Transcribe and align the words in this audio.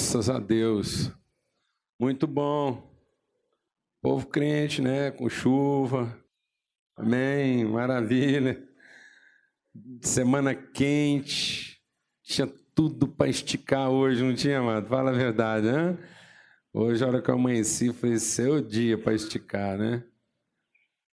Graças 0.00 0.30
a 0.30 0.38
Deus. 0.38 1.12
Muito 2.00 2.26
bom. 2.26 2.90
Povo 4.00 4.26
crente, 4.26 4.80
né? 4.80 5.10
Com 5.10 5.28
chuva. 5.28 6.18
Amém. 6.96 7.66
Maravilha. 7.66 8.66
Semana 10.00 10.54
quente. 10.54 11.82
Tinha 12.22 12.46
tudo 12.74 13.08
para 13.08 13.28
esticar 13.28 13.90
hoje, 13.90 14.24
não 14.24 14.34
tinha, 14.34 14.60
amado? 14.60 14.88
Fala 14.88 15.10
a 15.10 15.14
verdade, 15.14 15.70
né? 15.70 15.98
Hoje, 16.72 17.04
a 17.04 17.06
hora 17.06 17.20
que 17.20 17.30
eu 17.30 17.34
amanheci, 17.34 17.92
foi 17.92 18.18
seu 18.18 18.58
dia 18.62 18.96
para 18.96 19.12
esticar, 19.12 19.76
né? 19.76 20.02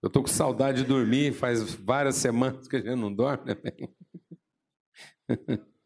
Eu 0.00 0.08
tô 0.08 0.22
com 0.22 0.28
saudade 0.28 0.82
de 0.82 0.88
dormir, 0.88 1.32
faz 1.32 1.74
várias 1.74 2.14
semanas 2.14 2.68
que 2.68 2.76
a 2.76 2.80
gente 2.80 2.94
não 2.94 3.12
dorme, 3.12 3.52
né? 3.52 3.56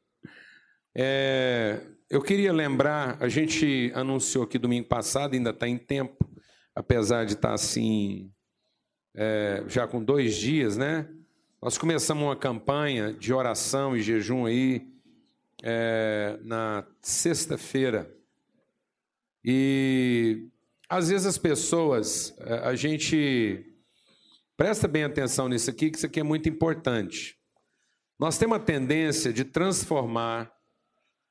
É, 0.93 1.87
eu 2.11 2.21
queria 2.21 2.53
lembrar, 2.53 3.17
a 3.21 3.29
gente 3.29 3.93
anunciou 3.95 4.43
aqui 4.43 4.59
domingo 4.59 4.89
passado, 4.89 5.35
ainda 5.35 5.51
está 5.51 5.69
em 5.69 5.79
tempo, 5.79 6.29
apesar 6.75 7.25
de 7.25 7.35
estar 7.35 7.51
tá 7.51 7.55
assim, 7.55 8.33
é, 9.15 9.63
já 9.69 9.87
com 9.87 10.03
dois 10.03 10.35
dias, 10.35 10.77
né? 10.77 11.09
Nós 11.63 11.79
começamos 11.79 12.25
uma 12.25 12.35
campanha 12.35 13.13
de 13.13 13.33
oração 13.33 13.97
e 13.97 14.03
jejum 14.03 14.45
aí 14.45 14.89
é, 15.63 16.37
na 16.43 16.85
sexta-feira. 17.01 18.13
E 19.45 20.49
às 20.89 21.11
vezes 21.11 21.29
as 21.29 21.39
pessoas, 21.39 22.35
é, 22.41 22.55
a 22.55 22.75
gente 22.75 23.65
presta 24.57 24.89
bem 24.89 25.05
atenção 25.05 25.49
nisso 25.49 25.71
aqui, 25.71 25.91
que 25.91 25.97
isso 25.97 26.07
aqui 26.07 26.19
é 26.19 26.25
muito 26.25 26.49
importante. 26.49 27.39
Nós 28.19 28.37
temos 28.37 28.57
a 28.57 28.61
tendência 28.61 29.33
de 29.33 29.45
transformar 29.45 30.53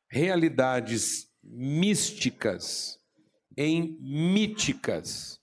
realidades 0.10 1.30
místicas 1.44 3.00
em 3.56 3.98
míticas. 4.00 5.40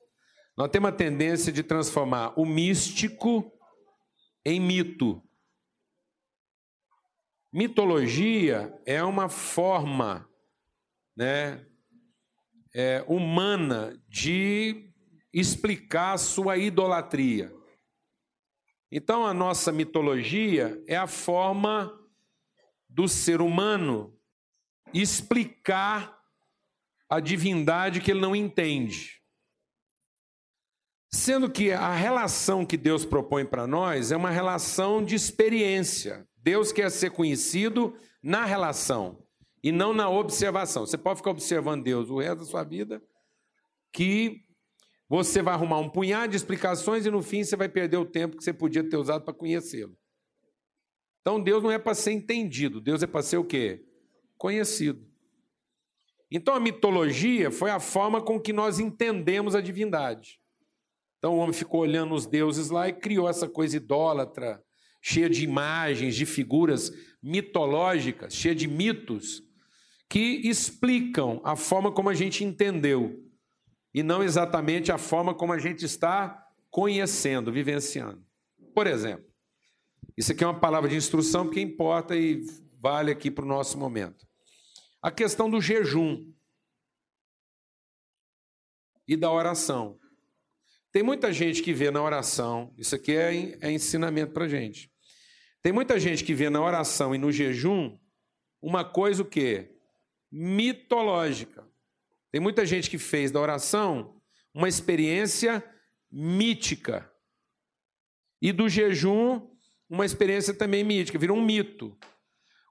Nós 0.57 0.71
temos 0.71 0.89
a 0.89 0.93
tendência 0.93 1.53
de 1.53 1.63
transformar 1.63 2.39
o 2.39 2.47
místico 2.47 3.53
em 4.45 4.59
mito. 4.59 5.23
Mitologia 7.53 8.75
é 8.87 9.03
uma 9.03 9.29
forma 9.29 10.29
né, 11.17 11.67
é, 12.75 13.05
humana 13.07 14.03
de 14.09 14.91
explicar 15.33 16.17
sua 16.19 16.57
idolatria. 16.57 17.55
Então, 18.91 19.27
a 19.27 19.35
nossa 19.35 19.71
mitologia 19.73 20.83
é 20.87 20.97
a 20.97 21.07
forma 21.07 21.93
do 22.89 23.09
ser 23.09 23.43
humano 23.43 24.16
explicar 24.93 26.17
a 27.09 27.21
divindade 27.21 28.01
que 28.01 28.11
ele 28.11 28.21
não 28.21 28.35
entende. 28.35 29.23
Sendo 31.13 31.51
que 31.51 31.73
a 31.73 31.95
relação 31.95 32.67
que 32.67 32.77
Deus 32.77 33.05
propõe 33.05 33.45
para 33.45 33.67
nós 33.67 34.11
é 34.11 34.17
uma 34.17 34.31
relação 34.31 35.05
de 35.05 35.15
experiência. 35.15 36.29
Deus 36.37 36.73
quer 36.73 36.91
ser 36.91 37.11
conhecido 37.11 37.97
na 38.23 38.45
relação 38.45 39.25
e 39.63 39.73
não 39.73 39.95
na 39.95 40.09
observação. 40.09 40.85
Você 40.85 40.99
pode 40.99 41.19
ficar 41.19 41.31
observando 41.31 41.85
Deus 41.85 42.11
o 42.11 42.19
resto 42.19 42.39
da 42.39 42.45
sua 42.45 42.65
vida, 42.65 43.03
que 43.93 44.45
você 45.09 45.41
vai 45.41 45.55
arrumar 45.55 45.79
um 45.79 45.89
punhado 45.89 46.33
de 46.33 46.37
explicações 46.37 47.07
e 47.07 47.11
no 47.11 47.23
fim 47.23 47.45
você 47.45 47.57
vai 47.57 47.69
perder 47.69 47.97
o 47.97 48.05
tempo 48.05 48.37
que 48.37 48.45
você 48.45 48.53
podia 48.53 48.83
ter 48.89 48.97
usado 48.97 49.25
para 49.25 49.33
conhecê-lo. 49.33 49.97
Então 51.21 51.41
Deus 51.41 51.63
não 51.63 51.71
é 51.71 51.79
para 51.79 51.95
ser 51.95 52.13
entendido, 52.13 52.81
Deus 52.81 53.03
é 53.03 53.07
para 53.07 53.23
ser 53.23 53.39
o 53.39 53.45
quê? 53.45 53.86
Conhecido. 54.37 55.07
Então 56.31 56.55
a 56.55 56.61
mitologia 56.61 57.51
foi 57.51 57.71
a 57.71 57.81
forma 57.81 58.21
com 58.21 58.41
que 58.41 58.53
nós 58.53 58.79
entendemos 58.79 59.55
a 59.55 59.61
divindade. 59.61 60.41
Então 61.19 61.35
o 61.35 61.39
homem 61.39 61.53
ficou 61.53 61.81
olhando 61.81 62.15
os 62.15 62.27
deuses 62.27 62.71
lá 62.71 62.89
e 62.89 62.93
criou 62.93 63.29
essa 63.29 63.49
coisa 63.49 63.77
idólatra, 63.77 64.63
cheia 65.01 65.31
de 65.31 65.45
imagens, 65.45 66.17
de 66.17 66.27
figuras 66.27 66.93
mitológicas, 67.23 68.35
cheia 68.35 68.55
de 68.55 68.67
mitos 68.67 69.43
que 70.09 70.49
explicam 70.49 71.41
a 71.45 71.57
forma 71.57 71.91
como 71.91 72.09
a 72.09 72.15
gente 72.15 72.45
entendeu 72.45 73.23
e 73.93 74.03
não 74.03 74.23
exatamente 74.23 74.93
a 74.93 74.99
forma 74.99 75.35
como 75.35 75.53
a 75.53 75.59
gente 75.59 75.85
está 75.85 76.45
conhecendo, 76.71 77.51
vivenciando. 77.51 78.23
Por 78.75 78.87
exemplo, 78.87 79.27
isso 80.17 80.33
aqui 80.33 80.45
é 80.45 80.47
uma 80.47 80.61
palavra 80.61 80.89
de 80.89 80.97
instrução 80.97 81.45
porque 81.45 81.61
importa 81.61 82.15
e 82.15 82.45
vale 82.81 83.11
aqui 83.11 83.31
para 83.31 83.45
o 83.45 83.49
nosso 83.49 83.79
momento. 83.79 84.26
A 85.07 85.11
questão 85.13 85.49
do 85.49 85.61
jejum 85.61 86.33
e 89.07 89.17
da 89.17 89.31
oração. 89.31 90.01
Tem 90.91 91.01
muita 91.01 91.33
gente 91.33 91.63
que 91.63 91.73
vê 91.73 91.93
na 91.93 92.03
oração, 92.03 92.75
isso 92.77 92.97
aqui 92.97 93.13
é, 93.13 93.57
é 93.61 93.71
ensinamento 93.71 94.33
para 94.33 94.49
gente. 94.49 94.91
Tem 95.63 95.73
muita 95.73 96.01
gente 96.01 96.25
que 96.25 96.35
vê 96.35 96.51
na 96.51 96.61
oração 96.61 97.15
e 97.15 97.19
no 97.19 97.31
jejum 97.31 97.97
uma 98.61 98.85
coisa 98.85 99.23
o 99.23 99.25
quê? 99.25 99.79
Mitológica. 100.29 101.65
Tem 102.33 102.41
muita 102.41 102.67
gente 102.67 102.91
que 102.91 102.99
fez 102.99 103.31
da 103.31 103.39
oração 103.39 104.21
uma 104.53 104.69
experiência 104.69 105.63
mítica. 106.11 107.09
E 108.43 108.51
do 108.51 108.69
jejum, 108.69 109.55
uma 109.89 110.05
experiência 110.05 110.53
também 110.53 110.83
mítica, 110.83 111.17
virou 111.17 111.37
um 111.37 111.45
mito. 111.45 111.97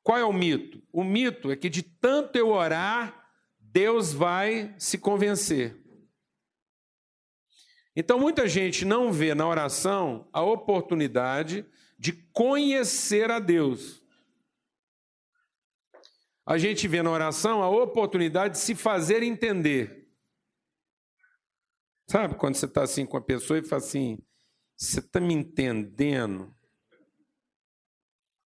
Qual 0.05 0.19
é 0.19 0.23
o 0.23 0.31
mito? 0.31 0.83
O 0.93 1.03
mito 1.03 1.49
é 1.49 1.55
que 1.55 1.67
de 1.67 1.81
tanto 1.81 2.37
eu 2.37 2.49
orar, 2.49 3.27
Deus 3.59 4.13
vai 4.13 4.75
se 4.77 4.99
convencer. 4.99 5.75
Então, 7.95 8.19
muita 8.19 8.47
gente 8.47 8.85
não 8.85 9.11
vê 9.11 9.33
na 9.33 9.47
oração 9.47 10.29
a 10.31 10.43
oportunidade 10.43 11.65
de 11.97 12.13
conhecer 12.31 13.31
a 13.31 13.39
Deus. 13.39 14.03
A 16.45 16.59
gente 16.59 16.87
vê 16.87 17.01
na 17.01 17.09
oração 17.09 17.63
a 17.63 17.69
oportunidade 17.69 18.53
de 18.53 18.59
se 18.59 18.75
fazer 18.75 19.23
entender. 19.23 20.07
Sabe 22.07 22.35
quando 22.35 22.53
você 22.53 22.67
está 22.67 22.83
assim 22.83 23.07
com 23.07 23.17
a 23.17 23.21
pessoa 23.21 23.57
e 23.57 23.63
fala 23.63 23.81
assim: 23.81 24.19
você 24.77 24.99
está 24.99 25.19
me 25.19 25.33
entendendo? 25.33 26.55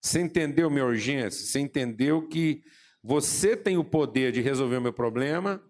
Você 0.01 0.21
entendeu 0.21 0.69
minha 0.69 0.85
urgência? 0.85 1.45
Você 1.45 1.59
entendeu 1.59 2.27
que 2.27 2.63
você 3.03 3.55
tem 3.55 3.77
o 3.77 3.83
poder 3.83 4.31
de 4.31 4.41
resolver 4.41 4.77
o 4.77 4.81
meu 4.81 4.93
problema, 4.93 5.63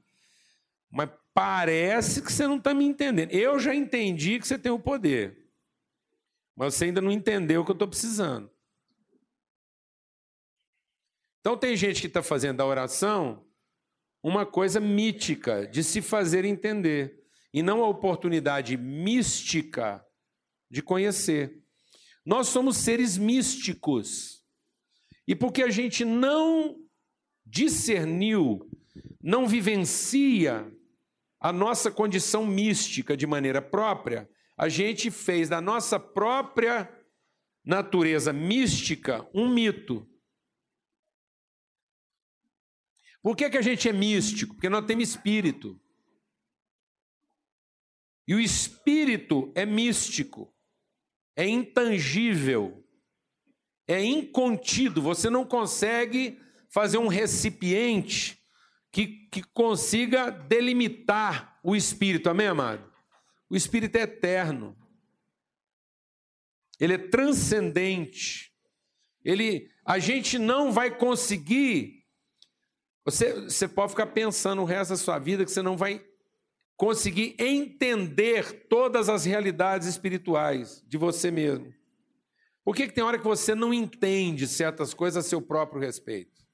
mas 0.89 1.09
parece 1.33 2.21
que 2.21 2.31
você 2.31 2.47
não 2.47 2.57
está 2.57 2.73
me 2.73 2.85
entendendo. 2.85 3.31
Eu 3.31 3.59
já 3.59 3.75
entendi 3.75 4.39
que 4.39 4.47
você 4.47 4.57
tem 4.57 4.71
o 4.71 4.79
poder, 4.79 5.47
mas 6.55 6.73
você 6.73 6.85
ainda 6.85 7.01
não 7.01 7.11
entendeu 7.11 7.61
o 7.61 7.65
que 7.65 7.71
eu 7.71 7.73
estou 7.73 7.87
precisando. 7.87 8.51
Então, 11.39 11.55
tem 11.57 11.77
gente 11.77 12.01
que 12.01 12.07
está 12.07 12.21
fazendo 12.21 12.57
da 12.57 12.65
oração 12.65 13.45
uma 14.21 14.45
coisa 14.45 14.79
mítica, 14.79 15.65
de 15.67 15.83
se 15.83 16.01
fazer 16.01 16.43
entender, 16.43 17.23
e 17.53 17.61
não 17.61 17.83
a 17.83 17.87
oportunidade 17.87 18.75
mística 18.75 20.05
de 20.69 20.81
conhecer. 20.81 21.63
Nós 22.27 22.49
somos 22.49 22.75
seres 22.75 23.17
místicos. 23.17 24.43
E 25.25 25.33
porque 25.33 25.63
a 25.63 25.69
gente 25.69 26.03
não 26.03 26.75
discerniu, 27.45 28.69
não 29.23 29.47
vivencia 29.47 30.69
a 31.39 31.53
nossa 31.53 31.89
condição 31.89 32.45
mística 32.45 33.15
de 33.15 33.25
maneira 33.25 33.61
própria, 33.61 34.29
a 34.57 34.67
gente 34.67 35.09
fez 35.09 35.47
da 35.47 35.61
nossa 35.61 35.97
própria 35.97 36.93
natureza 37.63 38.33
mística 38.33 39.25
um 39.33 39.47
mito. 39.47 40.05
Por 43.21 43.37
que, 43.37 43.49
que 43.49 43.57
a 43.57 43.61
gente 43.61 43.87
é 43.87 43.93
místico? 43.93 44.53
Porque 44.53 44.67
nós 44.67 44.85
temos 44.85 45.07
espírito. 45.07 45.79
E 48.27 48.35
o 48.35 48.39
espírito 48.41 49.49
é 49.55 49.65
místico 49.65 50.53
é 51.37 51.47
intangível, 51.47 52.83
é 53.87 54.03
incontido, 54.03 55.03
você 55.03 55.29
não 55.29 55.45
consegue 55.45 56.41
fazer 56.67 56.97
um 56.97 57.07
recipiente 57.07 58.43
que, 58.91 59.27
que 59.31 59.43
consiga 59.43 60.31
delimitar 60.31 61.59
o 61.63 61.75
espírito, 61.75 62.27
amém, 62.27 62.47
amado? 62.47 62.91
O 63.47 63.55
espírito 63.55 63.95
é 63.97 64.01
eterno, 64.01 64.75
ele 66.79 66.93
é 66.93 66.97
transcendente, 66.97 68.51
ele, 69.23 69.69
a 69.85 69.99
gente 69.99 70.39
não 70.39 70.71
vai 70.71 70.89
conseguir. 70.97 72.03
Você, 73.05 73.41
você 73.41 73.67
pode 73.67 73.91
ficar 73.91 74.07
pensando 74.07 74.63
o 74.63 74.65
resto 74.65 74.89
da 74.89 74.97
sua 74.97 75.19
vida 75.19 75.45
que 75.45 75.51
você 75.51 75.61
não 75.61 75.77
vai 75.77 76.03
conseguir 76.77 77.35
entender 77.39 78.67
todas 78.69 79.09
as 79.09 79.25
realidades 79.25 79.87
espirituais 79.87 80.83
de 80.87 80.95
você 80.97 81.31
mesmo. 81.31 81.73
Por 82.63 82.75
que, 82.75 82.87
que 82.87 82.93
tem 82.93 83.03
hora 83.03 83.17
que 83.17 83.23
você 83.23 83.55
não 83.55 83.73
entende 83.73 84.47
certas 84.47 84.93
coisas 84.93 85.25
a 85.25 85.27
seu 85.27 85.41
próprio 85.41 85.81
respeito? 85.81 86.45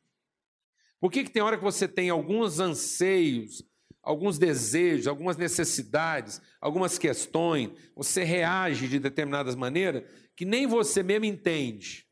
Por 1.00 1.12
que, 1.12 1.26
que 1.26 1.32
tem 1.32 1.42
hora 1.42 1.58
que 1.58 1.64
você 1.64 1.88
tem 1.88 2.10
alguns 2.10 2.62
anseios, 2.62 3.62
alguns 4.02 4.38
desejos, 4.38 5.08
algumas 5.08 5.36
necessidades, 5.36 6.42
algumas 6.62 6.98
questões, 6.98 7.72
você 7.96 8.24
reage 8.24 8.88
de 8.88 9.00
determinadas 9.00 9.56
maneiras 9.56 10.04
que 10.36 10.46
nem 10.46 10.66
você 10.66 11.04
mesmo 11.04 11.26
entende. 11.26 12.08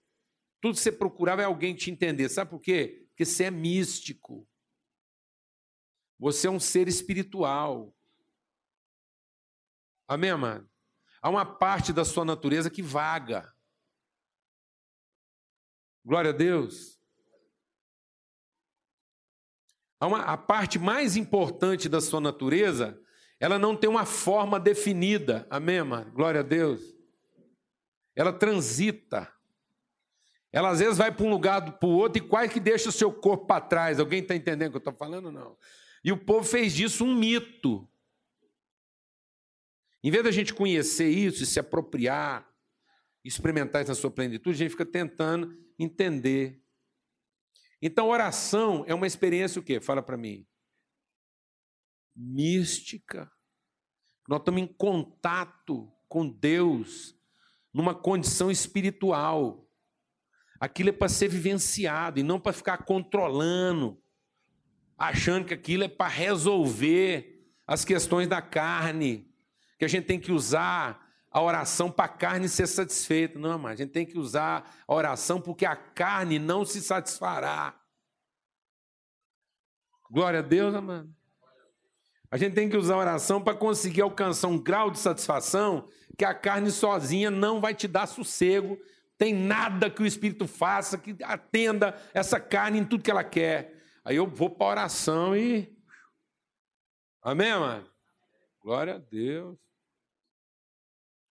Tudo 0.62 0.76
que 0.76 0.82
você 0.82 0.92
procurava 0.92 1.42
é 1.42 1.46
alguém 1.46 1.74
te 1.74 1.90
entender. 1.90 2.30
Sabe 2.30 2.52
por 2.52 2.60
quê? 2.60 3.08
Porque 3.10 3.26
você 3.26 3.46
é 3.46 3.52
místico. 3.52 4.48
Você 6.20 6.48
é 6.48 6.52
um 6.52 6.60
ser 6.60 6.88
espiritual. 6.88 7.96
Amém, 10.08 10.30
amado? 10.30 10.70
Há 11.22 11.30
uma 11.30 11.46
parte 11.46 11.94
da 11.94 12.04
sua 12.04 12.26
natureza 12.26 12.70
que 12.70 12.82
vaga. 12.82 13.54
Glória 16.04 16.32
a 16.32 16.34
Deus. 16.34 17.00
Uma, 20.02 20.22
a 20.22 20.36
parte 20.36 20.80
mais 20.80 21.16
importante 21.16 21.88
da 21.88 22.02
sua 22.02 22.20
natureza, 22.20 23.00
ela 23.40 23.60
não 23.60 23.76
tem 23.76 23.90
uma 23.90 24.06
forma 24.06 24.60
definida. 24.60 25.46
Amém, 25.50 25.84
mano? 25.84 26.12
Glória 26.12 26.40
a 26.40 26.44
Deus. 26.44 26.82
Ela 28.16 28.34
transita. 28.34 29.32
Ela 30.52 30.70
às 30.70 30.80
vezes 30.80 30.98
vai 30.98 31.12
para 31.12 31.26
um 31.26 31.30
lugar 31.30 31.78
para 31.78 31.88
o 31.88 31.92
outro 31.92 32.22
e 32.22 32.28
quase 32.28 32.52
que 32.52 32.60
deixa 32.60 32.90
o 32.90 32.92
seu 32.92 33.14
corpo 33.14 33.46
para 33.46 33.62
trás. 33.62 34.00
Alguém 34.00 34.22
está 34.22 34.36
entendendo 34.36 34.70
o 34.70 34.72
que 34.72 34.78
eu 34.78 34.92
estou 34.92 34.94
falando? 34.94 35.32
Não. 35.32 35.56
E 36.04 36.12
o 36.12 36.18
povo 36.18 36.44
fez 36.44 36.74
disso 36.74 37.06
um 37.06 37.16
mito. 37.16 37.88
Em 40.04 40.10
vez 40.10 40.24
da 40.24 40.32
gente 40.32 40.54
conhecer 40.54 41.10
isso 41.10 41.44
e 41.44 41.46
se 41.46 41.60
apropriar, 41.60 42.48
experimentar 43.24 43.82
isso 43.82 43.92
na 43.92 43.96
sua 43.96 44.12
plenitude, 44.12 44.56
a 44.56 44.58
gente 44.58 44.72
fica 44.72 44.86
tentando 44.86 45.56
entender 45.78 46.62
então, 47.82 48.10
oração 48.10 48.84
é 48.88 48.94
uma 48.94 49.08
experiência 49.08 49.60
o 49.60 49.64
quê? 49.64 49.82
Fala 49.82 50.04
para 50.04 50.16
mim. 50.16 50.46
Mística. 52.16 53.32
Nós 54.28 54.40
estamos 54.40 54.62
em 54.62 54.68
contato 54.68 55.92
com 56.08 56.30
Deus 56.30 57.18
numa 57.74 57.96
condição 57.96 58.52
espiritual. 58.52 59.68
Aquilo 60.60 60.90
é 60.90 60.92
para 60.92 61.10
ser 61.10 61.28
vivenciado 61.28 62.20
e 62.20 62.24
não 62.24 62.40
para 62.40 62.54
ficar 62.54 62.86
controlando, 62.86 64.00
achando 64.96 65.48
que 65.48 65.54
aquilo 65.54 65.84
é 65.84 65.88
para 65.88 66.08
resolver 66.08 67.50
as 67.66 67.84
questões 67.84 68.28
da 68.28 68.44
carne, 68.44 69.31
que 69.82 69.86
a 69.86 69.88
gente 69.88 70.06
tem 70.06 70.20
que 70.20 70.32
usar 70.32 71.12
a 71.32 71.42
oração 71.42 71.90
para 71.90 72.06
a 72.06 72.08
carne 72.08 72.48
ser 72.48 72.68
satisfeita. 72.68 73.40
Não, 73.40 73.58
mas 73.58 73.72
a 73.72 73.76
gente 73.78 73.90
tem 73.90 74.06
que 74.06 74.16
usar 74.16 74.72
a 74.88 74.94
oração 74.94 75.42
porque 75.42 75.66
a 75.66 75.76
carne 75.76 76.38
não 76.38 76.64
se 76.64 76.80
satisfará. 76.84 77.82
Glória 80.12 80.38
a 80.38 80.44
Deus, 80.44 80.76
amado. 80.76 81.12
A 82.30 82.38
gente 82.38 82.54
tem 82.54 82.70
que 82.70 82.78
usar 82.78 82.94
a 82.94 83.00
oração 83.00 83.42
para 83.42 83.58
conseguir 83.58 84.02
alcançar 84.02 84.50
um 84.50 84.58
grau 84.60 84.92
de 84.92 85.00
satisfação 85.00 85.90
que 86.16 86.24
a 86.24 86.36
carne 86.36 86.70
sozinha 86.70 87.32
não 87.32 87.60
vai 87.60 87.74
te 87.74 87.88
dar 87.88 88.06
sossego. 88.06 88.78
Tem 89.18 89.34
nada 89.34 89.90
que 89.90 90.04
o 90.04 90.06
Espírito 90.06 90.48
faça 90.48 90.96
que 90.96 91.18
atenda 91.24 92.00
essa 92.14 92.40
carne 92.40 92.78
em 92.78 92.86
tudo 92.86 93.04
que 93.04 93.10
ela 93.10 93.24
quer. 93.24 93.82
Aí 94.06 94.16
eu 94.16 94.28
vou 94.28 94.52
para 94.52 94.68
a 94.68 94.70
oração 94.70 95.36
e. 95.36 95.76
Amém, 97.24 97.52
mano? 97.52 97.90
Glória 98.64 98.94
a 98.94 99.00
Deus. 99.00 99.71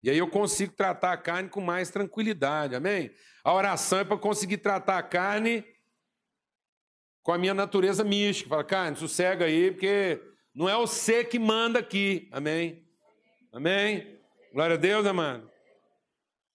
E 0.02 0.10
aí 0.10 0.18
eu 0.18 0.28
consigo 0.28 0.72
tratar 0.72 1.12
a 1.12 1.16
carne 1.16 1.48
com 1.48 1.60
mais 1.60 1.90
tranquilidade, 1.90 2.74
amém? 2.74 3.10
A 3.42 3.52
oração 3.52 3.98
é 3.98 4.04
para 4.04 4.16
conseguir 4.16 4.58
tratar 4.58 4.98
a 4.98 5.02
carne 5.02 5.64
com 7.22 7.32
a 7.32 7.38
minha 7.38 7.54
natureza 7.54 8.04
mística. 8.04 8.50
Fala, 8.50 8.64
carne, 8.64 8.96
sossega 8.96 9.46
aí, 9.46 9.72
porque 9.72 10.20
não 10.54 10.68
é 10.68 10.76
o 10.76 10.86
ser 10.86 11.28
que 11.28 11.38
manda 11.38 11.78
aqui, 11.78 12.28
amém? 12.30 12.86
Amém? 13.52 14.18
Glória 14.52 14.74
a 14.74 14.78
Deus, 14.78 15.04
amado. 15.04 15.50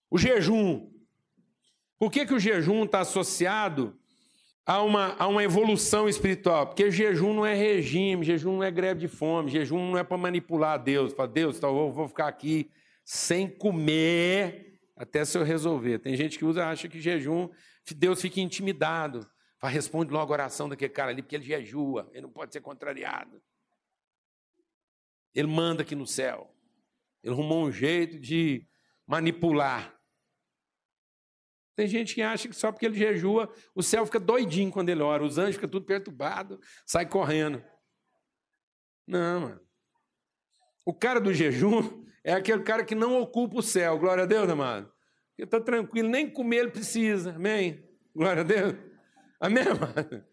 O 0.10 0.18
jejum. 0.18 0.90
Por 2.00 2.12
que, 2.12 2.26
que 2.26 2.34
o 2.34 2.40
jejum 2.40 2.86
está 2.86 3.02
associado 3.02 3.98
a 4.66 4.82
uma, 4.82 5.16
a 5.18 5.28
uma 5.28 5.44
evolução 5.44 6.08
espiritual? 6.08 6.68
Porque 6.68 6.92
jejum 6.92 7.34
não 7.34 7.46
é 7.46 7.54
regime, 7.54 8.26
jejum 8.26 8.54
não 8.54 8.64
é 8.64 8.72
greve 8.72 9.02
de 9.02 9.08
fome, 9.08 9.52
jejum 9.52 9.92
não 9.92 9.98
é 9.98 10.04
para 10.04 10.18
manipular 10.18 10.82
Deus. 10.82 11.14
Fala, 11.14 11.28
Deus, 11.28 11.58
então 11.58 11.78
eu 11.78 11.92
vou 11.92 12.08
ficar 12.08 12.28
aqui 12.28 12.70
sem 13.04 13.50
comer 13.50 14.80
até 14.96 15.26
se 15.26 15.38
eu 15.38 15.44
resolver. 15.44 16.00
Tem 16.00 16.16
gente 16.16 16.38
que 16.38 16.46
usa, 16.46 16.68
acha 16.68 16.88
que 16.88 17.02
jejum, 17.02 17.50
Deus 17.96 18.22
fica 18.22 18.40
intimidado. 18.40 19.30
Responde 19.62 20.12
logo 20.12 20.32
a 20.32 20.36
oração 20.36 20.68
daquele 20.68 20.92
cara 20.92 21.12
ali, 21.12 21.22
porque 21.22 21.36
ele 21.36 21.46
jejua, 21.46 22.10
ele 22.12 22.24
não 22.24 22.32
pode 22.32 22.52
ser 22.52 22.62
contrariado. 22.62 23.42
Ele 25.34 25.48
manda 25.48 25.84
aqui 25.84 25.96
no 25.96 26.06
céu. 26.06 26.54
Ele 27.24 27.34
arrumou 27.34 27.66
um 27.66 27.72
jeito 27.72 28.20
de 28.20 28.68
manipular. 29.08 29.98
Tem 31.76 31.88
gente 31.88 32.14
que 32.14 32.22
acha 32.22 32.48
que 32.48 32.56
só 32.56 32.72
porque 32.72 32.86
ele 32.86 32.98
jejua, 32.98 33.52
o 33.74 33.82
céu 33.82 34.06
fica 34.06 34.20
doidinho 34.20 34.72
quando 34.72 34.90
ele 34.90 35.02
ora, 35.02 35.24
os 35.24 35.38
anjos 35.38 35.56
ficam 35.56 35.70
tudo 35.70 35.86
perturbado, 35.86 36.60
sai 36.86 37.08
correndo. 37.08 37.64
Não, 39.08 39.42
mano. 39.42 39.62
O 40.86 40.94
cara 40.94 41.20
do 41.20 41.34
jejum, 41.34 42.06
é 42.24 42.34
aquele 42.34 42.64
cara 42.64 42.84
que 42.84 42.96
não 42.96 43.20
ocupa 43.20 43.58
o 43.58 43.64
céu. 43.64 43.98
Glória 44.00 44.24
a 44.24 44.28
Deus, 44.28 44.50
amado. 44.50 44.92
Ele 45.38 45.46
está 45.46 45.60
tranquilo, 45.60 46.10
nem 46.10 46.30
comer 46.30 46.58
ele 46.58 46.72
precisa. 46.72 47.36
Amém? 47.36 47.84
Glória 48.16 48.42
a 48.42 48.46
Deus. 48.46 48.76
Amém, 49.40 49.64
amado? 49.64 50.24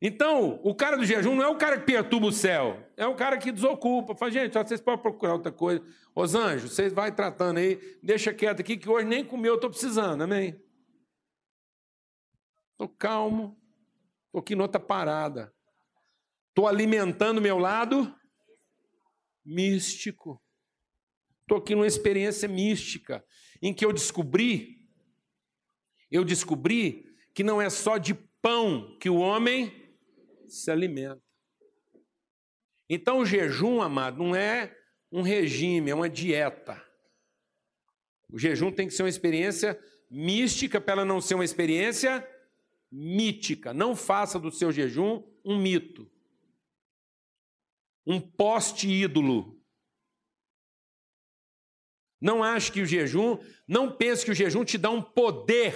Então, 0.00 0.60
o 0.62 0.74
cara 0.74 0.96
do 0.96 1.04
jejum 1.04 1.34
não 1.34 1.44
é 1.44 1.48
o 1.48 1.56
cara 1.56 1.78
que 1.78 1.86
perturba 1.86 2.26
o 2.26 2.32
céu, 2.32 2.86
é 2.96 3.06
o 3.06 3.14
cara 3.14 3.38
que 3.38 3.50
desocupa. 3.50 4.14
Fala, 4.14 4.30
gente, 4.30 4.52
vocês 4.52 4.80
podem 4.80 5.00
procurar 5.00 5.34
outra 5.34 5.50
coisa. 5.50 5.82
Os 6.14 6.34
anjos, 6.34 6.72
vocês 6.72 6.92
vai 6.92 7.14
tratando 7.14 7.58
aí, 7.58 7.98
deixa 8.02 8.32
quieto 8.34 8.60
aqui, 8.60 8.76
que 8.76 8.88
hoje 8.88 9.06
nem 9.06 9.24
comer 9.24 9.48
eu 9.48 9.54
estou 9.54 9.70
precisando, 9.70 10.22
amém? 10.22 10.60
Estou 12.72 12.88
calmo, 12.88 13.58
estou 14.26 14.40
aqui 14.40 14.54
noutra 14.54 14.80
parada. 14.80 15.54
Estou 16.48 16.68
alimentando 16.68 17.40
meu 17.40 17.58
lado 17.58 18.14
místico. 19.44 20.42
Estou 21.46 21.58
aqui 21.58 21.76
numa 21.76 21.86
experiência 21.86 22.48
mística, 22.48 23.24
em 23.62 23.72
que 23.72 23.84
eu 23.84 23.92
descobri, 23.92 24.84
eu 26.10 26.24
descobri 26.24 27.14
que 27.32 27.44
não 27.44 27.62
é 27.62 27.70
só 27.70 27.98
de 27.98 28.14
pão 28.42 28.98
que 28.98 29.08
o 29.08 29.18
homem 29.18 29.72
se 30.48 30.72
alimenta. 30.72 31.22
Então 32.90 33.18
o 33.18 33.24
jejum, 33.24 33.80
amado, 33.80 34.18
não 34.18 34.34
é 34.34 34.76
um 35.12 35.22
regime, 35.22 35.92
é 35.92 35.94
uma 35.94 36.10
dieta. 36.10 36.84
O 38.28 38.40
jejum 38.40 38.72
tem 38.72 38.88
que 38.88 38.94
ser 38.94 39.04
uma 39.04 39.08
experiência 39.08 39.80
mística 40.10 40.80
para 40.80 40.94
ela 40.94 41.04
não 41.04 41.20
ser 41.20 41.36
uma 41.36 41.44
experiência 41.44 42.28
mítica. 42.90 43.72
Não 43.72 43.94
faça 43.94 44.36
do 44.36 44.50
seu 44.50 44.72
jejum 44.72 45.22
um 45.44 45.56
mito. 45.56 46.10
Um 48.04 48.20
poste 48.20 48.88
ídolo 48.88 49.55
não 52.26 52.42
ache 52.42 52.72
que 52.72 52.82
o 52.82 52.86
jejum, 52.86 53.38
não 53.68 53.96
pense 53.96 54.24
que 54.24 54.32
o 54.32 54.34
jejum 54.34 54.64
te 54.64 54.76
dá 54.76 54.90
um 54.90 55.00
poder 55.00 55.72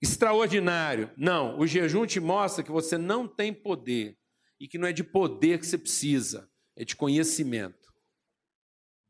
extraordinário. 0.00 1.12
Não, 1.16 1.58
o 1.58 1.66
jejum 1.66 2.06
te 2.06 2.20
mostra 2.20 2.62
que 2.62 2.70
você 2.70 2.96
não 2.96 3.26
tem 3.26 3.52
poder 3.52 4.16
e 4.60 4.68
que 4.68 4.78
não 4.78 4.86
é 4.86 4.92
de 4.92 5.02
poder 5.02 5.58
que 5.58 5.66
você 5.66 5.76
precisa, 5.76 6.48
é 6.76 6.84
de 6.84 6.94
conhecimento. 6.94 7.92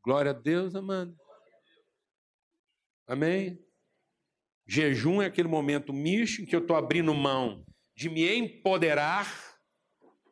Glória 0.02 0.30
a 0.30 0.34
Deus, 0.34 0.74
amado. 0.74 1.14
Amém? 3.06 3.62
Jejum 4.66 5.20
é 5.20 5.26
aquele 5.26 5.48
momento 5.48 5.92
misto 5.92 6.40
em 6.40 6.46
que 6.46 6.56
eu 6.56 6.60
estou 6.60 6.76
abrindo 6.76 7.12
mão 7.12 7.62
de 7.94 8.08
me 8.08 8.26
empoderar 8.26 9.26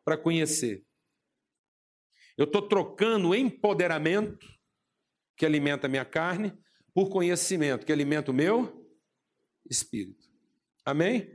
para 0.03 0.17
conhecer. 0.17 0.83
Eu 2.39 2.45
estou 2.47 2.67
trocando 2.67 3.35
empoderamento 3.35 4.60
que 5.41 5.47
alimenta 5.47 5.87
a 5.87 5.91
minha 5.91 6.05
carne, 6.05 6.53
por 6.93 7.09
conhecimento, 7.09 7.87
que 7.87 7.93
alimenta 7.93 8.31
o 8.31 8.35
meu 8.35 8.87
espírito. 9.71 10.29
Amém? 10.85 11.35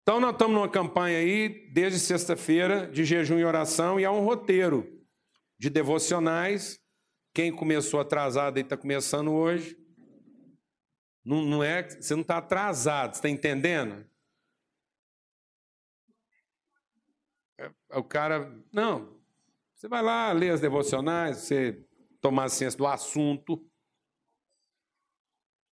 Então, 0.00 0.20
nós 0.20 0.34
estamos 0.34 0.54
numa 0.54 0.68
campanha 0.68 1.18
aí, 1.18 1.68
desde 1.72 1.98
sexta-feira, 1.98 2.86
de 2.86 3.04
jejum 3.04 3.40
e 3.40 3.44
oração, 3.44 3.98
e 3.98 4.04
há 4.04 4.12
um 4.12 4.24
roteiro 4.24 5.04
de 5.58 5.68
devocionais. 5.68 6.78
Quem 7.34 7.50
começou 7.50 7.98
atrasado 7.98 8.56
e 8.56 8.60
está 8.60 8.76
começando 8.76 9.32
hoje. 9.32 9.76
Não, 11.24 11.44
não 11.44 11.64
é, 11.64 11.82
você 11.82 12.14
não 12.14 12.22
está 12.22 12.38
atrasado, 12.38 13.14
você 13.14 13.18
está 13.18 13.28
entendendo? 13.28 14.08
É, 17.58 17.68
o 17.98 18.04
cara, 18.04 18.48
não, 18.72 19.20
você 19.74 19.88
vai 19.88 20.02
lá 20.02 20.30
ler 20.30 20.52
as 20.52 20.60
devocionais, 20.60 21.38
você 21.38 21.84
tomar 22.24 22.48
ciência 22.48 22.78
do 22.78 22.86
assunto. 22.86 23.62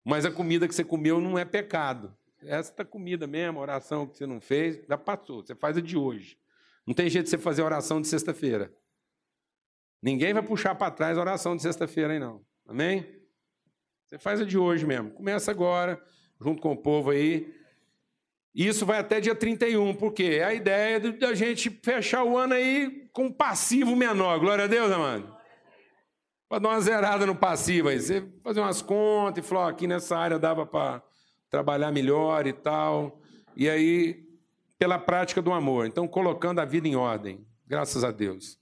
Mas 0.05 0.25
a 0.25 0.33
comida 0.33 0.67
que 0.67 0.75
você 0.75 0.83
comeu 0.83 1.21
não 1.21 1.39
é 1.39 1.45
pecado. 1.45 2.13
Essa 2.43 2.85
comida 2.85 3.25
mesmo, 3.25 3.61
oração 3.61 4.05
que 4.05 4.17
você 4.17 4.27
não 4.27 4.41
fez, 4.41 4.85
já 4.89 4.99
passou. 4.99 5.47
Você 5.47 5.55
faz 5.55 5.77
a 5.77 5.81
de 5.81 5.97
hoje. 5.97 6.37
Não 6.85 6.93
tem 6.93 7.09
jeito 7.09 7.27
de 7.27 7.31
você 7.31 7.39
fazer 7.39 7.63
a 7.63 7.67
oração 7.67 8.01
de 8.01 8.09
sexta-feira. 8.09 8.75
Ninguém 10.03 10.35
vai 10.35 10.43
puxar 10.43 10.75
para 10.75 10.91
trás 10.91 11.17
a 11.17 11.21
oração 11.21 11.55
de 11.55 11.63
sexta-feira, 11.63 12.19
não. 12.19 12.45
Amém? 12.67 13.07
Você 14.07 14.19
faz 14.19 14.41
a 14.41 14.45
de 14.45 14.59
hoje 14.59 14.85
mesmo. 14.85 15.13
Começa 15.13 15.53
agora, 15.53 16.03
junto 16.41 16.61
com 16.61 16.73
o 16.73 16.77
povo 16.77 17.11
aí. 17.11 17.55
Isso 18.53 18.85
vai 18.85 18.99
até 18.99 19.21
dia 19.21 19.37
31, 19.37 19.95
porque 19.95 20.25
é 20.25 20.45
a 20.45 20.55
ideia 20.55 20.99
da 20.99 21.33
gente 21.33 21.71
fechar 21.71 22.25
o 22.25 22.37
ano 22.37 22.55
aí 22.55 23.09
com 23.13 23.27
um 23.27 23.33
passivo 23.33 23.95
menor. 23.95 24.41
Glória 24.41 24.65
a 24.65 24.69
Deus, 24.69 24.91
amado. 24.91 25.40
Para 26.51 26.59
dar 26.59 26.69
uma 26.71 26.81
zerada 26.81 27.25
no 27.25 27.37
passivo 27.37 27.91
aí. 27.91 28.01
Você 28.01 28.25
fazer 28.43 28.59
umas 28.59 28.83
contas 28.83 29.45
e 29.45 29.47
falar, 29.47 29.69
aqui 29.69 29.87
nessa 29.87 30.19
área 30.19 30.37
dava 30.37 30.67
para 30.67 31.01
trabalhar 31.49 31.93
melhor 31.93 32.45
e 32.45 32.53
tal. 32.53 33.21
E 33.55 33.71
aí, 33.71 34.27
pela 34.77 34.99
prática 34.99 35.41
do 35.41 35.53
amor. 35.53 35.87
Então, 35.87 36.09
colocando 36.09 36.59
a 36.59 36.65
vida 36.65 36.89
em 36.89 36.97
ordem. 36.97 37.47
Graças 37.69 38.03
a 38.03 38.11
Deus. 38.11 38.59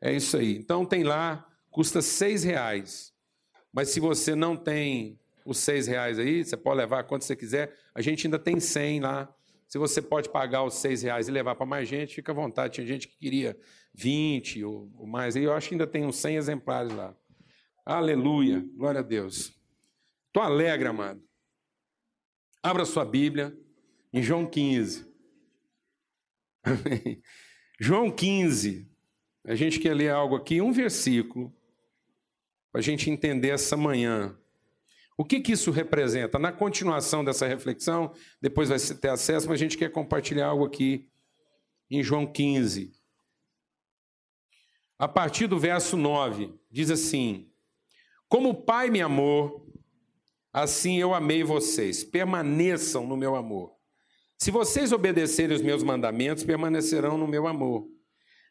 É 0.00 0.10
isso 0.10 0.38
aí. 0.38 0.56
Então, 0.56 0.86
tem 0.86 1.02
lá, 1.02 1.46
custa 1.70 2.00
seis 2.00 2.42
reais. 2.42 3.12
Mas 3.70 3.90
se 3.90 4.00
você 4.00 4.34
não 4.34 4.56
tem 4.56 5.20
os 5.44 5.58
seis 5.58 5.86
reais 5.86 6.18
aí, 6.18 6.42
você 6.42 6.56
pode 6.56 6.78
levar 6.78 7.04
quanto 7.04 7.26
você 7.26 7.36
quiser. 7.36 7.70
A 7.94 8.00
gente 8.00 8.26
ainda 8.26 8.38
tem 8.38 8.58
cem 8.58 8.98
lá. 8.98 9.28
Se 9.68 9.76
você 9.76 10.00
pode 10.00 10.30
pagar 10.30 10.64
os 10.64 10.76
seis 10.76 11.02
reais 11.02 11.28
e 11.28 11.30
levar 11.30 11.54
para 11.54 11.66
mais 11.66 11.86
gente, 11.86 12.14
fica 12.14 12.32
à 12.32 12.34
vontade. 12.34 12.76
Tinha 12.76 12.86
gente 12.86 13.06
que 13.06 13.18
queria 13.18 13.54
20 13.92 14.64
ou, 14.64 14.90
mais. 15.06 15.36
Eu 15.36 15.52
acho 15.52 15.68
que 15.68 15.74
ainda 15.74 15.86
tem 15.86 16.06
uns 16.06 16.16
100 16.16 16.36
exemplares 16.36 16.94
lá. 16.94 17.14
Aleluia. 17.86 18.68
Glória 18.74 18.98
a 18.98 19.02
Deus. 19.02 19.56
Estou 20.26 20.42
alegre, 20.42 20.88
amado. 20.88 21.22
Abra 22.60 22.84
sua 22.84 23.04
Bíblia 23.04 23.56
em 24.12 24.20
João 24.20 24.44
15. 24.44 25.06
João 27.78 28.10
15. 28.10 28.90
A 29.44 29.54
gente 29.54 29.78
quer 29.78 29.94
ler 29.94 30.10
algo 30.10 30.34
aqui, 30.34 30.60
um 30.60 30.72
versículo, 30.72 31.54
para 32.72 32.80
a 32.80 32.82
gente 32.82 33.08
entender 33.08 33.50
essa 33.50 33.76
manhã. 33.76 34.36
O 35.16 35.24
que, 35.24 35.40
que 35.40 35.52
isso 35.52 35.70
representa? 35.70 36.40
Na 36.40 36.50
continuação 36.50 37.24
dessa 37.24 37.46
reflexão, 37.46 38.12
depois 38.40 38.68
vai 38.68 38.80
ter 38.80 39.10
acesso, 39.10 39.46
mas 39.46 39.54
a 39.60 39.62
gente 39.62 39.78
quer 39.78 39.92
compartilhar 39.92 40.48
algo 40.48 40.64
aqui 40.64 41.08
em 41.88 42.02
João 42.02 42.26
15. 42.26 42.92
A 44.98 45.06
partir 45.06 45.46
do 45.46 45.56
verso 45.56 45.96
9, 45.96 46.52
diz 46.68 46.90
assim: 46.90 47.48
Como 48.28 48.50
o 48.50 48.54
Pai 48.54 48.90
me 48.90 49.00
amou, 49.00 49.72
assim 50.52 50.98
eu 50.98 51.14
amei 51.14 51.44
vocês. 51.44 52.02
Permaneçam 52.02 53.06
no 53.06 53.16
meu 53.16 53.36
amor. 53.36 53.72
Se 54.38 54.50
vocês 54.50 54.92
obedecerem 54.92 55.54
os 55.54 55.62
meus 55.62 55.82
mandamentos, 55.82 56.44
permanecerão 56.44 57.16
no 57.16 57.26
meu 57.26 57.46
amor. 57.46 57.86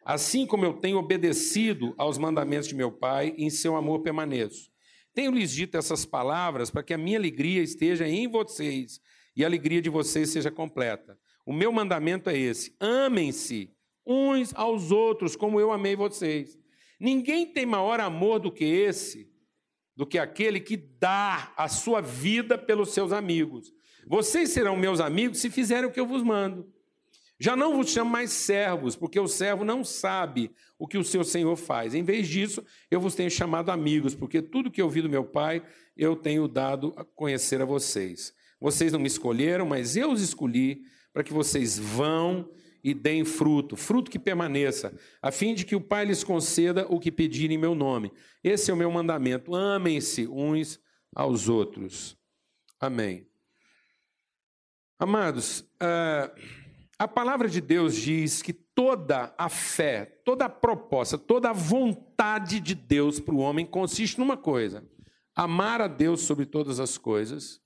Assim 0.03 0.45
como 0.45 0.65
eu 0.65 0.73
tenho 0.73 0.97
obedecido 0.97 1.93
aos 1.97 2.17
mandamentos 2.17 2.67
de 2.67 2.75
meu 2.75 2.91
Pai, 2.91 3.33
em 3.37 3.49
seu 3.49 3.75
amor 3.75 4.01
permaneço. 4.01 4.69
Tenho 5.13 5.31
lhes 5.31 5.51
dito 5.51 5.77
essas 5.77 6.05
palavras 6.05 6.69
para 6.69 6.83
que 6.83 6.93
a 6.93 6.97
minha 6.97 7.17
alegria 7.17 7.61
esteja 7.61 8.07
em 8.07 8.27
vocês 8.27 8.99
e 9.35 9.43
a 9.43 9.47
alegria 9.47 9.81
de 9.81 9.89
vocês 9.89 10.29
seja 10.29 10.51
completa. 10.51 11.17
O 11.45 11.53
meu 11.53 11.71
mandamento 11.71 12.29
é 12.29 12.37
esse: 12.37 12.75
amem-se 12.79 13.71
uns 14.05 14.53
aos 14.55 14.91
outros 14.91 15.35
como 15.35 15.59
eu 15.59 15.71
amei 15.71 15.95
vocês. 15.95 16.57
Ninguém 16.99 17.45
tem 17.45 17.65
maior 17.65 17.99
amor 17.99 18.39
do 18.39 18.51
que 18.51 18.63
esse, 18.63 19.29
do 19.95 20.05
que 20.05 20.17
aquele 20.17 20.59
que 20.59 20.75
dá 20.75 21.53
a 21.55 21.67
sua 21.67 22.01
vida 22.01 22.57
pelos 22.57 22.93
seus 22.93 23.11
amigos. 23.11 23.73
Vocês 24.07 24.49
serão 24.49 24.75
meus 24.75 24.99
amigos 24.99 25.39
se 25.39 25.49
fizerem 25.49 25.89
o 25.89 25.91
que 25.91 25.99
eu 25.99 26.05
vos 26.05 26.21
mando. 26.21 26.71
Já 27.39 27.55
não 27.55 27.75
vos 27.75 27.89
chamo 27.89 28.09
mais 28.09 28.31
servos, 28.31 28.95
porque 28.95 29.19
o 29.19 29.27
servo 29.27 29.65
não 29.65 29.83
sabe 29.83 30.51
o 30.79 30.87
que 30.87 30.97
o 30.97 31.03
seu 31.03 31.23
senhor 31.23 31.55
faz. 31.55 31.93
Em 31.93 32.03
vez 32.03 32.27
disso, 32.27 32.63
eu 32.89 32.99
vos 32.99 33.15
tenho 33.15 33.29
chamado 33.29 33.71
amigos, 33.71 34.15
porque 34.15 34.41
tudo 34.41 34.71
que 34.71 34.81
ouvi 34.81 35.01
do 35.01 35.09
meu 35.09 35.23
pai, 35.23 35.61
eu 35.97 36.15
tenho 36.15 36.47
dado 36.47 36.93
a 36.95 37.03
conhecer 37.03 37.61
a 37.61 37.65
vocês. 37.65 38.33
Vocês 38.59 38.93
não 38.93 38.99
me 38.99 39.07
escolheram, 39.07 39.65
mas 39.65 39.97
eu 39.97 40.11
os 40.11 40.21
escolhi 40.21 40.83
para 41.11 41.23
que 41.23 41.33
vocês 41.33 41.77
vão 41.77 42.49
e 42.85 42.93
deem 42.93 43.25
fruto, 43.25 43.75
fruto 43.75 44.11
que 44.11 44.19
permaneça, 44.19 44.95
a 45.19 45.31
fim 45.31 45.55
de 45.55 45.65
que 45.65 45.75
o 45.75 45.81
Pai 45.81 46.05
lhes 46.05 46.23
conceda 46.23 46.85
o 46.87 46.99
que 46.99 47.11
pedirem 47.11 47.57
em 47.57 47.59
meu 47.59 47.73
nome. 47.73 48.13
Esse 48.43 48.69
é 48.69 48.73
o 48.75 48.77
meu 48.77 48.91
mandamento: 48.91 49.55
amem-se 49.55 50.27
uns 50.27 50.79
aos 51.15 51.49
outros. 51.49 52.15
Amém. 52.79 53.27
Amados, 54.99 55.61
uh... 55.81 56.65
A 56.97 57.09
palavra 57.09 57.49
de 57.49 57.59
Deus 57.59 57.93
diz 57.93 58.41
que 58.41 58.53
toda 58.53 59.35
a 59.37 59.49
fé, 59.49 60.05
toda 60.23 60.45
a 60.45 60.49
proposta, 60.49 61.17
toda 61.17 61.49
a 61.49 61.53
vontade 61.53 62.61
de 62.61 62.73
Deus 62.73 63.19
para 63.19 63.35
o 63.35 63.39
homem 63.39 63.65
consiste 63.65 64.17
numa 64.17 64.37
coisa: 64.37 64.87
amar 65.35 65.81
a 65.81 65.87
Deus 65.87 66.21
sobre 66.21 66.45
todas 66.45 66.79
as 66.79 66.97
coisas 66.97 67.59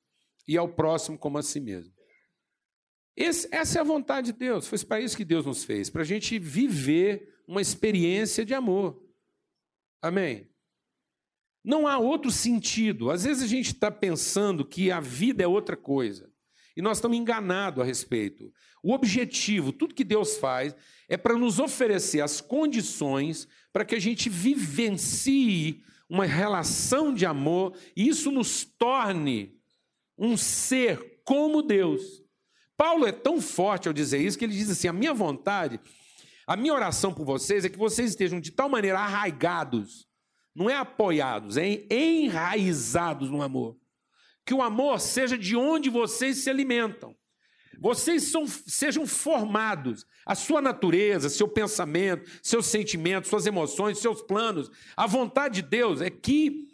e 0.47 0.57
ao 0.57 0.67
próximo 0.67 1.15
como 1.15 1.37
a 1.37 1.43
si 1.43 1.59
mesmo. 1.59 1.98
Esse, 3.19 3.49
essa 3.51 3.79
é 3.79 3.81
a 3.81 3.83
vontade 3.83 4.31
de 4.31 4.39
Deus, 4.39 4.65
foi 4.65 4.79
para 4.79 5.01
isso 5.01 5.17
que 5.17 5.25
Deus 5.25 5.45
nos 5.45 5.65
fez, 5.65 5.89
para 5.89 6.03
a 6.03 6.05
gente 6.05 6.39
viver 6.39 7.35
uma 7.45 7.61
experiência 7.61 8.45
de 8.45 8.53
amor. 8.53 9.03
Amém? 10.01 10.47
Não 11.61 11.85
há 11.85 11.97
outro 11.97 12.31
sentido. 12.31 13.11
Às 13.11 13.25
vezes 13.25 13.43
a 13.43 13.47
gente 13.47 13.73
está 13.73 13.91
pensando 13.91 14.63
que 14.63 14.89
a 14.89 15.01
vida 15.01 15.43
é 15.43 15.47
outra 15.47 15.75
coisa. 15.75 16.31
E 16.77 16.81
nós 16.81 16.95
estamos 16.95 17.17
enganados 17.17 17.83
a 17.83 17.85
respeito. 17.85 18.53
O 18.81 18.93
objetivo, 18.93 19.73
tudo 19.73 19.93
que 19.93 20.05
Deus 20.05 20.37
faz, 20.37 20.73
é 21.09 21.17
para 21.17 21.37
nos 21.37 21.59
oferecer 21.59 22.21
as 22.21 22.39
condições 22.39 23.49
para 23.73 23.83
que 23.83 23.95
a 23.95 23.99
gente 23.99 24.29
vivencie 24.29 25.83
uma 26.07 26.25
relação 26.25 27.13
de 27.13 27.25
amor 27.25 27.75
e 27.97 28.07
isso 28.07 28.31
nos 28.31 28.63
torne 28.63 29.59
um 30.17 30.37
ser 30.37 31.21
como 31.25 31.61
Deus. 31.61 32.23
Paulo 32.79 33.05
é 33.05 33.11
tão 33.11 33.41
forte 33.41 33.89
ao 33.89 33.93
dizer 33.93 34.21
isso 34.21 34.37
que 34.37 34.45
ele 34.45 34.55
diz 34.55 34.69
assim: 34.69 34.87
a 34.87 34.93
minha 34.93 35.13
vontade, 35.13 35.81
a 36.47 36.55
minha 36.55 36.73
oração 36.73 37.13
por 37.13 37.25
vocês 37.25 37.65
é 37.65 37.69
que 37.69 37.77
vocês 37.77 38.11
estejam 38.11 38.39
de 38.39 38.51
tal 38.51 38.69
maneira 38.69 38.97
arraigados, 38.97 40.07
não 40.55 40.69
é 40.69 40.77
apoiados, 40.77 41.57
é 41.57 41.85
enraizados 41.93 43.29
no 43.29 43.41
amor. 43.41 43.75
Que 44.45 44.53
o 44.53 44.61
amor 44.61 44.97
seja 45.01 45.37
de 45.37 45.57
onde 45.57 45.89
vocês 45.89 46.37
se 46.37 46.49
alimentam. 46.49 47.13
Vocês 47.81 48.31
são, 48.31 48.47
sejam 48.47 49.05
formados, 49.05 50.05
a 50.25 50.33
sua 50.33 50.61
natureza, 50.61 51.27
seu 51.27 51.49
pensamento, 51.49 52.29
seus 52.41 52.65
sentimentos, 52.67 53.29
suas 53.29 53.45
emoções, 53.45 53.99
seus 53.99 54.21
planos. 54.21 54.71
A 54.95 55.05
vontade 55.05 55.61
de 55.61 55.67
Deus 55.67 55.99
é 55.99 56.09
que 56.09 56.68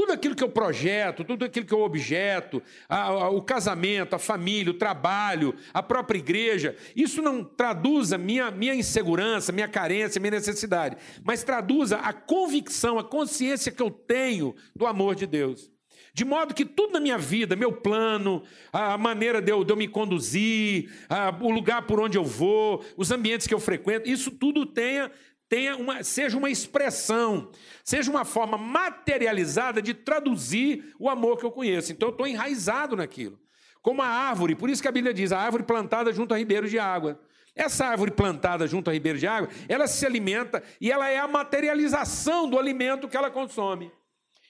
tudo 0.00 0.12
aquilo 0.12 0.34
que 0.34 0.42
eu 0.42 0.48
projeto, 0.48 1.22
tudo 1.22 1.44
aquilo 1.44 1.66
que 1.66 1.74
eu 1.74 1.82
objeto, 1.82 2.62
a, 2.88 3.02
a, 3.02 3.28
o 3.28 3.42
casamento, 3.42 4.16
a 4.16 4.18
família, 4.18 4.70
o 4.70 4.78
trabalho, 4.78 5.54
a 5.74 5.82
própria 5.82 6.16
igreja, 6.16 6.74
isso 6.96 7.20
não 7.20 7.44
traduza 7.44 8.16
minha, 8.16 8.50
minha 8.50 8.74
insegurança, 8.74 9.52
minha 9.52 9.68
carência, 9.68 10.18
minha 10.18 10.30
necessidade, 10.30 10.96
mas 11.22 11.44
traduza 11.44 11.98
a 11.98 12.14
convicção, 12.14 12.98
a 12.98 13.04
consciência 13.04 13.70
que 13.70 13.82
eu 13.82 13.90
tenho 13.90 14.54
do 14.74 14.86
amor 14.86 15.14
de 15.14 15.26
Deus. 15.26 15.70
De 16.14 16.24
modo 16.24 16.54
que 16.54 16.64
tudo 16.64 16.94
na 16.94 17.00
minha 17.00 17.18
vida, 17.18 17.54
meu 17.54 17.70
plano, 17.70 18.42
a 18.72 18.96
maneira 18.96 19.40
de 19.40 19.52
eu, 19.52 19.62
de 19.62 19.72
eu 19.72 19.76
me 19.76 19.86
conduzir, 19.86 20.90
a, 21.10 21.28
o 21.40 21.50
lugar 21.50 21.82
por 21.82 22.00
onde 22.00 22.16
eu 22.16 22.24
vou, 22.24 22.82
os 22.96 23.10
ambientes 23.10 23.46
que 23.46 23.54
eu 23.54 23.60
frequento, 23.60 24.08
isso 24.08 24.30
tudo 24.30 24.64
tenha, 24.64 25.10
tenha 25.50 25.76
uma, 25.76 26.04
seja 26.04 26.38
uma 26.38 26.48
expressão, 26.48 27.50
seja 27.84 28.08
uma 28.08 28.24
forma 28.24 28.56
materializada 28.56 29.82
de 29.82 29.92
traduzir 29.92 30.94
o 30.96 31.10
amor 31.10 31.38
que 31.38 31.44
eu 31.44 31.50
conheço. 31.50 31.90
Então 31.90 32.08
eu 32.08 32.12
estou 32.12 32.26
enraizado 32.26 32.94
naquilo. 32.94 33.36
Como 33.82 34.00
a 34.00 34.06
árvore, 34.06 34.54
por 34.54 34.70
isso 34.70 34.80
que 34.80 34.86
a 34.86 34.92
Bíblia 34.92 35.12
diz, 35.12 35.32
a 35.32 35.40
árvore 35.40 35.64
plantada 35.64 36.12
junto 36.12 36.32
a 36.32 36.36
ribeiros 36.36 36.70
de 36.70 36.78
água. 36.78 37.20
Essa 37.56 37.86
árvore 37.86 38.12
plantada 38.12 38.64
junto 38.68 38.88
a 38.88 38.92
ribeiros 38.92 39.20
de 39.20 39.26
água, 39.26 39.50
ela 39.68 39.88
se 39.88 40.06
alimenta 40.06 40.62
e 40.80 40.88
ela 40.88 41.10
é 41.10 41.18
a 41.18 41.26
materialização 41.26 42.48
do 42.48 42.56
alimento 42.56 43.08
que 43.08 43.16
ela 43.16 43.28
consome. 43.28 43.90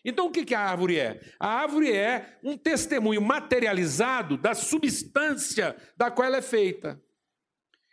Então, 0.05 0.27
o 0.27 0.31
que 0.31 0.55
a 0.55 0.61
árvore 0.61 0.99
é? 0.99 1.21
A 1.39 1.49
árvore 1.49 1.91
é 1.91 2.39
um 2.43 2.59
testemunho 2.59 3.23
materializado 3.23 4.37
da 4.37 4.55
substância 4.55 5.75
da 5.97 6.11
qual 6.11 6.27
ela 6.27 6.39
é 6.39 6.43
feita. 6.43 7.01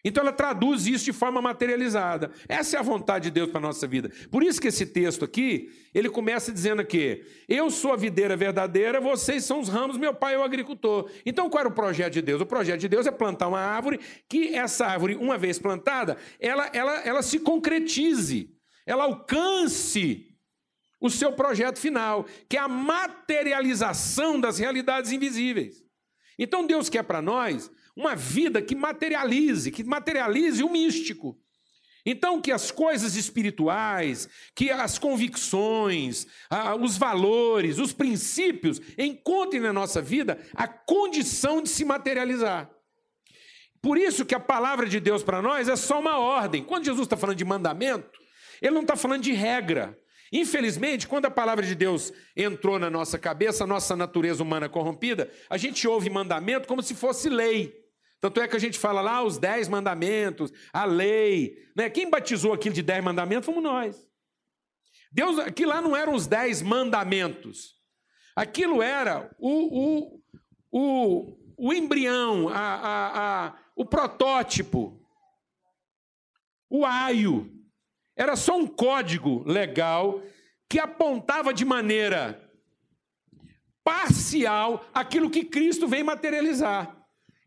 Então, 0.06 0.22
ela 0.22 0.32
traduz 0.32 0.86
isso 0.86 1.06
de 1.06 1.14
forma 1.14 1.42
materializada. 1.42 2.32
Essa 2.48 2.78
é 2.78 2.80
a 2.80 2.84
vontade 2.84 3.26
de 3.26 3.32
Deus 3.32 3.50
para 3.50 3.60
a 3.60 3.62
nossa 3.62 3.88
vida. 3.88 4.12
Por 4.32 4.44
isso 4.44 4.62
que 4.62 4.68
esse 4.68 4.86
texto 4.86 5.26
aqui, 5.26 5.70
ele 5.94 6.10
começa 6.10 6.52
dizendo 6.52 6.82
aqui: 6.82 7.26
Eu 7.48 7.70
sou 7.70 7.92
a 7.92 7.98
videira 7.98 8.38
verdadeira, 8.38 9.02
vocês 9.02 9.44
são 9.44 9.60
os 9.60 9.70
ramos, 9.70 9.98
meu 9.98 10.14
pai 10.14 10.36
é 10.36 10.38
o 10.38 10.44
agricultor. 10.44 11.10
Então, 11.26 11.50
qual 11.50 11.62
era 11.62 11.70
o 11.70 11.74
projeto 11.74 12.14
de 12.14 12.22
Deus? 12.22 12.42
O 12.42 12.46
projeto 12.46 12.80
de 12.80 12.88
Deus 12.88 13.08
é 13.08 13.12
plantar 13.12 13.48
uma 13.48 13.60
árvore 13.60 14.00
que 14.30 14.56
essa 14.56 14.86
árvore, 14.86 15.16
uma 15.16 15.38
vez 15.38 15.60
plantada, 15.60 16.18
ela, 16.40 16.70
ela, 16.74 17.02
ela 17.02 17.22
se 17.22 17.40
concretize, 17.40 18.52
ela 18.86 19.04
alcance 19.04 20.28
o 21.00 21.10
seu 21.10 21.34
projeto 21.34 21.80
final, 21.80 22.26
que 22.50 22.58
é 22.58 22.60
a 22.60 22.68
materialização 22.68 24.40
das 24.40 24.58
realidades 24.58 25.12
invisíveis. 25.12 25.84
Então 26.38 26.66
Deus 26.66 26.90
quer 26.90 27.04
para 27.04 27.22
nós 27.22 27.72
uma 27.98 28.16
vida 28.16 28.62
que 28.62 28.76
materialize, 28.76 29.72
que 29.72 29.84
materialize 29.84 30.64
o 30.64 30.70
místico. 30.70 31.36
Então, 32.06 32.40
que 32.40 32.54
as 32.54 32.72
coisas 32.72 33.16
espirituais, 33.16 34.30
que 34.56 34.70
as 34.70 34.98
convicções, 34.98 36.28
os 36.80 36.96
valores, 36.96 37.80
os 37.80 37.92
princípios 37.92 38.80
encontrem 38.98 39.62
na 39.62 39.74
nossa 39.74 40.02
vida 40.02 40.40
a 40.54 40.68
condição 40.68 41.62
de 41.62 41.70
se 41.70 41.84
materializar. 41.84 42.70
Por 43.82 43.98
isso 43.98 44.26
que 44.26 44.36
a 44.36 44.40
palavra 44.40 44.86
de 44.88 45.00
Deus 45.00 45.24
para 45.24 45.42
nós 45.42 45.68
é 45.68 45.76
só 45.76 46.00
uma 46.00 46.18
ordem. 46.18 46.64
Quando 46.64 46.86
Jesus 46.86 47.08
está 47.08 47.18
falando 47.18 47.38
de 47.38 47.46
mandamento, 47.46 48.20
ele 48.62 48.76
não 48.76 48.82
está 48.82 48.96
falando 48.96 49.24
de 49.24 49.34
regra. 49.34 49.98
Infelizmente, 50.32 51.08
quando 51.08 51.26
a 51.26 51.32
palavra 51.32 51.66
de 51.66 51.74
Deus 51.74 52.14
entrou 52.36 52.78
na 52.78 52.90
nossa 52.90 53.18
cabeça, 53.18 53.64
a 53.64 53.68
nossa 53.68 53.96
natureza 53.96 54.44
humana 54.44 54.70
corrompida, 54.70 55.32
a 55.50 55.58
gente 55.58 55.88
ouve 55.88 56.10
mandamento 56.10 56.68
como 56.68 56.82
se 56.82 56.94
fosse 56.94 57.28
lei. 57.28 57.87
Tanto 58.20 58.42
é 58.42 58.48
que 58.48 58.56
a 58.56 58.60
gente 58.60 58.80
fala 58.80 59.02
lá 59.02 59.24
os 59.24 59.38
dez 59.38 59.68
mandamentos, 59.68 60.52
a 60.74 60.86
lei. 60.86 61.56
Né? 61.76 61.90
Quem 61.90 62.10
batizou 62.10 62.54
aquilo 62.54 62.74
de 62.74 62.82
dez 62.82 63.04
mandamentos 63.04 63.46
fomos 63.46 63.64
nós. 63.64 64.08
Deus, 65.12 65.40
aquilo 65.40 65.70
lá 65.70 65.82
não 65.82 65.96
eram 65.96 66.14
os 66.14 66.26
dez 66.28 66.62
mandamentos. 66.62 67.76
Aquilo 68.36 68.82
era 68.82 69.30
o, 69.40 70.12
o, 70.12 70.24
o, 70.72 71.38
o 71.58 71.74
embrião, 71.74 72.50
a, 72.50 72.60
a, 72.60 73.46
a, 73.48 73.56
o 73.76 73.86
protótipo, 73.86 75.00
o 76.70 76.86
aio. 76.86 77.52
Era 78.16 78.36
só 78.36 78.58
um 78.58 78.68
código 78.68 79.44
legal 79.48 80.22
que 80.68 80.80
apontava 80.80 81.54
de 81.54 81.64
maneira 81.64 82.44
parcial 83.84 84.86
aquilo 84.94 85.30
que 85.30 85.46
Cristo 85.46 85.88
vem 85.88 86.04
materializar. 86.04 86.97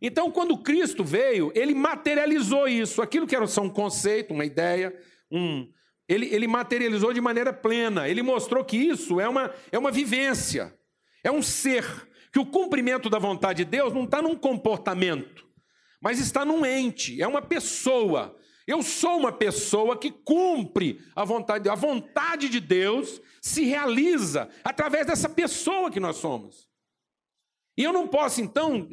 Então, 0.03 0.31
quando 0.31 0.57
Cristo 0.57 1.05
veio, 1.05 1.53
ele 1.55 1.75
materializou 1.75 2.67
isso. 2.67 3.03
Aquilo 3.03 3.27
que 3.27 3.37
era 3.37 3.47
só 3.47 3.61
um 3.61 3.69
conceito, 3.69 4.33
uma 4.33 4.45
ideia, 4.45 4.99
um, 5.31 5.69
ele, 6.09 6.27
ele 6.35 6.49
materializou 6.49 7.13
de 7.13 7.21
maneira 7.21 7.53
plena. 7.53 8.09
Ele 8.09 8.23
mostrou 8.23 8.65
que 8.65 8.77
isso 8.77 9.21
é 9.21 9.29
uma, 9.29 9.53
é 9.71 9.79
uma 9.79 9.91
vivência, 9.91 10.75
é 11.23 11.31
um 11.31 11.43
ser. 11.43 12.09
Que 12.33 12.39
o 12.39 12.47
cumprimento 12.47 13.11
da 13.11 13.19
vontade 13.19 13.65
de 13.65 13.71
Deus 13.71 13.93
não 13.93 14.05
está 14.05 14.23
num 14.23 14.37
comportamento, 14.37 15.45
mas 16.01 16.21
está 16.21 16.45
num 16.45 16.65
ente, 16.65 17.21
é 17.21 17.27
uma 17.27 17.43
pessoa. 17.43 18.37
Eu 18.67 18.83
sou 18.83 19.19
uma 19.19 19.33
pessoa 19.33 19.99
que 19.99 20.13
cumpre 20.13 21.01
a 21.17 21.25
vontade 21.25 21.65
de 21.65 21.65
Deus. 21.65 21.77
A 21.77 21.81
vontade 21.81 22.49
de 22.49 22.61
Deus 22.61 23.21
se 23.43 23.65
realiza 23.65 24.49
através 24.63 25.09
dessa 25.09 25.29
pessoa 25.29 25.91
que 25.91 25.99
nós 25.99 26.17
somos. 26.17 26.70
E 27.77 27.85
eu 27.85 27.93
não 27.93 28.07
posso, 28.07 28.41
então, 28.41 28.89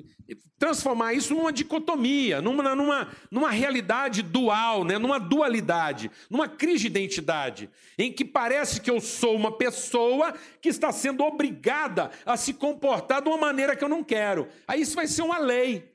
transformar 0.58 1.14
isso 1.14 1.34
numa 1.34 1.52
dicotomia, 1.52 2.42
numa, 2.42 2.76
numa, 2.76 3.12
numa 3.30 3.52
realidade 3.52 4.22
dual, 4.22 4.84
né? 4.84 4.98
numa 4.98 5.20
dualidade, 5.20 6.12
numa 6.30 6.48
crise 6.48 6.84
de 6.84 6.88
identidade, 6.88 7.70
em 7.98 8.12
que 8.12 8.24
parece 8.24 8.82
que 8.82 8.90
eu 8.90 9.00
sou 9.02 9.36
uma 9.36 9.58
pessoa 9.58 10.34
que 10.62 10.70
está 10.70 10.92
sendo 10.92 11.24
obrigada 11.24 12.12
a 12.26 12.38
se 12.38 12.54
comportar 12.54 13.22
de 13.22 13.30
uma 13.30 13.38
maneira 13.38 13.76
que 13.76 13.84
eu 13.84 13.90
não 13.90 14.04
quero. 14.04 14.48
Aí 14.68 14.82
isso 14.82 14.96
vai 14.96 15.08
ser 15.08 15.22
uma 15.22 15.38
lei. 15.38 15.94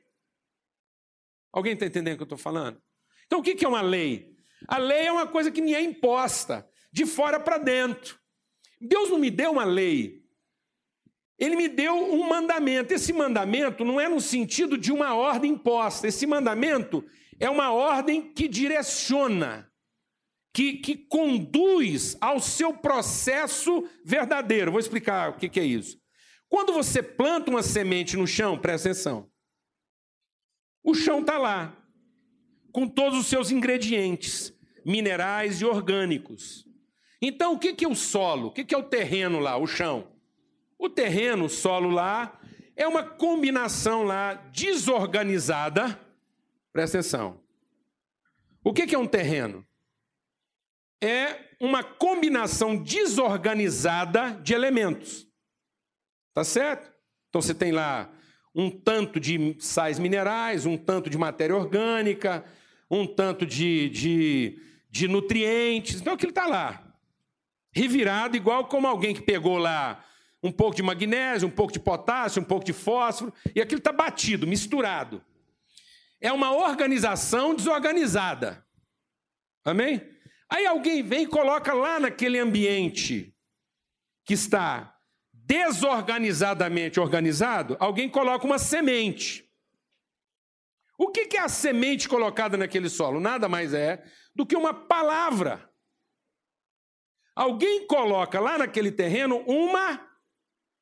Alguém 1.52 1.74
está 1.74 1.86
entendendo 1.86 2.14
o 2.14 2.16
que 2.16 2.22
eu 2.22 2.26
estou 2.26 2.38
falando? 2.38 2.80
Então, 3.26 3.40
o 3.40 3.42
que 3.42 3.64
é 3.64 3.68
uma 3.68 3.82
lei? 3.82 4.36
A 4.68 4.78
lei 4.78 5.06
é 5.06 5.12
uma 5.12 5.26
coisa 5.26 5.50
que 5.50 5.60
me 5.60 5.74
é 5.74 5.80
imposta, 5.80 6.68
de 6.92 7.04
fora 7.06 7.40
para 7.40 7.58
dentro. 7.58 8.18
Deus 8.80 9.10
não 9.10 9.18
me 9.18 9.30
deu 9.30 9.52
uma 9.52 9.64
lei, 9.64 10.21
ele 11.44 11.56
me 11.56 11.66
deu 11.66 11.92
um 11.96 12.28
mandamento. 12.28 12.94
Esse 12.94 13.12
mandamento 13.12 13.84
não 13.84 14.00
é 14.00 14.08
no 14.08 14.20
sentido 14.20 14.78
de 14.78 14.92
uma 14.92 15.12
ordem 15.16 15.54
imposta. 15.54 16.06
Esse 16.06 16.24
mandamento 16.24 17.04
é 17.40 17.50
uma 17.50 17.72
ordem 17.72 18.32
que 18.32 18.46
direciona, 18.46 19.68
que, 20.54 20.74
que 20.74 20.96
conduz 20.96 22.16
ao 22.20 22.38
seu 22.38 22.72
processo 22.72 23.88
verdadeiro. 24.04 24.70
Vou 24.70 24.78
explicar 24.78 25.30
o 25.30 25.36
que, 25.36 25.48
que 25.48 25.58
é 25.58 25.64
isso. 25.64 25.98
Quando 26.48 26.72
você 26.72 27.02
planta 27.02 27.50
uma 27.50 27.62
semente 27.62 28.16
no 28.16 28.26
chão, 28.26 28.56
presta 28.56 28.90
atenção. 28.90 29.28
O 30.84 30.94
chão 30.94 31.22
está 31.22 31.38
lá, 31.38 31.76
com 32.70 32.86
todos 32.86 33.18
os 33.18 33.26
seus 33.26 33.50
ingredientes, 33.50 34.56
minerais 34.86 35.60
e 35.60 35.64
orgânicos. 35.64 36.64
Então, 37.20 37.54
o 37.54 37.58
que, 37.58 37.72
que 37.72 37.84
é 37.84 37.88
o 37.88 37.96
solo? 37.96 38.48
O 38.48 38.52
que, 38.52 38.64
que 38.64 38.74
é 38.76 38.78
o 38.78 38.84
terreno 38.84 39.40
lá, 39.40 39.56
o 39.56 39.66
chão? 39.66 40.12
O 40.82 40.90
terreno, 40.90 41.44
o 41.44 41.48
solo 41.48 41.90
lá, 41.90 42.40
é 42.74 42.88
uma 42.88 43.04
combinação 43.04 44.02
lá 44.02 44.34
desorganizada. 44.34 45.96
Presta 46.72 46.98
atenção. 46.98 47.40
O 48.64 48.72
que 48.72 48.92
é 48.92 48.98
um 48.98 49.06
terreno? 49.06 49.64
É 51.00 51.54
uma 51.60 51.84
combinação 51.84 52.76
desorganizada 52.76 54.32
de 54.42 54.54
elementos. 54.54 55.24
Tá 56.34 56.42
certo? 56.42 56.92
Então 57.28 57.40
você 57.40 57.54
tem 57.54 57.70
lá 57.70 58.10
um 58.52 58.68
tanto 58.68 59.20
de 59.20 59.56
sais 59.60 60.00
minerais, 60.00 60.66
um 60.66 60.76
tanto 60.76 61.08
de 61.08 61.16
matéria 61.16 61.54
orgânica, 61.54 62.44
um 62.90 63.06
tanto 63.06 63.46
de, 63.46 63.88
de, 63.88 64.60
de 64.90 65.06
nutrientes. 65.06 66.00
Então 66.00 66.14
aquilo 66.14 66.30
está 66.30 66.48
lá. 66.48 66.92
Revirado, 67.72 68.36
igual 68.36 68.66
como 68.66 68.88
alguém 68.88 69.14
que 69.14 69.22
pegou 69.22 69.58
lá 69.58 70.04
um 70.42 70.50
pouco 70.50 70.74
de 70.74 70.82
magnésio, 70.82 71.48
um 71.48 71.50
pouco 71.50 71.72
de 71.72 71.78
potássio, 71.78 72.42
um 72.42 72.44
pouco 72.44 72.64
de 72.64 72.72
fósforo, 72.72 73.32
e 73.54 73.60
aquilo 73.60 73.78
está 73.78 73.92
batido, 73.92 74.46
misturado. 74.46 75.24
É 76.20 76.32
uma 76.32 76.52
organização 76.52 77.54
desorganizada. 77.54 78.66
Amém? 79.64 80.02
Aí 80.48 80.66
alguém 80.66 81.02
vem 81.02 81.22
e 81.22 81.26
coloca 81.26 81.72
lá 81.72 82.00
naquele 82.00 82.38
ambiente 82.38 83.34
que 84.24 84.34
está 84.34 84.96
desorganizadamente 85.32 87.00
organizado, 87.00 87.76
alguém 87.80 88.08
coloca 88.08 88.46
uma 88.46 88.58
semente. 88.58 89.48
O 90.96 91.08
que 91.08 91.36
é 91.36 91.40
a 91.40 91.48
semente 91.48 92.08
colocada 92.08 92.56
naquele 92.56 92.88
solo? 92.88 93.18
Nada 93.18 93.48
mais 93.48 93.74
é 93.74 94.04
do 94.34 94.46
que 94.46 94.56
uma 94.56 94.72
palavra. 94.72 95.68
Alguém 97.34 97.86
coloca 97.86 98.38
lá 98.38 98.58
naquele 98.58 98.92
terreno 98.92 99.38
uma 99.46 100.11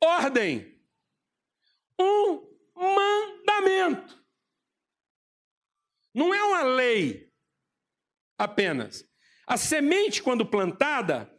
ordem, 0.02 0.80
um 1.98 2.42
mandamento. 2.74 4.18
Não 6.14 6.34
é 6.34 6.42
uma 6.42 6.62
lei 6.62 7.30
apenas. 8.38 9.04
A 9.46 9.56
semente, 9.56 10.22
quando 10.22 10.46
plantada, 10.46 11.30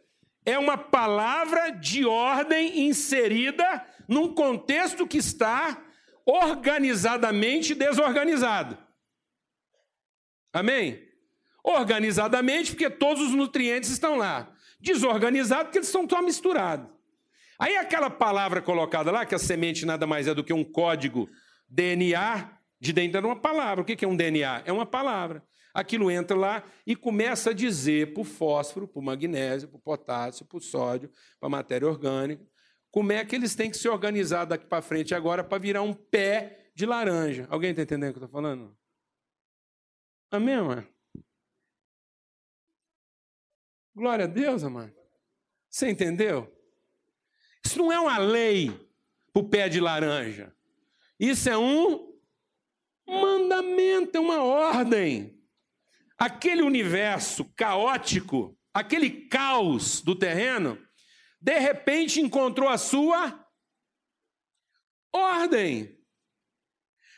é 0.44 0.58
uma 0.58 0.76
palavra 0.76 1.70
de 1.70 2.04
ordem 2.04 2.86
inserida 2.86 3.86
num 4.08 4.34
contexto 4.34 5.06
que 5.06 5.18
está 5.18 5.84
organizadamente 6.24 7.74
desorganizado. 7.74 8.78
Amém? 10.52 11.08
Organizadamente, 11.64 12.72
porque 12.72 12.90
todos 12.90 13.22
os 13.22 13.34
nutrientes 13.34 13.90
estão 13.90 14.16
lá. 14.16 14.54
Desorganizado, 14.80 15.64
porque 15.64 15.78
eles 15.78 15.88
estão 15.88 16.06
todos 16.06 16.24
misturados. 16.24 16.88
Aí 17.62 17.76
aquela 17.76 18.10
palavra 18.10 18.60
colocada 18.60 19.12
lá, 19.12 19.24
que 19.24 19.36
a 19.36 19.38
semente 19.38 19.86
nada 19.86 20.04
mais 20.04 20.26
é 20.26 20.34
do 20.34 20.42
que 20.42 20.52
um 20.52 20.64
código 20.64 21.28
DNA, 21.68 22.58
de 22.80 22.92
dentro 22.92 23.18
era 23.18 23.26
uma 23.28 23.40
palavra. 23.40 23.82
O 23.82 23.84
que 23.84 24.04
é 24.04 24.08
um 24.08 24.16
DNA? 24.16 24.64
É 24.66 24.72
uma 24.72 24.84
palavra. 24.84 25.46
Aquilo 25.72 26.10
entra 26.10 26.36
lá 26.36 26.64
e 26.84 26.96
começa 26.96 27.50
a 27.50 27.52
dizer 27.52 28.14
para 28.14 28.22
o 28.22 28.24
fósforo, 28.24 28.88
para 28.88 28.98
o 28.98 29.04
magnésio, 29.04 29.68
para 29.68 29.76
o 29.76 29.80
potássio, 29.80 30.44
para 30.44 30.58
o 30.58 30.60
sódio, 30.60 31.08
para 31.38 31.46
a 31.46 31.50
matéria 31.50 31.86
orgânica, 31.86 32.44
como 32.90 33.12
é 33.12 33.24
que 33.24 33.36
eles 33.36 33.54
têm 33.54 33.70
que 33.70 33.76
se 33.76 33.88
organizar 33.88 34.44
daqui 34.44 34.66
para 34.66 34.82
frente 34.82 35.14
agora 35.14 35.44
para 35.44 35.58
virar 35.58 35.82
um 35.82 35.94
pé 35.94 36.72
de 36.74 36.84
laranja. 36.84 37.46
Alguém 37.48 37.70
está 37.70 37.82
entendendo 37.82 38.10
o 38.10 38.14
que 38.14 38.18
eu 38.18 38.24
estou 38.24 38.42
falando? 38.42 38.76
Amém, 40.32 40.60
mano? 40.60 40.88
Glória 43.94 44.24
a 44.24 44.28
Deus, 44.28 44.64
amado. 44.64 44.92
Você 45.70 45.88
entendeu? 45.88 46.52
Isso 47.64 47.78
não 47.78 47.92
é 47.92 47.98
uma 47.98 48.18
lei 48.18 48.70
para 49.32 49.42
o 49.42 49.48
pé 49.48 49.68
de 49.68 49.80
laranja. 49.80 50.54
Isso 51.18 51.48
é 51.48 51.56
um 51.56 52.12
mandamento, 53.06 54.16
é 54.16 54.20
uma 54.20 54.42
ordem. 54.42 55.40
Aquele 56.18 56.62
universo 56.62 57.44
caótico, 57.56 58.58
aquele 58.72 59.10
caos 59.28 60.00
do 60.00 60.14
terreno, 60.14 60.78
de 61.40 61.58
repente 61.58 62.20
encontrou 62.20 62.68
a 62.68 62.78
sua 62.78 63.44
ordem. 65.12 65.98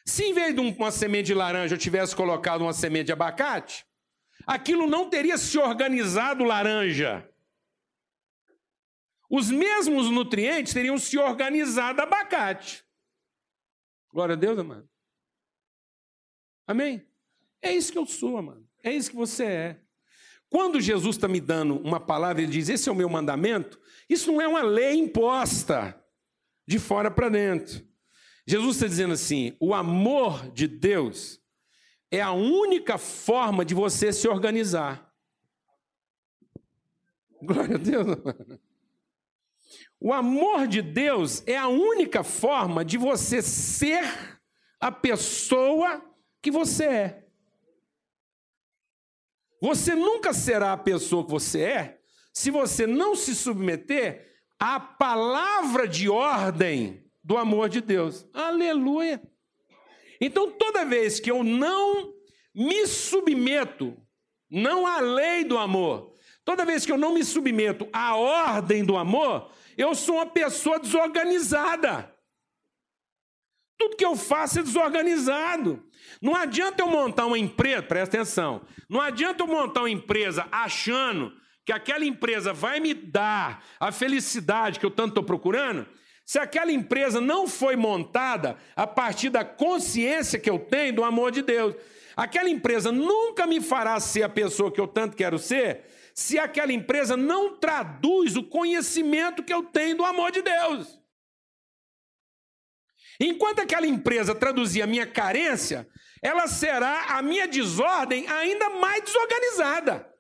Se 0.07 0.25
em 0.25 0.35
vez 0.35 0.55
de 0.55 0.61
uma 0.61 0.91
semente 0.91 1.27
de 1.27 1.35
laranja 1.35 1.75
eu 1.75 1.79
tivesse 1.79 2.15
colocado 2.15 2.63
uma 2.63 2.73
semente 2.73 3.07
de 3.07 3.13
abacate, 3.13 3.87
aquilo 4.47 4.87
não 4.87 5.09
teria 5.09 5.39
se 5.39 5.59
organizado 5.59 6.45
laranja 6.45 7.29
os 9.37 9.51
mesmos 9.51 10.11
nutrientes 10.11 10.73
teriam 10.73 10.97
se 10.97 11.19
organizado 11.19 12.01
abacate. 12.01 12.85
Glória 14.13 14.35
a 14.35 14.37
Deus, 14.37 14.57
amado. 14.57 14.89
Amém? 16.65 17.05
É 17.61 17.75
isso 17.75 17.91
que 17.91 17.99
eu 17.99 18.07
sou, 18.07 18.37
amado. 18.37 18.65
É 18.81 18.93
isso 18.93 19.11
que 19.11 19.17
você 19.17 19.45
é. 19.45 19.81
Quando 20.49 20.81
Jesus 20.81 21.17
está 21.17 21.27
me 21.27 21.41
dando 21.41 21.79
uma 21.79 21.99
palavra, 21.99 22.43
ele 22.43 22.53
diz: 22.53 22.69
Esse 22.69 22.89
é 22.89 22.93
o 22.93 22.95
meu 22.95 23.09
mandamento. 23.09 23.81
Isso 24.09 24.31
não 24.31 24.41
é 24.41 24.47
uma 24.47 24.63
lei 24.63 24.95
imposta 24.95 26.01
de 26.65 26.79
fora 26.79 27.11
para 27.11 27.29
dentro. 27.29 27.85
Jesus 28.47 28.77
está 28.77 28.87
dizendo 28.87 29.15
assim: 29.15 29.57
o 29.59 29.75
amor 29.75 30.49
de 30.53 30.69
Deus 30.69 31.41
é 32.09 32.21
a 32.21 32.31
única 32.31 32.99
forma 32.99 33.65
de 33.65 33.75
você 33.75 34.13
se 34.13 34.29
organizar. 34.29 35.13
Glória 37.43 37.75
a 37.75 37.79
Deus. 37.79 38.07
O 40.05 40.13
amor 40.13 40.67
de 40.67 40.83
Deus 40.83 41.43
é 41.47 41.57
a 41.57 41.67
única 41.67 42.23
forma 42.23 42.85
de 42.85 42.99
você 42.99 43.41
ser 43.41 44.05
a 44.79 44.93
pessoa 44.93 46.05
que 46.43 46.51
você 46.51 46.85
é. 46.85 47.25
Você 49.63 49.95
nunca 49.95 50.35
será 50.35 50.75
a 50.75 50.77
pessoa 50.77 51.25
que 51.25 51.31
você 51.31 51.63
é 51.63 52.01
se 52.35 52.51
você 52.51 52.87
não 52.87 53.17
se 53.17 53.35
submeter 53.35 54.31
à 54.61 54.79
palavra 54.79 55.89
de 55.89 56.07
ordem 56.07 57.11
do 57.23 57.39
amor 57.39 57.71
de 57.71 57.81
Deus. 57.81 58.29
Aleluia! 58.35 59.23
Então, 60.21 60.51
toda 60.51 60.85
vez 60.85 61.19
que 61.19 61.31
eu 61.31 61.43
não 61.43 62.13
me 62.55 62.87
submeto, 62.87 63.97
não 64.51 64.87
à 64.87 65.01
lei 65.01 65.45
do 65.45 65.57
amor, 65.57 66.13
toda 66.45 66.67
vez 66.67 66.85
que 66.85 66.93
eu 66.93 66.99
não 66.99 67.15
me 67.15 67.25
submeto 67.25 67.89
à 67.91 68.15
ordem 68.17 68.85
do 68.85 68.99
amor, 68.99 69.51
eu 69.77 69.95
sou 69.95 70.17
uma 70.17 70.27
pessoa 70.27 70.79
desorganizada. 70.79 72.13
Tudo 73.79 73.97
que 73.97 74.05
eu 74.05 74.17
faço 74.17 74.61
é 74.61 74.63
desorganizado. 74.63 75.85
Não 76.23 76.35
adianta 76.35 76.83
eu 76.83 76.89
montar 76.89 77.27
uma 77.27 77.39
empresa, 77.39 77.83
presta 77.83 78.17
atenção, 78.17 78.63
não 78.89 79.01
adianta 79.01 79.43
eu 79.43 79.47
montar 79.47 79.81
uma 79.81 79.91
empresa 79.91 80.47
achando 80.51 81.33
que 81.65 81.73
aquela 81.73 82.05
empresa 82.05 82.53
vai 82.53 82.79
me 82.79 82.93
dar 82.93 83.65
a 83.81 83.91
felicidade 83.91 84.79
que 84.79 84.87
eu 84.87 84.91
tanto 84.91 85.11
estou 85.11 85.25
procurando, 85.25 85.87
se 86.25 86.39
aquela 86.39 86.71
empresa 86.71 87.21
não 87.21 87.49
foi 87.49 87.75
montada 87.75 88.57
a 88.77 88.87
partir 88.87 89.31
da 89.31 89.45
consciência 89.45 90.39
que 90.39 90.49
eu 90.49 90.59
tenho 90.59 90.95
do 90.95 91.05
amor 91.05 91.31
de 91.31 91.43
Deus. 91.43 91.75
Aquela 92.17 92.49
empresa 92.49 92.93
nunca 92.93 93.47
me 93.47 93.61
fará 93.61 93.99
ser 93.99 94.23
a 94.23 94.29
pessoa 94.29 94.71
que 94.71 94.81
eu 94.81 94.87
tanto 94.87 95.17
quero 95.17 95.39
ser, 95.39 95.85
se 96.15 96.39
aquela 96.39 96.73
empresa 96.73 97.17
não 97.17 97.59
traduz 97.59 98.37
o 98.37 98.45
conhecimento 98.45 99.43
que 99.43 99.53
eu 99.53 99.65
tenho 99.65 99.97
do 99.97 100.05
amor 100.05 100.31
de 100.31 100.43
Deus. 100.43 101.01
Enquanto 103.21 103.61
aquela 103.61 103.87
empresa 103.87 104.35
traduzir 104.35 104.83
a 104.83 104.87
minha 104.87 105.07
carência, 105.07 105.89
ela 106.23 106.47
será 106.47 107.17
a 107.17 107.23
minha 107.23 107.49
desordem 107.49 108.29
ainda 108.29 108.71
mais 108.71 109.03
desorganizada. 109.03 110.15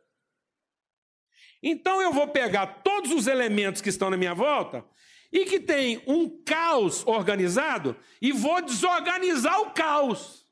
Então 1.62 2.02
eu 2.02 2.12
vou 2.12 2.28
pegar 2.28 2.82
todos 2.82 3.12
os 3.12 3.26
elementos 3.26 3.80
que 3.80 3.88
estão 3.88 4.10
na 4.10 4.16
minha 4.16 4.34
volta 4.34 4.84
e 5.32 5.44
que 5.44 5.58
tem 5.58 6.02
um 6.06 6.42
caos 6.44 7.06
organizado 7.06 7.96
e 8.20 8.32
vou 8.32 8.60
desorganizar 8.60 9.60
o 9.60 9.70
caos. 9.70 10.44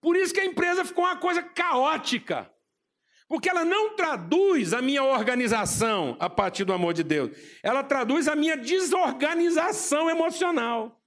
Por 0.00 0.16
isso 0.16 0.34
que 0.34 0.40
a 0.40 0.44
empresa 0.44 0.84
ficou 0.84 1.04
uma 1.04 1.16
coisa 1.16 1.42
caótica. 1.42 2.53
Porque 3.34 3.48
ela 3.48 3.64
não 3.64 3.96
traduz 3.96 4.72
a 4.72 4.80
minha 4.80 5.02
organização 5.02 6.16
a 6.20 6.30
partir 6.30 6.62
do 6.62 6.72
amor 6.72 6.94
de 6.94 7.02
Deus. 7.02 7.36
Ela 7.64 7.82
traduz 7.82 8.28
a 8.28 8.36
minha 8.36 8.56
desorganização 8.56 10.08
emocional. 10.08 11.02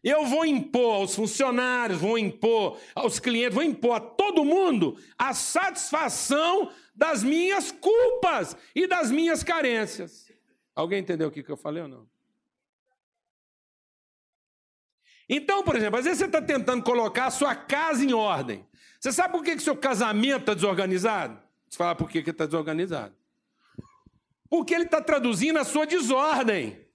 Eu 0.00 0.26
vou 0.26 0.44
impor 0.44 0.94
aos 0.94 1.16
funcionários, 1.16 2.00
vou 2.00 2.16
impor 2.16 2.78
aos 2.94 3.18
clientes, 3.18 3.52
vou 3.52 3.64
impor 3.64 3.96
a 3.96 4.00
todo 4.00 4.44
mundo 4.44 4.96
a 5.18 5.34
satisfação 5.34 6.70
das 6.94 7.24
minhas 7.24 7.72
culpas 7.72 8.56
e 8.72 8.86
das 8.86 9.10
minhas 9.10 9.42
carências. 9.42 10.30
Alguém 10.72 11.00
entendeu 11.00 11.26
o 11.26 11.32
que 11.32 11.44
eu 11.50 11.56
falei 11.56 11.82
ou 11.82 11.88
não? 11.88 12.08
Então, 15.28 15.64
por 15.64 15.74
exemplo, 15.74 15.98
às 15.98 16.04
vezes 16.04 16.20
você 16.20 16.26
está 16.26 16.40
tentando 16.40 16.84
colocar 16.84 17.26
a 17.26 17.30
sua 17.32 17.56
casa 17.56 18.04
em 18.04 18.12
ordem. 18.12 18.64
Você 19.00 19.12
sabe 19.12 19.32
por 19.32 19.42
que, 19.42 19.56
que 19.56 19.62
seu 19.62 19.74
casamento 19.74 20.40
está 20.40 20.54
desorganizado? 20.54 21.40
Você 21.66 21.78
fala 21.78 21.94
por 21.94 22.10
que 22.10 22.18
está 22.18 22.44
desorganizado. 22.44 23.14
Porque 24.48 24.74
ele 24.74 24.84
está 24.84 25.00
traduzindo 25.00 25.58
a 25.58 25.64
sua 25.64 25.86
desordem. 25.86 26.86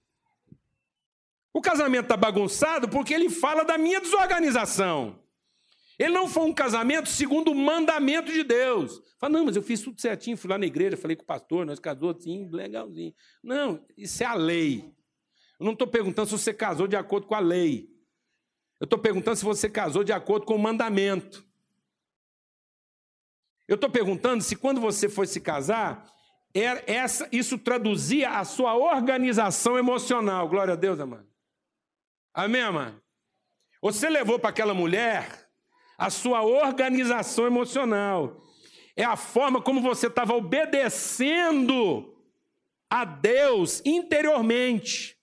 O 1.51 1.61
casamento 1.61 2.03
está 2.03 2.17
bagunçado 2.17 2.87
porque 2.87 3.13
ele 3.13 3.29
fala 3.29 3.63
da 3.63 3.77
minha 3.77 3.99
desorganização. 3.99 5.19
Ele 5.97 6.13
não 6.13 6.27
foi 6.27 6.43
um 6.43 6.53
casamento 6.53 7.09
segundo 7.09 7.51
o 7.51 7.55
mandamento 7.55 8.31
de 8.31 8.43
Deus. 8.43 9.01
Fala, 9.17 9.31
não, 9.31 9.45
mas 9.45 9.55
eu 9.55 9.63
fiz 9.63 9.81
tudo 9.81 9.99
certinho, 9.99 10.37
fui 10.37 10.49
lá 10.49 10.57
na 10.57 10.65
igreja, 10.65 10.97
falei 10.97 11.15
com 11.15 11.23
o 11.23 11.25
pastor, 11.25 11.65
nós 11.65 11.79
casou 11.79 12.11
assim, 12.11 12.49
legalzinho. 12.51 13.13
Não, 13.41 13.83
isso 13.97 14.21
é 14.21 14.25
a 14.25 14.33
lei. 14.33 14.93
Eu 15.57 15.65
não 15.65 15.71
estou 15.71 15.87
perguntando 15.87 16.27
se 16.27 16.37
você 16.37 16.53
casou 16.53 16.85
de 16.85 16.97
acordo 16.97 17.25
com 17.25 17.33
a 17.33 17.39
lei. 17.39 17.89
Eu 18.79 18.83
estou 18.83 18.99
perguntando 18.99 19.37
se 19.37 19.45
você 19.45 19.69
casou 19.69 20.03
de 20.03 20.11
acordo 20.11 20.45
com 20.45 20.55
o 20.55 20.59
mandamento. 20.59 21.44
Eu 23.67 23.75
estou 23.75 23.89
perguntando 23.89 24.43
se 24.43 24.55
quando 24.55 24.79
você 24.79 25.09
foi 25.09 25.25
se 25.25 25.41
casar, 25.41 26.07
era 26.53 26.83
essa, 26.87 27.27
isso 27.31 27.57
traduzia 27.57 28.29
a 28.29 28.45
sua 28.45 28.75
organização 28.75 29.77
emocional. 29.77 30.47
Glória 30.47 30.73
a 30.73 30.77
Deus, 30.77 30.99
amado. 30.99 31.27
Amém, 32.33 32.61
amado? 32.61 33.01
Você 33.81 34.09
levou 34.09 34.39
para 34.39 34.51
aquela 34.51 34.73
mulher 34.73 35.49
a 35.97 36.09
sua 36.09 36.43
organização 36.43 37.45
emocional. 37.45 38.41
É 38.95 39.03
a 39.03 39.15
forma 39.15 39.61
como 39.61 39.81
você 39.81 40.07
estava 40.07 40.33
obedecendo 40.33 42.15
a 42.89 43.03
Deus 43.03 43.81
interiormente. 43.83 45.17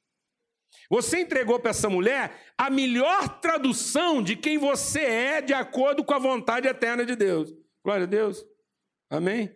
Você 0.90 1.20
entregou 1.20 1.58
para 1.58 1.70
essa 1.70 1.88
mulher 1.88 2.52
a 2.58 2.68
melhor 2.68 3.40
tradução 3.40 4.22
de 4.22 4.36
quem 4.36 4.58
você 4.58 5.00
é 5.00 5.40
de 5.40 5.54
acordo 5.54 6.04
com 6.04 6.12
a 6.12 6.18
vontade 6.18 6.68
eterna 6.68 7.06
de 7.06 7.16
Deus. 7.16 7.61
Glória 7.84 8.04
a 8.04 8.08
Deus. 8.08 8.44
Amém? 9.10 9.54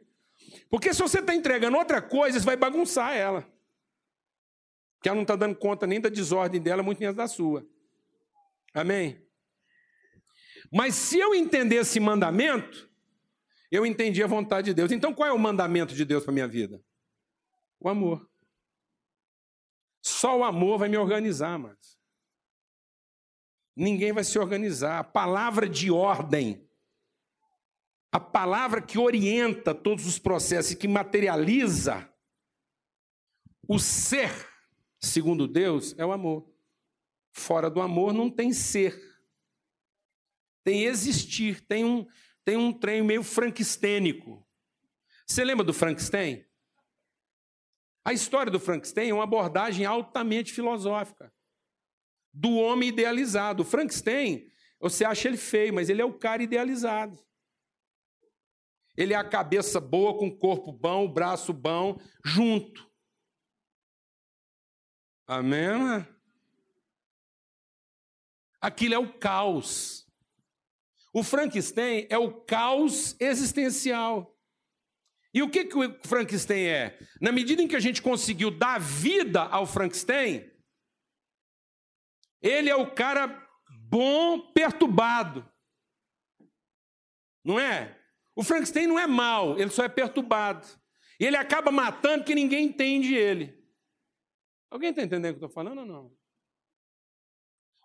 Porque 0.68 0.92
se 0.92 1.00
você 1.00 1.20
está 1.20 1.34
entregando 1.34 1.76
outra 1.76 2.02
coisa, 2.02 2.38
você 2.38 2.44
vai 2.44 2.56
bagunçar 2.56 3.14
ela. 3.14 3.42
Porque 4.96 5.08
ela 5.08 5.16
não 5.16 5.22
está 5.22 5.36
dando 5.36 5.56
conta 5.56 5.86
nem 5.86 6.00
da 6.00 6.08
desordem 6.08 6.60
dela, 6.60 6.82
muito 6.82 6.98
menos 6.98 7.16
da 7.16 7.28
sua. 7.28 7.66
Amém? 8.74 9.24
Mas 10.72 10.94
se 10.94 11.18
eu 11.18 11.34
entender 11.34 11.76
esse 11.76 12.00
mandamento, 12.00 12.90
eu 13.70 13.86
entendi 13.86 14.22
a 14.22 14.26
vontade 14.26 14.66
de 14.66 14.74
Deus. 14.74 14.90
Então 14.90 15.14
qual 15.14 15.28
é 15.28 15.32
o 15.32 15.38
mandamento 15.38 15.94
de 15.94 16.04
Deus 16.04 16.24
para 16.24 16.32
minha 16.32 16.48
vida? 16.48 16.82
O 17.80 17.88
amor. 17.88 18.28
Só 20.02 20.38
o 20.38 20.44
amor 20.44 20.78
vai 20.78 20.88
me 20.88 20.96
organizar, 20.96 21.58
mas 21.58 21.98
ninguém 23.74 24.12
vai 24.12 24.24
se 24.24 24.38
organizar. 24.38 24.98
A 24.98 25.04
palavra 25.04 25.68
de 25.68 25.90
ordem, 25.90 26.65
a 28.12 28.20
palavra 28.20 28.80
que 28.80 28.98
orienta 28.98 29.74
todos 29.74 30.06
os 30.06 30.18
processos 30.18 30.72
e 30.72 30.76
que 30.76 30.88
materializa 30.88 32.10
o 33.68 33.78
ser, 33.78 34.30
segundo 35.00 35.46
Deus, 35.46 35.94
é 35.98 36.06
o 36.06 36.12
amor. 36.12 36.48
Fora 37.32 37.68
do 37.68 37.80
amor 37.80 38.12
não 38.12 38.30
tem 38.30 38.52
ser 38.52 39.16
tem 40.66 40.82
existir, 40.82 41.60
tem 41.60 41.84
um, 41.84 42.04
tem 42.44 42.56
um 42.56 42.72
trem 42.72 43.00
meio 43.00 43.22
frankenstênico. 43.22 44.44
Você 45.24 45.44
lembra 45.44 45.64
do 45.64 45.72
Frankenstein? 45.72 46.44
A 48.04 48.12
história 48.12 48.50
do 48.50 48.58
Frankenstein 48.58 49.10
é 49.10 49.14
uma 49.14 49.22
abordagem 49.22 49.86
altamente 49.86 50.52
filosófica 50.52 51.32
do 52.34 52.56
homem 52.56 52.88
idealizado. 52.88 53.62
O 53.62 53.64
Frankenstein, 53.64 54.50
você 54.80 55.04
acha 55.04 55.28
ele 55.28 55.36
feio, 55.36 55.72
mas 55.72 55.88
ele 55.88 56.02
é 56.02 56.04
o 56.04 56.18
cara 56.18 56.42
idealizado. 56.42 57.16
Ele 58.96 59.12
é 59.12 59.16
a 59.16 59.28
cabeça 59.28 59.80
boa 59.80 60.16
com 60.18 60.28
o 60.28 60.36
corpo 60.36 60.72
bom, 60.72 61.04
o 61.04 61.12
braço 61.12 61.52
bom, 61.52 62.00
junto. 62.24 62.90
Amém? 65.26 66.06
Aquilo 68.60 68.94
é 68.94 68.98
o 68.98 69.18
caos. 69.18 70.06
O 71.12 71.22
Frankenstein 71.22 72.06
é 72.10 72.18
o 72.18 72.32
caos 72.32 73.16
existencial. 73.20 74.36
E 75.32 75.42
o 75.42 75.50
que, 75.50 75.66
que 75.66 75.76
o 75.76 76.00
Frankenstein 76.06 76.64
é? 76.64 76.98
Na 77.20 77.30
medida 77.30 77.60
em 77.60 77.68
que 77.68 77.76
a 77.76 77.80
gente 77.80 78.00
conseguiu 78.00 78.50
dar 78.50 78.80
vida 78.80 79.42
ao 79.42 79.66
Frankenstein, 79.66 80.50
ele 82.40 82.70
é 82.70 82.76
o 82.76 82.94
cara 82.94 83.46
bom 83.88 84.52
perturbado. 84.52 85.46
Não 87.44 87.60
é? 87.60 88.00
O 88.36 88.44
Frankenstein 88.44 88.86
não 88.86 88.98
é 88.98 89.06
mal, 89.06 89.58
ele 89.58 89.70
só 89.70 89.82
é 89.82 89.88
perturbado. 89.88 90.66
E 91.18 91.24
ele 91.24 91.36
acaba 91.36 91.72
matando 91.72 92.22
que 92.22 92.34
ninguém 92.34 92.66
entende 92.66 93.14
ele. 93.14 93.58
Alguém 94.70 94.90
está 94.90 95.02
entendendo 95.02 95.34
o 95.34 95.38
que 95.38 95.44
eu 95.44 95.46
estou 95.46 95.64
falando 95.64 95.78
ou 95.78 95.86
não? 95.86 96.12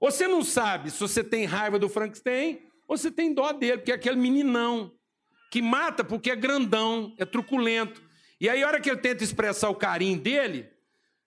Você 0.02 0.28
não 0.28 0.44
sabe 0.44 0.92
se 0.92 1.00
você 1.00 1.24
tem 1.24 1.46
raiva 1.46 1.80
do 1.80 1.88
Frankenstein 1.88 2.62
ou 2.86 2.98
você 2.98 3.10
tem 3.10 3.34
dó 3.34 3.54
dele, 3.54 3.78
porque 3.78 3.92
é 3.92 3.96
aquele 3.96 4.18
meninão 4.18 4.94
que 5.50 5.62
mata 5.62 6.04
porque 6.04 6.30
é 6.30 6.36
grandão, 6.36 7.16
é 7.18 7.26
truculento. 7.26 8.04
E 8.40 8.50
aí, 8.50 8.62
a 8.62 8.68
hora 8.68 8.82
que 8.82 8.90
ele 8.90 9.00
tenta 9.00 9.24
expressar 9.24 9.70
o 9.70 9.76
carinho 9.76 10.20
dele, 10.20 10.70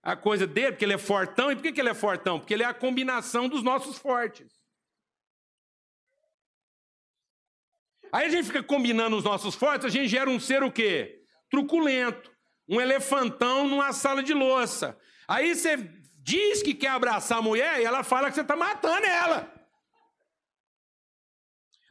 a 0.02 0.16
coisa 0.16 0.46
dele, 0.46 0.72
porque 0.72 0.84
ele 0.84 0.92
é 0.92 0.98
fortão, 0.98 1.50
e 1.50 1.56
por 1.56 1.62
que 1.62 1.80
ele 1.80 1.88
é 1.88 1.94
fortão? 1.94 2.38
Porque 2.38 2.52
ele 2.52 2.62
é 2.62 2.66
a 2.66 2.74
combinação 2.74 3.48
dos 3.48 3.62
nossos 3.62 3.96
fortes. 3.96 4.53
Aí 8.14 8.26
a 8.26 8.30
gente 8.30 8.46
fica 8.46 8.62
combinando 8.62 9.16
os 9.16 9.24
nossos 9.24 9.56
fortes, 9.56 9.86
a 9.86 9.88
gente 9.88 10.06
gera 10.06 10.30
um 10.30 10.38
ser 10.38 10.62
o 10.62 10.70
quê? 10.70 11.20
Truculento, 11.50 12.30
um 12.68 12.80
elefantão 12.80 13.66
numa 13.66 13.92
sala 13.92 14.22
de 14.22 14.32
louça. 14.32 14.96
Aí 15.26 15.52
você 15.52 15.76
diz 16.22 16.62
que 16.62 16.74
quer 16.74 16.90
abraçar 16.90 17.38
a 17.38 17.42
mulher 17.42 17.80
e 17.80 17.84
ela 17.84 18.04
fala 18.04 18.28
que 18.28 18.36
você 18.36 18.42
está 18.42 18.54
matando 18.54 19.04
ela. 19.04 19.52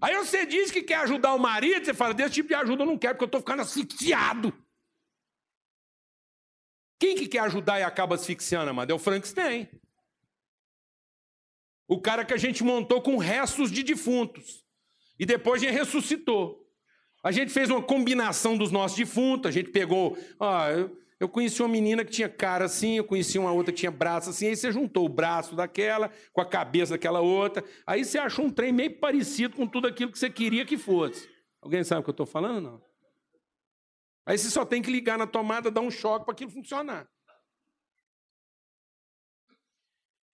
Aí 0.01 0.15
você 0.15 0.45
diz 0.45 0.71
que 0.71 0.81
quer 0.81 0.99
ajudar 0.99 1.33
o 1.33 1.39
marido, 1.39 1.83
você 1.83 1.93
fala, 1.93 2.13
desse 2.13 2.35
tipo 2.35 2.47
de 2.47 2.55
ajuda 2.55 2.83
eu 2.83 2.87
não 2.87 2.97
quero, 2.97 3.15
porque 3.15 3.25
eu 3.25 3.27
estou 3.27 3.41
ficando 3.41 3.61
asfixiado. 3.61 4.57
Quem 7.01 7.17
que 7.17 7.27
quer 7.27 7.39
ajudar 7.39 7.81
e 7.81 7.83
acaba 7.83 8.15
asfixiando, 8.15 8.69
amado? 8.69 8.91
É 8.91 8.93
o 8.93 8.99
Frankenstein. 8.99 9.69
O 11.85 11.99
cara 11.99 12.23
que 12.23 12.33
a 12.33 12.37
gente 12.37 12.63
montou 12.63 13.01
com 13.01 13.17
restos 13.17 13.69
de 13.69 13.83
defuntos. 13.83 14.62
E 15.19 15.25
depois 15.25 15.61
a 15.61 15.65
gente 15.65 15.77
ressuscitou. 15.77 16.63
A 17.23 17.31
gente 17.31 17.51
fez 17.51 17.69
uma 17.69 17.81
combinação 17.81 18.57
dos 18.57 18.71
nossos 18.71 18.97
defuntos, 18.97 19.47
a 19.47 19.51
gente 19.51 19.69
pegou. 19.69 20.17
Ó, 20.39 20.69
eu, 20.69 20.97
eu 21.19 21.29
conheci 21.29 21.61
uma 21.61 21.69
menina 21.69 22.03
que 22.03 22.11
tinha 22.11 22.27
cara 22.27 22.65
assim, 22.65 22.97
eu 22.97 23.05
conheci 23.05 23.39
uma 23.39 23.53
outra 23.53 23.71
que 23.71 23.79
tinha 23.79 23.91
braço 23.91 24.29
assim, 24.29 24.47
aí 24.47 24.57
você 24.57 24.71
juntou 24.73 25.05
o 25.05 25.09
braço 25.09 25.55
daquela 25.55 26.11
com 26.33 26.41
a 26.41 26.45
cabeça 26.45 26.91
daquela 26.95 27.21
outra, 27.21 27.63
aí 27.87 28.03
você 28.03 28.17
achou 28.17 28.45
um 28.45 28.51
trem 28.51 28.73
meio 28.73 28.99
parecido 28.99 29.55
com 29.55 29.65
tudo 29.65 29.87
aquilo 29.87 30.11
que 30.11 30.19
você 30.19 30.29
queria 30.29 30.65
que 30.65 30.77
fosse. 30.77 31.29
Alguém 31.61 31.81
sabe 31.85 32.01
o 32.01 32.03
que 32.03 32.09
eu 32.09 32.13
estou 32.13 32.25
falando? 32.25 32.61
Não. 32.61 32.81
Aí 34.25 34.37
você 34.37 34.49
só 34.49 34.65
tem 34.65 34.81
que 34.81 34.91
ligar 34.91 35.17
na 35.17 35.25
tomada, 35.25 35.71
dar 35.71 35.81
um 35.81 35.91
choque 35.91 36.25
para 36.25 36.33
aquilo 36.33 36.51
funcionar. 36.51 37.07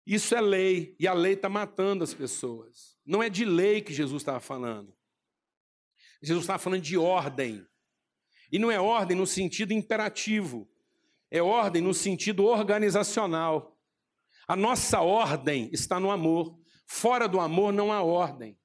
Isso 0.07 0.37
é 0.37 0.41
lei, 0.41 0.95
e 1.01 1.09
a 1.09 1.13
lei 1.13 1.33
está 1.33 1.49
matando 1.49 2.05
as 2.05 2.15
pessoas. 2.15 2.96
Não 3.07 3.23
é 3.23 3.31
de 3.31 3.45
lei 3.45 3.81
que 3.81 3.95
Jesus 3.95 4.23
estava 4.23 4.41
falando. 4.41 4.93
Jesus 6.21 6.43
estava 6.43 6.59
falando 6.59 6.83
de 6.83 6.99
ordem. 6.99 7.65
E 8.51 8.59
não 8.59 8.71
é 8.71 8.81
ordem 8.81 9.17
no 9.17 9.27
sentido 9.27 9.73
imperativo, 9.73 10.69
é 11.31 11.43
ordem 11.43 11.83
no 11.83 11.95
sentido 11.95 12.45
organizacional. 12.45 13.77
A 14.47 14.57
nossa 14.57 15.01
ordem 15.01 15.69
está 15.73 15.99
no 15.99 16.11
amor. 16.11 16.59
Fora 16.87 17.29
do 17.29 17.41
amor 17.41 17.73
não 17.73 17.93
há 17.93 18.03
ordem. 18.03 18.57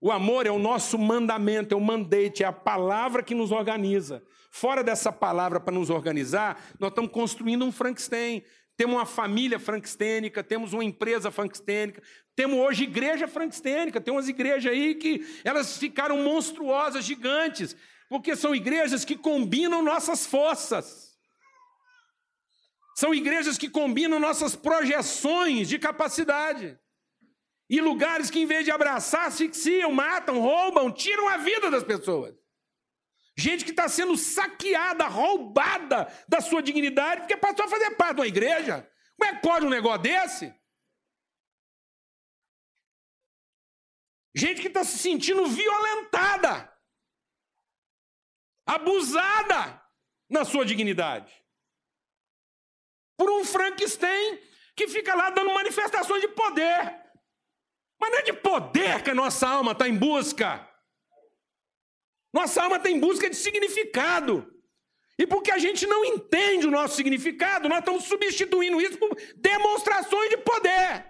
O 0.00 0.12
amor 0.12 0.46
é 0.46 0.50
o 0.50 0.58
nosso 0.58 0.98
mandamento, 0.98 1.74
é 1.74 1.76
o 1.76 1.80
mandate, 1.80 2.42
é 2.42 2.46
a 2.46 2.52
palavra 2.52 3.22
que 3.22 3.34
nos 3.34 3.50
organiza. 3.50 4.22
Fora 4.50 4.84
dessa 4.84 5.10
palavra 5.10 5.58
para 5.58 5.74
nos 5.74 5.88
organizar, 5.88 6.62
nós 6.78 6.90
estamos 6.90 7.10
construindo 7.10 7.64
um 7.64 7.72
Frankenstein. 7.72 8.44
Temos 8.76 8.96
uma 8.96 9.06
família 9.06 9.58
frankenstênica, 9.58 10.42
temos 10.42 10.72
uma 10.72 10.84
empresa 10.84 11.30
frankenstênica, 11.30 12.02
temos 12.34 12.58
hoje 12.58 12.84
igreja 12.84 13.28
frankenstênica, 13.28 14.00
tem 14.00 14.12
umas 14.12 14.28
igrejas 14.28 14.72
aí 14.72 14.96
que 14.96 15.24
elas 15.44 15.78
ficaram 15.78 16.18
monstruosas, 16.18 17.04
gigantes, 17.04 17.76
porque 18.08 18.34
são 18.34 18.54
igrejas 18.54 19.04
que 19.04 19.16
combinam 19.16 19.82
nossas 19.82 20.26
forças. 20.26 21.14
São 22.96 23.14
igrejas 23.14 23.56
que 23.56 23.68
combinam 23.68 24.18
nossas 24.18 24.56
projeções 24.56 25.68
de 25.68 25.78
capacidade. 25.78 26.78
E 27.68 27.80
lugares 27.80 28.30
que, 28.30 28.40
em 28.40 28.46
vez 28.46 28.64
de 28.64 28.70
abraçar, 28.70 29.26
asfixiam, 29.26 29.90
matam, 29.90 30.38
roubam, 30.38 30.92
tiram 30.92 31.28
a 31.28 31.38
vida 31.38 31.70
das 31.70 31.82
pessoas. 31.82 32.34
Gente 33.36 33.64
que 33.64 33.70
está 33.70 33.88
sendo 33.88 34.16
saqueada, 34.16 35.06
roubada 35.08 36.06
da 36.28 36.40
sua 36.40 36.62
dignidade, 36.62 37.22
porque 37.22 37.36
passou 37.36 37.64
a 37.64 37.68
fazer 37.68 37.90
parte 37.96 38.14
de 38.14 38.20
uma 38.20 38.26
igreja. 38.28 38.88
Como 39.18 39.30
é 39.30 39.34
que 39.34 39.42
pode 39.42 39.66
um 39.66 39.70
negócio 39.70 40.02
desse? 40.02 40.54
Gente 44.36 44.60
que 44.60 44.68
está 44.68 44.84
se 44.84 44.98
sentindo 44.98 45.46
violentada, 45.46 46.72
abusada 48.66 49.82
na 50.28 50.44
sua 50.44 50.64
dignidade. 50.64 51.32
Por 53.16 53.30
um 53.30 53.44
Frankenstein 53.44 54.40
que 54.76 54.88
fica 54.88 55.14
lá 55.14 55.30
dando 55.30 55.54
manifestações 55.54 56.20
de 56.20 56.28
poder. 56.28 57.02
Mas 58.00 58.10
não 58.10 58.18
é 58.18 58.22
de 58.22 58.32
poder 58.32 59.02
que 59.02 59.10
a 59.10 59.14
nossa 59.14 59.48
alma 59.48 59.72
está 59.72 59.88
em 59.88 59.96
busca. 59.96 60.68
Nossa 62.34 62.64
alma 62.64 62.78
está 62.78 62.90
em 62.90 62.98
busca 62.98 63.30
de 63.30 63.36
significado. 63.36 64.52
E 65.16 65.24
porque 65.24 65.52
a 65.52 65.58
gente 65.58 65.86
não 65.86 66.04
entende 66.04 66.66
o 66.66 66.70
nosso 66.70 66.96
significado, 66.96 67.68
nós 67.68 67.78
estamos 67.78 68.02
substituindo 68.02 68.80
isso 68.80 68.98
por 68.98 69.16
demonstrações 69.36 70.30
de 70.30 70.38
poder. 70.38 71.06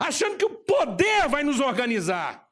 Achando 0.00 0.38
que 0.38 0.46
o 0.46 0.54
poder 0.64 1.28
vai 1.28 1.42
nos 1.44 1.60
organizar. 1.60 2.48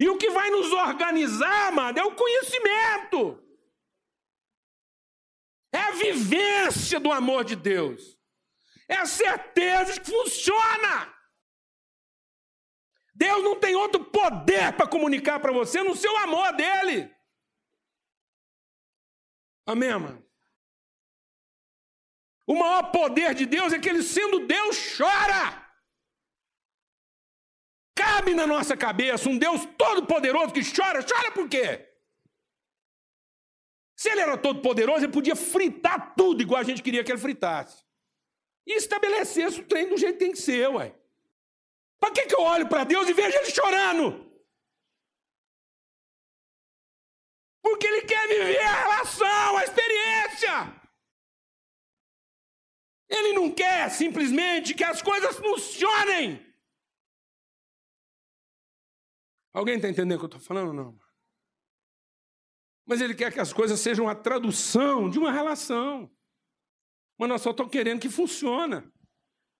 E 0.00 0.08
o 0.08 0.18
que 0.18 0.28
vai 0.30 0.50
nos 0.50 0.72
organizar, 0.72 1.68
amado, 1.68 2.00
é 2.00 2.02
o 2.02 2.16
conhecimento. 2.16 3.40
É 5.72 5.78
a 5.78 5.92
vivência 5.92 6.98
do 6.98 7.12
amor 7.12 7.44
de 7.44 7.54
Deus. 7.54 8.18
É 8.88 8.96
a 8.96 9.06
certeza 9.06 9.92
de 9.92 10.00
que 10.00 10.10
funciona. 10.10 11.13
Deus 13.14 13.42
não 13.44 13.58
tem 13.58 13.76
outro 13.76 14.04
poder 14.04 14.76
para 14.76 14.88
comunicar 14.88 15.38
para 15.38 15.52
você 15.52 15.82
no 15.82 15.94
seu 15.94 16.16
amor 16.18 16.52
dele. 16.54 17.14
Amém, 19.66 19.90
mano? 19.90 20.24
O 22.46 22.54
maior 22.54 22.90
poder 22.90 23.34
de 23.34 23.46
Deus 23.46 23.72
é 23.72 23.78
que 23.78 23.88
ele, 23.88 24.02
sendo 24.02 24.46
Deus, 24.46 24.96
chora. 24.96 25.64
Cabe 27.94 28.34
na 28.34 28.46
nossa 28.46 28.76
cabeça 28.76 29.30
um 29.30 29.38
Deus 29.38 29.64
todo-poderoso 29.78 30.52
que 30.52 30.60
chora. 30.60 31.02
Chora 31.02 31.30
por 31.30 31.48
quê? 31.48 31.88
Se 33.96 34.10
ele 34.10 34.20
era 34.20 34.36
todo-poderoso, 34.36 35.04
ele 35.04 35.12
podia 35.12 35.36
fritar 35.36 36.14
tudo 36.16 36.42
igual 36.42 36.60
a 36.60 36.64
gente 36.64 36.82
queria 36.82 37.04
que 37.04 37.12
ele 37.12 37.20
fritasse. 37.20 37.84
E 38.66 38.76
estabelecesse 38.76 39.60
o 39.60 39.66
trem 39.66 39.88
do 39.88 39.96
jeito 39.96 40.18
que 40.18 40.24
tem 40.24 40.32
que 40.32 40.38
ser, 40.38 40.68
ué. 40.68 40.94
Para 42.04 42.12
que, 42.12 42.26
que 42.26 42.34
eu 42.34 42.42
olho 42.42 42.68
para 42.68 42.84
Deus 42.84 43.08
e 43.08 43.14
vejo 43.14 43.34
Ele 43.38 43.50
chorando? 43.50 44.30
Porque 47.62 47.86
Ele 47.86 48.02
quer 48.02 48.28
viver 48.28 48.58
a 48.58 48.82
relação, 48.82 49.56
a 49.56 49.64
experiência. 49.64 50.82
Ele 53.08 53.32
não 53.32 53.50
quer 53.50 53.90
simplesmente 53.90 54.74
que 54.74 54.84
as 54.84 55.00
coisas 55.00 55.34
funcionem. 55.36 56.44
Alguém 59.54 59.76
está 59.76 59.88
entendendo 59.88 60.16
o 60.16 60.18
que 60.18 60.34
eu 60.34 60.38
estou 60.38 60.40
falando? 60.40 60.74
Não. 60.74 60.98
Mas 62.84 63.00
ele 63.00 63.14
quer 63.14 63.32
que 63.32 63.40
as 63.40 63.50
coisas 63.50 63.80
sejam 63.80 64.10
a 64.10 64.14
tradução 64.14 65.08
de 65.08 65.18
uma 65.18 65.32
relação. 65.32 66.14
Mas 67.18 67.28
nós 67.30 67.40
só 67.40 67.52
estamos 67.52 67.72
querendo 67.72 68.02
que 68.02 68.10
funcione. 68.10 68.76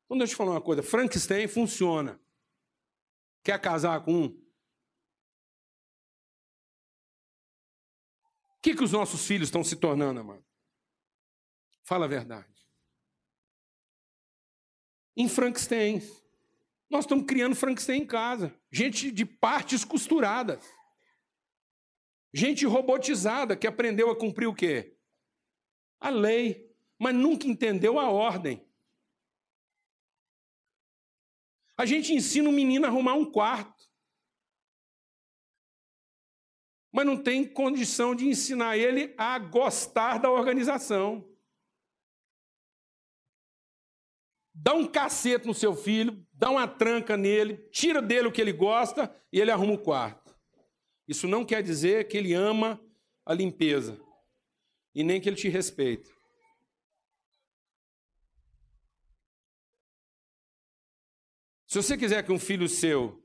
Então 0.04 0.18
deixa 0.18 0.34
eu 0.34 0.36
falar 0.36 0.50
uma 0.50 0.60
coisa: 0.60 0.82
Frankenstein 0.82 1.48
funciona. 1.48 2.22
Quer 3.44 3.60
casar 3.60 4.02
com 4.02 4.14
um? 4.14 4.26
O 4.26 4.42
que, 8.62 8.74
que 8.74 8.82
os 8.82 8.92
nossos 8.92 9.26
filhos 9.26 9.48
estão 9.48 9.62
se 9.62 9.76
tornando, 9.76 10.20
amado? 10.20 10.42
Fala 11.82 12.06
a 12.06 12.08
verdade. 12.08 12.66
Em 15.14 15.28
Frankenstein. 15.28 16.00
Nós 16.88 17.04
estamos 17.04 17.26
criando 17.26 17.54
Frankenstein 17.54 18.00
em 18.00 18.06
casa. 18.06 18.58
Gente 18.72 19.12
de 19.12 19.26
partes 19.26 19.84
costuradas. 19.84 20.64
Gente 22.32 22.64
robotizada 22.64 23.54
que 23.54 23.66
aprendeu 23.66 24.10
a 24.10 24.18
cumprir 24.18 24.46
o 24.46 24.54
quê? 24.54 24.96
A 26.00 26.08
lei, 26.08 26.74
mas 26.98 27.14
nunca 27.14 27.46
entendeu 27.46 28.00
a 28.00 28.10
ordem. 28.10 28.63
A 31.76 31.84
gente 31.84 32.12
ensina 32.12 32.48
o 32.48 32.52
menino 32.52 32.84
a 32.84 32.88
arrumar 32.88 33.14
um 33.14 33.30
quarto. 33.30 33.84
Mas 36.92 37.04
não 37.04 37.20
tem 37.20 37.44
condição 37.44 38.14
de 38.14 38.26
ensinar 38.26 38.78
ele 38.78 39.12
a 39.18 39.36
gostar 39.38 40.18
da 40.18 40.30
organização. 40.30 41.28
Dá 44.54 44.72
um 44.72 44.86
cacete 44.86 45.46
no 45.46 45.54
seu 45.54 45.74
filho, 45.74 46.24
dá 46.32 46.48
uma 46.48 46.68
tranca 46.68 47.16
nele, 47.16 47.56
tira 47.70 48.00
dele 48.00 48.28
o 48.28 48.32
que 48.32 48.40
ele 48.40 48.52
gosta 48.52 49.12
e 49.32 49.40
ele 49.40 49.50
arruma 49.50 49.72
o 49.72 49.82
quarto. 49.82 50.32
Isso 51.08 51.26
não 51.26 51.44
quer 51.44 51.60
dizer 51.60 52.06
que 52.06 52.16
ele 52.16 52.32
ama 52.32 52.80
a 53.26 53.34
limpeza 53.34 54.00
e 54.94 55.02
nem 55.02 55.20
que 55.20 55.28
ele 55.28 55.36
te 55.36 55.48
respeita. 55.48 56.13
Se 61.74 61.82
você 61.82 61.98
quiser 61.98 62.24
que 62.24 62.30
um 62.30 62.38
filho 62.38 62.68
seu 62.68 63.20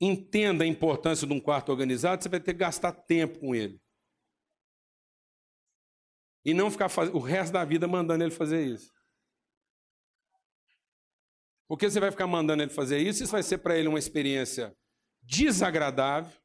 entenda 0.00 0.64
a 0.64 0.66
importância 0.66 1.24
de 1.24 1.32
um 1.32 1.38
quarto 1.38 1.70
organizado, 1.70 2.20
você 2.20 2.28
vai 2.28 2.40
ter 2.40 2.52
que 2.52 2.58
gastar 2.58 2.90
tempo 2.90 3.38
com 3.38 3.54
ele. 3.54 3.80
E 6.44 6.52
não 6.52 6.72
ficar 6.72 6.88
faz... 6.88 7.08
o 7.10 7.20
resto 7.20 7.52
da 7.52 7.64
vida 7.64 7.86
mandando 7.86 8.24
ele 8.24 8.32
fazer 8.32 8.66
isso. 8.66 8.92
Porque 11.68 11.88
você 11.88 12.00
vai 12.00 12.10
ficar 12.10 12.26
mandando 12.26 12.64
ele 12.64 12.72
fazer 12.72 12.98
isso, 12.98 13.22
isso 13.22 13.30
vai 13.30 13.44
ser 13.44 13.58
para 13.58 13.78
ele 13.78 13.86
uma 13.86 14.00
experiência 14.00 14.76
desagradável. 15.22 16.36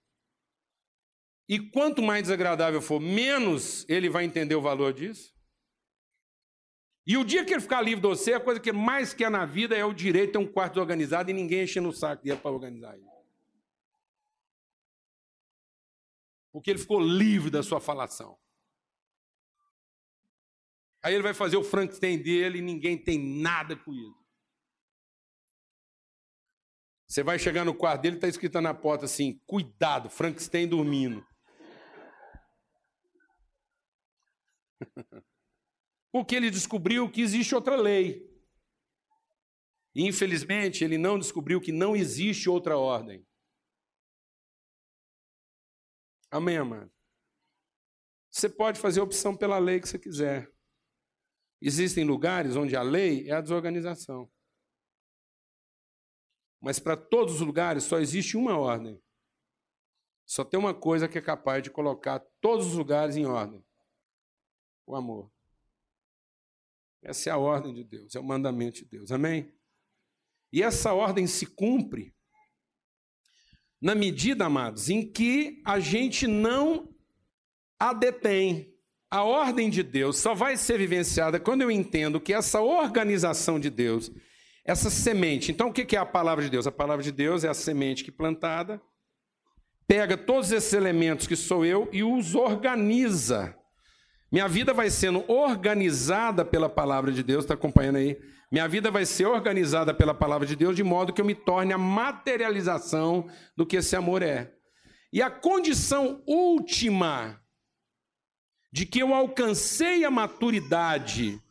E 1.50 1.60
quanto 1.72 2.04
mais 2.04 2.22
desagradável 2.22 2.80
for, 2.80 3.00
menos 3.00 3.90
ele 3.90 4.08
vai 4.08 4.24
entender 4.24 4.54
o 4.54 4.62
valor 4.62 4.94
disso. 4.94 5.34
E 7.12 7.17
o 7.17 7.26
dia 7.26 7.43
que 7.43 7.52
ele 7.52 7.60
ficar 7.60 7.82
livre 7.82 8.00
de 8.00 8.08
você, 8.08 8.32
a 8.32 8.39
coisa 8.39 8.58
que 8.58 8.71
mais 8.71 9.13
quer 9.13 9.30
na 9.30 9.45
vida 9.45 9.76
é 9.76 9.84
o 9.84 9.91
direito 9.91 10.32
ter 10.32 10.38
um 10.38 10.50
quarto 10.50 10.80
organizado 10.80 11.30
e 11.30 11.34
ninguém 11.34 11.63
enchendo 11.63 11.89
o 11.89 11.93
saco 11.93 12.24
dele 12.24 12.39
para 12.39 12.52
organizar 12.52 12.95
ele. 12.95 13.06
Porque 16.54 16.69
ele 16.69 16.80
ficou 16.80 17.02
livre 17.02 17.52
da 17.52 17.62
sua 17.62 17.82
falação. 17.82 18.39
Aí 21.04 21.13
ele 21.13 21.21
vai 21.21 21.34
fazer 21.34 21.58
o 21.58 21.65
Frankenstein 21.65 22.17
dele 22.17 22.60
e 22.60 22.62
ninguém 22.62 22.97
tem 22.97 23.19
nada 23.41 23.76
com 23.76 23.91
isso. 23.91 24.26
Você 27.10 27.24
vai 27.24 27.38
chegar 27.38 27.65
no 27.65 27.76
quarto 27.76 28.04
dele, 28.04 28.15
está 28.15 28.30
escrito 28.30 28.62
na 28.62 28.74
porta 28.74 29.04
assim: 29.04 29.38
cuidado, 29.45 30.10
Frankenstein 30.10 30.65
dormindo. 30.65 31.28
Porque 36.12 36.36
ele 36.36 36.50
descobriu 36.50 37.10
que 37.10 37.21
existe 37.21 37.56
outra 37.56 37.76
lei. 37.76 38.30
E, 39.95 40.06
infelizmente, 40.06 40.84
ele 40.84 40.97
não 40.97 41.17
descobriu 41.17 41.60
que 41.62 41.71
não 41.71 41.95
existe 41.95 42.50
outra 42.50 42.78
ordem. 42.78 43.26
Amém, 46.30 46.58
amado? 46.58 46.91
Você 48.30 48.50
pode 48.50 48.80
fazer 48.80 49.02
opção 49.02 49.36
pela 49.36 49.60
lei 49.60 49.82
que 49.82 49.89
você 49.89 50.00
quiser. 50.00 50.50
Existem 51.62 52.06
lugares 52.06 52.56
onde 52.56 52.76
a 52.76 52.82
lei 52.82 53.30
é 53.30 53.34
a 53.34 53.41
desorganização. 53.41 54.32
Mas 56.62 56.80
para 56.80 56.95
todos 56.95 57.36
os 57.36 57.41
lugares 57.41 57.84
só 57.84 58.00
existe 58.00 58.38
uma 58.38 58.58
ordem. 58.58 59.02
Só 60.26 60.45
tem 60.45 60.58
uma 60.58 60.74
coisa 60.74 61.10
que 61.10 61.17
é 61.17 61.21
capaz 61.21 61.62
de 61.62 61.69
colocar 61.69 62.19
todos 62.39 62.67
os 62.67 62.74
lugares 62.76 63.17
em 63.17 63.26
ordem: 63.26 63.65
o 64.88 64.95
amor. 64.95 65.30
Essa 67.04 67.30
é 67.30 67.34
a 67.34 67.38
ordem 67.38 67.74
de 67.74 67.84
Deus, 67.84 68.16
é 68.16 68.20
o 68.20 68.24
mandamento 68.24 68.78
de 68.78 68.86
Deus. 68.86 69.12
Amém? 69.12 69.52
E 70.54 70.62
essa 70.62 70.94
ordem 70.94 71.26
se 71.28 71.46
cumpre 71.46 72.14
na 73.82 73.96
medida, 73.96 74.46
amados, 74.46 74.90
em 74.90 75.10
que 75.10 75.62
a 75.66 75.80
gente 75.80 76.28
não 76.28 76.94
a 77.80 77.94
detém. 77.94 78.72
A 79.10 79.24
ordem 79.24 79.70
de 79.70 79.82
Deus 79.82 80.18
só 80.18 80.34
vai 80.36 80.56
ser 80.56 80.78
vivenciada 80.78 81.40
quando 81.40 81.64
eu 81.64 81.72
entendo 81.72 82.22
que 82.22 82.34
essa 82.34 82.62
organização 82.62 83.60
de 83.60 83.70
Deus 83.70 84.12
essa 84.64 84.90
semente. 84.90 85.52
Então, 85.52 85.70
o 85.70 85.74
que 85.74 85.96
é 85.96 86.00
a 86.00 86.06
palavra 86.06 86.44
de 86.44 86.50
Deus? 86.50 86.68
A 86.68 86.72
palavra 86.72 87.04
de 87.04 87.12
Deus 87.12 87.44
é 87.44 87.50
a 87.50 87.54
semente 87.54 88.04
que 88.04 88.12
plantada, 88.12 88.82
pega 89.88 90.18
todos 90.18 90.52
esses 90.52 90.74
elementos 90.74 91.28
que 91.28 91.36
sou 91.36 91.66
eu 91.66 91.90
e 91.92 92.04
os 92.04 92.36
organiza. 92.36 93.58
Minha 94.32 94.48
vida 94.48 94.74
vai 94.74 94.89
sendo 94.89 95.30
organizada 95.30 96.46
pela 96.46 96.70
palavra 96.70 97.12
de 97.12 97.22
Deus, 97.22 97.44
está 97.44 97.54
acompanhando 97.54 97.98
aí? 97.98 98.17
Minha 98.50 98.67
vida 98.67 98.89
vai 98.89 99.06
ser 99.06 99.26
organizada 99.26 99.94
pela 99.94 100.13
palavra 100.13 100.48
de 100.48 100.56
Deus 100.56 100.76
de 100.76 100.84
modo 100.84 101.12
que 101.12 101.20
eu 101.20 101.26
me 101.26 101.36
torne 101.36 101.74
a 101.74 101.78
materialização 101.78 103.28
do 103.58 103.65
que 103.65 103.78
esse 103.78 103.96
amor 103.96 104.22
é. 104.22 104.54
E 105.12 105.22
a 105.22 105.30
condição 105.30 106.24
última 106.26 107.41
de 108.72 108.86
que 108.86 109.00
eu 109.00 109.13
alcancei 109.13 110.06
a 110.06 110.12
maturidade 110.12 111.41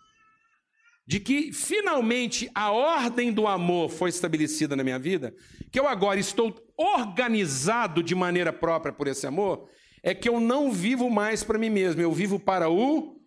de 1.07 1.19
que 1.19 1.53
finalmente 1.53 2.49
a 2.55 2.71
ordem 2.71 3.33
do 3.33 3.47
amor 3.47 3.91
foi 3.91 4.11
estabelecida 4.11 4.77
na 4.77 4.85
minha 4.85 4.99
vida, 4.99 5.35
que 5.71 5.79
eu 5.79 5.89
agora 5.89 6.21
estou 6.21 6.55
organizado 6.77 8.03
de 8.03 8.15
maneira 8.15 8.53
própria 8.53 8.93
por 8.93 9.09
esse 9.09 9.27
amor, 9.27 9.69
é 10.03 10.15
que 10.15 10.29
eu 10.29 10.41
não 10.41 10.73
vivo 10.73 11.11
mais 11.11 11.45
para 11.45 11.59
mim 11.59 11.71
mesmo, 11.71 12.01
eu 12.01 12.13
vivo 12.13 12.39
para 12.39 12.69
o 12.71 13.21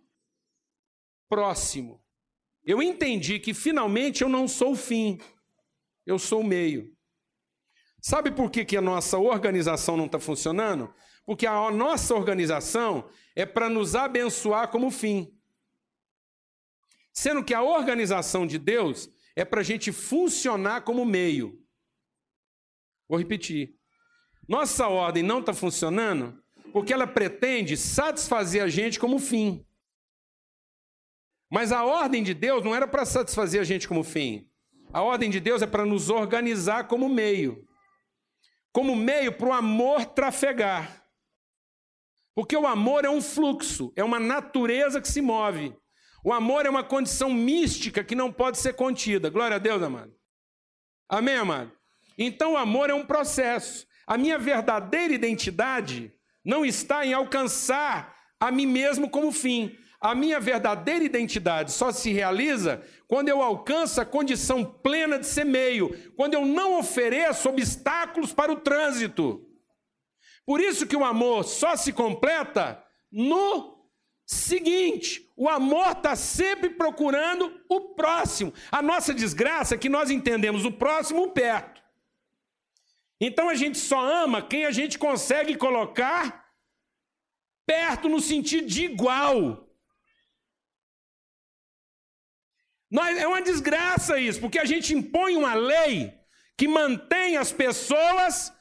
próximo. 1.29 2.03
Eu 2.63 2.81
entendi 2.81 3.39
que 3.39 3.53
finalmente 3.53 4.23
eu 4.23 4.29
não 4.29 4.47
sou 4.47 4.71
o 4.71 4.75
fim, 4.75 5.19
eu 6.05 6.17
sou 6.17 6.41
o 6.41 6.45
meio. 6.45 6.95
Sabe 8.01 8.31
por 8.31 8.51
que, 8.51 8.65
que 8.65 8.75
a 8.75 8.81
nossa 8.81 9.17
organização 9.17 9.95
não 9.95 10.07
está 10.07 10.19
funcionando? 10.19 10.93
Porque 11.25 11.45
a 11.45 11.71
nossa 11.71 12.13
organização 12.13 13.09
é 13.35 13.45
para 13.45 13.69
nos 13.69 13.95
abençoar 13.95 14.69
como 14.69 14.91
fim. 14.91 15.33
Sendo 17.13 17.43
que 17.43 17.53
a 17.53 17.61
organização 17.61 18.45
de 18.45 18.57
Deus 18.57 19.09
é 19.35 19.45
para 19.45 19.61
a 19.61 19.63
gente 19.63 19.91
funcionar 19.91 20.81
como 20.81 21.05
meio. 21.05 21.63
Vou 23.07 23.17
repetir. 23.17 23.75
Nossa 24.47 24.87
ordem 24.87 25.23
não 25.23 25.39
está 25.39 25.53
funcionando 25.53 26.42
porque 26.73 26.91
ela 26.91 27.05
pretende 27.05 27.77
satisfazer 27.77 28.63
a 28.63 28.67
gente 28.67 28.99
como 28.99 29.19
fim. 29.19 29.63
Mas 31.49 31.71
a 31.71 31.85
ordem 31.85 32.23
de 32.23 32.33
Deus 32.33 32.65
não 32.65 32.73
era 32.75 32.87
para 32.87 33.05
satisfazer 33.05 33.61
a 33.61 33.63
gente 33.63 33.87
como 33.87 34.03
fim. 34.03 34.49
A 34.91 35.03
ordem 35.03 35.29
de 35.29 35.39
Deus 35.39 35.61
é 35.61 35.67
para 35.67 35.85
nos 35.85 36.09
organizar 36.09 36.87
como 36.87 37.07
meio. 37.07 37.63
Como 38.71 38.95
meio 38.95 39.31
para 39.31 39.49
o 39.49 39.53
amor 39.53 40.03
trafegar. 40.03 41.05
Porque 42.33 42.57
o 42.57 42.65
amor 42.65 43.05
é 43.05 43.09
um 43.09 43.21
fluxo, 43.21 43.93
é 43.95 44.03
uma 44.03 44.19
natureza 44.19 44.99
que 44.99 45.07
se 45.07 45.21
move. 45.21 45.77
O 46.25 46.33
amor 46.33 46.65
é 46.65 46.69
uma 46.71 46.83
condição 46.83 47.31
mística 47.31 48.03
que 48.03 48.15
não 48.15 48.33
pode 48.33 48.57
ser 48.57 48.73
contida. 48.73 49.29
Glória 49.29 49.57
a 49.57 49.59
Deus, 49.59 49.83
amado. 49.83 50.15
Amém, 51.07 51.35
amado? 51.35 51.71
Então 52.17 52.53
o 52.53 52.57
amor 52.57 52.89
é 52.89 52.95
um 52.95 53.05
processo. 53.05 53.85
A 54.07 54.17
minha 54.17 54.39
verdadeira 54.39 55.13
identidade 55.13 56.11
não 56.43 56.65
está 56.65 57.05
em 57.05 57.13
alcançar 57.13 58.15
a 58.39 58.51
mim 58.51 58.65
mesmo 58.65 59.09
como 59.09 59.31
fim. 59.31 59.77
A 60.01 60.13
minha 60.13 60.37
verdadeira 60.37 61.05
identidade 61.05 61.71
só 61.71 61.89
se 61.89 62.11
realiza 62.11 62.83
quando 63.07 63.29
eu 63.29 63.41
alcanço 63.41 64.01
a 64.01 64.05
condição 64.05 64.65
plena 64.65 65.17
de 65.17 65.25
ser 65.25 65.45
meio, 65.45 65.95
quando 66.17 66.33
eu 66.33 66.45
não 66.45 66.77
ofereço 66.77 67.47
obstáculos 67.47 68.33
para 68.33 68.51
o 68.51 68.57
trânsito. 68.57 69.47
Por 70.45 70.59
isso 70.59 70.85
que 70.85 70.95
o 70.95 71.05
amor 71.05 71.45
só 71.45 71.77
se 71.77 71.93
completa 71.93 72.83
no 73.09 73.87
seguinte: 74.25 75.31
o 75.37 75.47
amor 75.47 75.91
está 75.91 76.17
sempre 76.17 76.71
procurando 76.71 77.61
o 77.69 77.93
próximo. 77.95 78.53
A 78.69 78.81
nossa 78.81 79.13
desgraça 79.13 79.75
é 79.75 79.77
que 79.77 79.87
nós 79.87 80.09
entendemos 80.09 80.65
o 80.65 80.71
próximo 80.71 81.31
perto. 81.31 81.72
Então 83.25 83.47
a 83.47 83.55
gente 83.55 83.77
só 83.77 84.01
ama 84.23 84.41
quem 84.41 84.65
a 84.65 84.71
gente 84.71 84.99
consegue 84.99 85.55
colocar 85.55 86.45
perto 87.65 88.09
no 88.09 88.19
sentido 88.19 88.67
de 88.67 88.83
igual. 88.83 89.65
Nós, 92.91 93.17
é 93.17 93.25
uma 93.25 93.41
desgraça 93.41 94.19
isso, 94.19 94.41
porque 94.41 94.59
a 94.59 94.65
gente 94.65 94.93
impõe 94.93 95.37
uma 95.37 95.53
lei 95.53 96.13
que 96.57 96.67
mantém 96.67 97.37
as 97.37 97.49
pessoas 97.49 98.51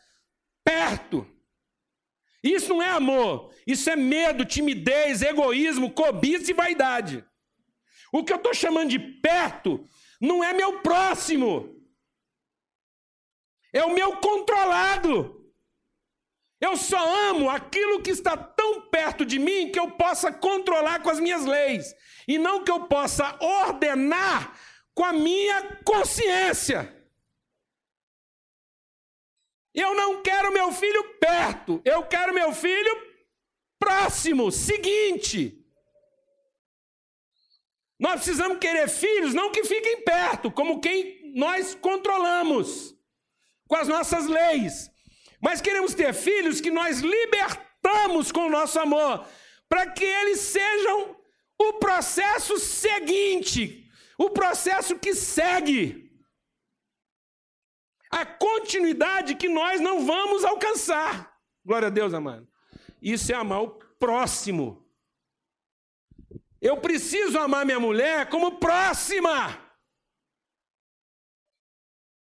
perto. 0.65 1.27
Isso 2.41 2.69
não 2.69 2.83
é 2.85 2.91
amor, 2.91 3.53
isso 3.67 3.91
é 3.91 3.97
medo, 3.97 4.45
timidez, 4.45 5.23
egoísmo, 5.23 5.91
cobiça 5.91 6.53
e 6.53 6.55
vaidade. 6.55 7.25
O 8.13 8.23
que 8.23 8.33
eu 8.33 8.37
estou 8.37 8.55
chamando 8.55 8.91
de 8.91 8.99
perto 9.01 9.85
não 10.21 10.45
é 10.45 10.53
meu 10.53 10.81
próximo, 10.83 11.72
é 13.73 13.85
o 13.85 13.95
meu 13.95 14.17
controlado. 14.17 15.43
Eu 16.61 16.77
só 16.77 17.31
amo 17.31 17.51
aquilo 17.51 18.03
que 18.03 18.11
está 18.11 18.37
tão 18.37 18.83
perto 18.83 19.25
de 19.25 19.39
mim 19.39 19.73
que 19.73 19.81
eu 19.81 19.91
possa 19.93 20.31
controlar 20.33 21.03
com 21.03 21.11
as 21.11 21.19
minhas 21.19 21.45
leis, 21.45 21.93
e 22.29 22.39
não 22.39 22.63
que 22.63 22.71
eu 22.71 22.87
possa 22.87 23.37
ordenar 23.41 24.57
com 24.95 25.05
a 25.05 25.13
minha 25.13 25.77
consciência. 25.85 26.97
Eu 29.75 29.95
não 29.95 30.23
quero 30.23 30.53
meu 30.53 30.71
filho 30.71 31.19
perto, 31.19 31.81
eu 31.85 32.05
quero 32.07 32.35
meu 32.35 32.53
filho 32.53 33.11
próximo, 33.79 34.53
seguinte. 34.53 35.59
Nós 37.99 38.17
precisamos 38.17 38.59
querer 38.59 38.89
filhos 38.89 39.33
não 39.35 39.51
que 39.51 39.65
fiquem 39.65 40.03
perto, 40.03 40.51
como 40.51 40.81
quem 40.81 41.33
nós 41.35 41.75
controlamos 41.75 42.92
com 43.73 43.77
as 43.77 43.89
nossas 43.89 44.27
leis, 44.27 44.91
mas 45.41 45.63
queremos 45.63 45.95
ter 45.95 46.13
filhos 46.13 46.61
que 46.61 46.71
nós 46.71 47.01
libertamos 47.01 48.31
com 48.31 48.41
o 48.41 48.51
nosso 48.51 48.79
amor, 48.79 49.27
para 49.67 49.87
que 49.87 50.05
eles 50.05 50.41
sejam 50.41 51.17
o 51.59 51.73
processo 51.85 52.59
seguinte, 52.59 53.91
o 54.19 54.29
processo 54.29 54.99
que 54.99 55.15
segue. 55.15 56.13
a 58.11 58.27
continuidade 58.27 59.37
que 59.37 59.49
nós 59.49 59.81
não 59.81 60.05
vamos 60.05 60.45
alcançar. 60.45 61.35
Glória 61.65 61.89
a 61.89 61.91
Deus, 61.91 62.13
amado. 62.13 62.47
Isso 63.01 63.33
é 63.33 63.35
amar 63.35 63.63
o 63.63 63.71
próximo. 63.99 64.87
Eu 66.61 66.77
preciso 66.77 67.39
amar 67.39 67.65
minha 67.65 67.81
mulher 67.81 68.29
como 68.29 68.59
próxima. 68.59 69.62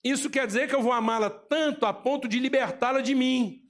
Isso 0.08 0.30
quer 0.30 0.48
dizer 0.48 0.70
que 0.70 0.76
eu 0.76 0.82
vou 0.82 0.94
amá-la 0.94 1.30
tanto 1.30 1.86
a 1.86 1.94
ponto 1.94 2.28
de 2.28 2.40
libertá-la 2.40 3.02
de 3.02 3.14
mim. 3.14 3.62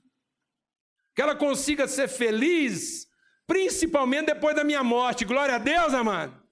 Que 1.15 1.21
ela 1.23 1.35
consiga 1.35 1.88
ser 1.88 2.07
feliz, 2.07 3.07
principalmente 3.47 4.27
depois 4.27 4.55
da 4.55 4.63
minha 4.63 4.83
morte. 4.83 5.25
Glória 5.25 5.55
a 5.55 5.57
Deus, 5.57 5.95
amado. 5.95 6.47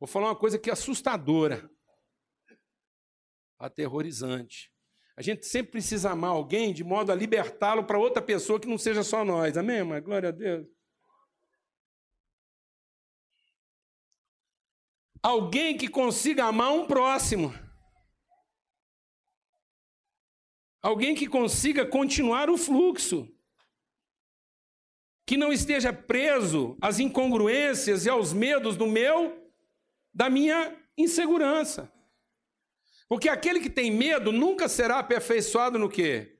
Vou 0.00 0.08
falar 0.08 0.26
uma 0.26 0.36
coisa 0.36 0.58
que 0.58 0.68
é 0.68 0.72
assustadora, 0.72 1.70
aterrorizante. 3.56 4.72
A 5.16 5.22
gente 5.22 5.46
sempre 5.46 5.72
precisa 5.72 6.10
amar 6.10 6.30
alguém 6.30 6.72
de 6.72 6.82
modo 6.82 7.12
a 7.12 7.14
libertá-lo 7.14 7.84
para 7.84 7.98
outra 7.98 8.22
pessoa 8.22 8.58
que 8.58 8.68
não 8.68 8.78
seja 8.78 9.04
só 9.04 9.24
nós. 9.24 9.56
Amém, 9.56 9.80
amado? 9.80 10.02
Glória 10.02 10.28
a 10.28 10.32
Deus. 10.32 10.66
Alguém 15.22 15.76
que 15.76 15.88
consiga 15.88 16.44
amar 16.44 16.72
um 16.72 16.86
próximo. 16.86 17.67
Alguém 20.82 21.14
que 21.14 21.26
consiga 21.26 21.86
continuar 21.86 22.48
o 22.48 22.56
fluxo. 22.56 23.28
Que 25.26 25.36
não 25.36 25.52
esteja 25.52 25.92
preso 25.92 26.76
às 26.80 26.98
incongruências 26.98 28.06
e 28.06 28.08
aos 28.08 28.32
medos 28.32 28.76
do 28.76 28.86
meu, 28.86 29.50
da 30.14 30.30
minha 30.30 30.74
insegurança. 30.96 31.92
Porque 33.08 33.28
aquele 33.28 33.60
que 33.60 33.70
tem 33.70 33.90
medo 33.90 34.32
nunca 34.32 34.68
será 34.68 34.98
aperfeiçoado 34.98 35.78
no 35.78 35.88
quê? 35.88 36.38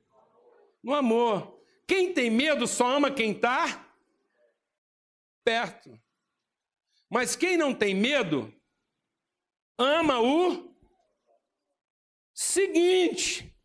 No 0.82 0.94
amor. 0.94 1.58
Quem 1.86 2.12
tem 2.12 2.30
medo 2.30 2.66
só 2.66 2.96
ama 2.96 3.10
quem 3.10 3.32
está 3.32 3.86
perto. 5.42 5.98
Mas 7.10 7.34
quem 7.34 7.56
não 7.56 7.74
tem 7.74 7.94
medo, 7.94 8.54
ama 9.78 10.20
o 10.20 10.74
seguinte. 12.34 13.57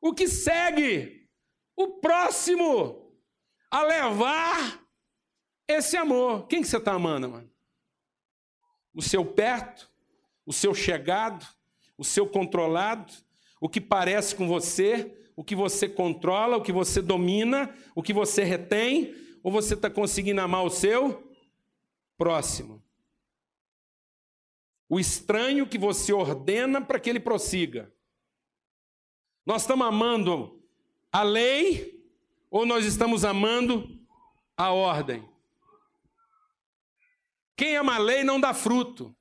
O 0.00 0.14
que 0.14 0.26
segue 0.26 1.28
o 1.76 2.00
próximo 2.00 3.14
a 3.70 3.82
levar 3.82 4.84
esse 5.68 5.96
amor. 5.96 6.46
Quem 6.46 6.62
que 6.62 6.68
você 6.68 6.76
está 6.76 6.92
amando, 6.92 7.28
mano? 7.28 7.50
O 8.92 9.00
seu 9.00 9.24
perto, 9.24 9.88
o 10.44 10.52
seu 10.52 10.74
chegado, 10.74 11.46
o 11.96 12.04
seu 12.04 12.28
controlado, 12.28 13.12
o 13.60 13.68
que 13.68 13.80
parece 13.80 14.34
com 14.34 14.48
você, 14.48 15.16
o 15.36 15.44
que 15.44 15.54
você 15.54 15.88
controla, 15.88 16.56
o 16.56 16.62
que 16.62 16.72
você 16.72 17.00
domina, 17.00 17.74
o 17.94 18.02
que 18.02 18.12
você 18.12 18.42
retém, 18.42 19.14
ou 19.42 19.52
você 19.52 19.74
está 19.74 19.88
conseguindo 19.88 20.40
amar 20.40 20.64
o 20.64 20.70
seu 20.70 21.32
próximo? 22.18 22.82
O 24.88 24.98
estranho 24.98 25.68
que 25.68 25.78
você 25.78 26.12
ordena 26.12 26.80
para 26.80 26.98
que 26.98 27.08
ele 27.08 27.20
prossiga. 27.20 27.94
Nós 29.44 29.62
estamos 29.62 29.86
amando 29.86 30.62
a 31.10 31.22
lei 31.22 32.04
ou 32.50 32.66
nós 32.66 32.84
estamos 32.84 33.24
amando 33.24 33.98
a 34.56 34.70
ordem? 34.70 35.28
Quem 37.56 37.76
ama 37.76 37.96
a 37.96 37.98
lei 37.98 38.24
não 38.24 38.40
dá 38.40 38.54
fruto, 38.54 39.14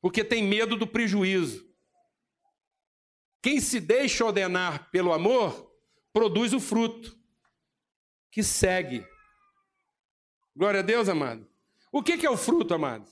porque 0.00 0.24
tem 0.24 0.42
medo 0.42 0.76
do 0.76 0.86
prejuízo. 0.86 1.66
Quem 3.40 3.60
se 3.60 3.80
deixa 3.80 4.24
ordenar 4.24 4.90
pelo 4.90 5.12
amor, 5.12 5.74
produz 6.12 6.52
o 6.52 6.60
fruto, 6.60 7.18
que 8.30 8.42
segue. 8.42 9.06
Glória 10.54 10.80
a 10.80 10.82
Deus, 10.82 11.08
amado. 11.08 11.48
O 11.90 12.02
que 12.02 12.24
é 12.24 12.30
o 12.30 12.36
fruto, 12.36 12.74
amado? 12.74 13.06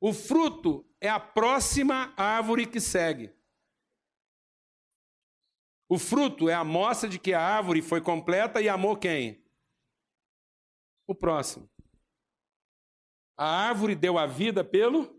O 0.00 0.12
fruto 0.12 0.84
é 1.00 1.08
a 1.08 1.20
próxima 1.20 2.12
árvore 2.16 2.66
que 2.66 2.80
segue. 2.80 3.32
O 5.88 5.98
fruto 5.98 6.48
é 6.48 6.54
a 6.54 6.64
mostra 6.64 7.08
de 7.08 7.18
que 7.18 7.32
a 7.32 7.40
árvore 7.40 7.82
foi 7.82 8.00
completa 8.00 8.60
e 8.60 8.68
amou 8.68 8.96
quem? 8.96 9.44
O 11.06 11.14
próximo. 11.14 11.68
A 13.36 13.46
árvore 13.46 13.94
deu 13.94 14.16
a 14.16 14.26
vida 14.26 14.64
pelo. 14.64 15.14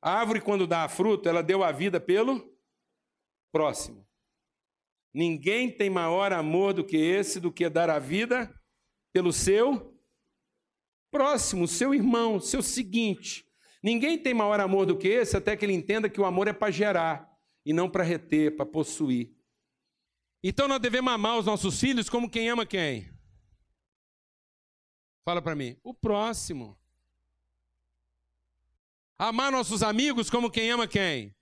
A 0.00 0.18
árvore, 0.18 0.40
quando 0.40 0.66
dá 0.66 0.88
fruto, 0.88 1.28
ela 1.28 1.42
deu 1.42 1.62
a 1.62 1.70
vida 1.70 2.00
pelo 2.00 2.56
próximo. 3.52 4.08
Ninguém 5.12 5.70
tem 5.70 5.90
maior 5.90 6.32
amor 6.32 6.72
do 6.72 6.84
que 6.84 6.96
esse, 6.96 7.38
do 7.38 7.52
que 7.52 7.68
dar 7.68 7.90
a 7.90 7.98
vida 7.98 8.52
pelo 9.12 9.32
seu 9.32 9.94
próximo, 11.10 11.68
seu 11.68 11.94
irmão, 11.94 12.40
seu 12.40 12.62
seguinte. 12.62 13.46
Ninguém 13.82 14.16
tem 14.16 14.32
maior 14.32 14.58
amor 14.58 14.86
do 14.86 14.96
que 14.96 15.08
esse, 15.08 15.36
até 15.36 15.54
que 15.54 15.64
ele 15.64 15.74
entenda 15.74 16.08
que 16.08 16.20
o 16.20 16.24
amor 16.24 16.48
é 16.48 16.52
para 16.52 16.72
gerar 16.72 17.31
e 17.64 17.72
não 17.72 17.90
para 17.90 18.02
reter, 18.02 18.56
para 18.56 18.66
possuir. 18.66 19.34
Então 20.42 20.66
nós 20.66 20.80
devemos 20.80 21.12
amar 21.12 21.38
os 21.38 21.46
nossos 21.46 21.78
filhos 21.78 22.10
como 22.10 22.28
quem 22.28 22.48
ama 22.48 22.66
quem? 22.66 23.08
Fala 25.24 25.40
para 25.40 25.54
mim. 25.54 25.76
O 25.84 25.94
próximo. 25.94 26.76
Amar 29.16 29.52
nossos 29.52 29.82
amigos 29.82 30.28
como 30.28 30.50
quem 30.50 30.70
ama 30.70 30.88
quem? 30.88 31.34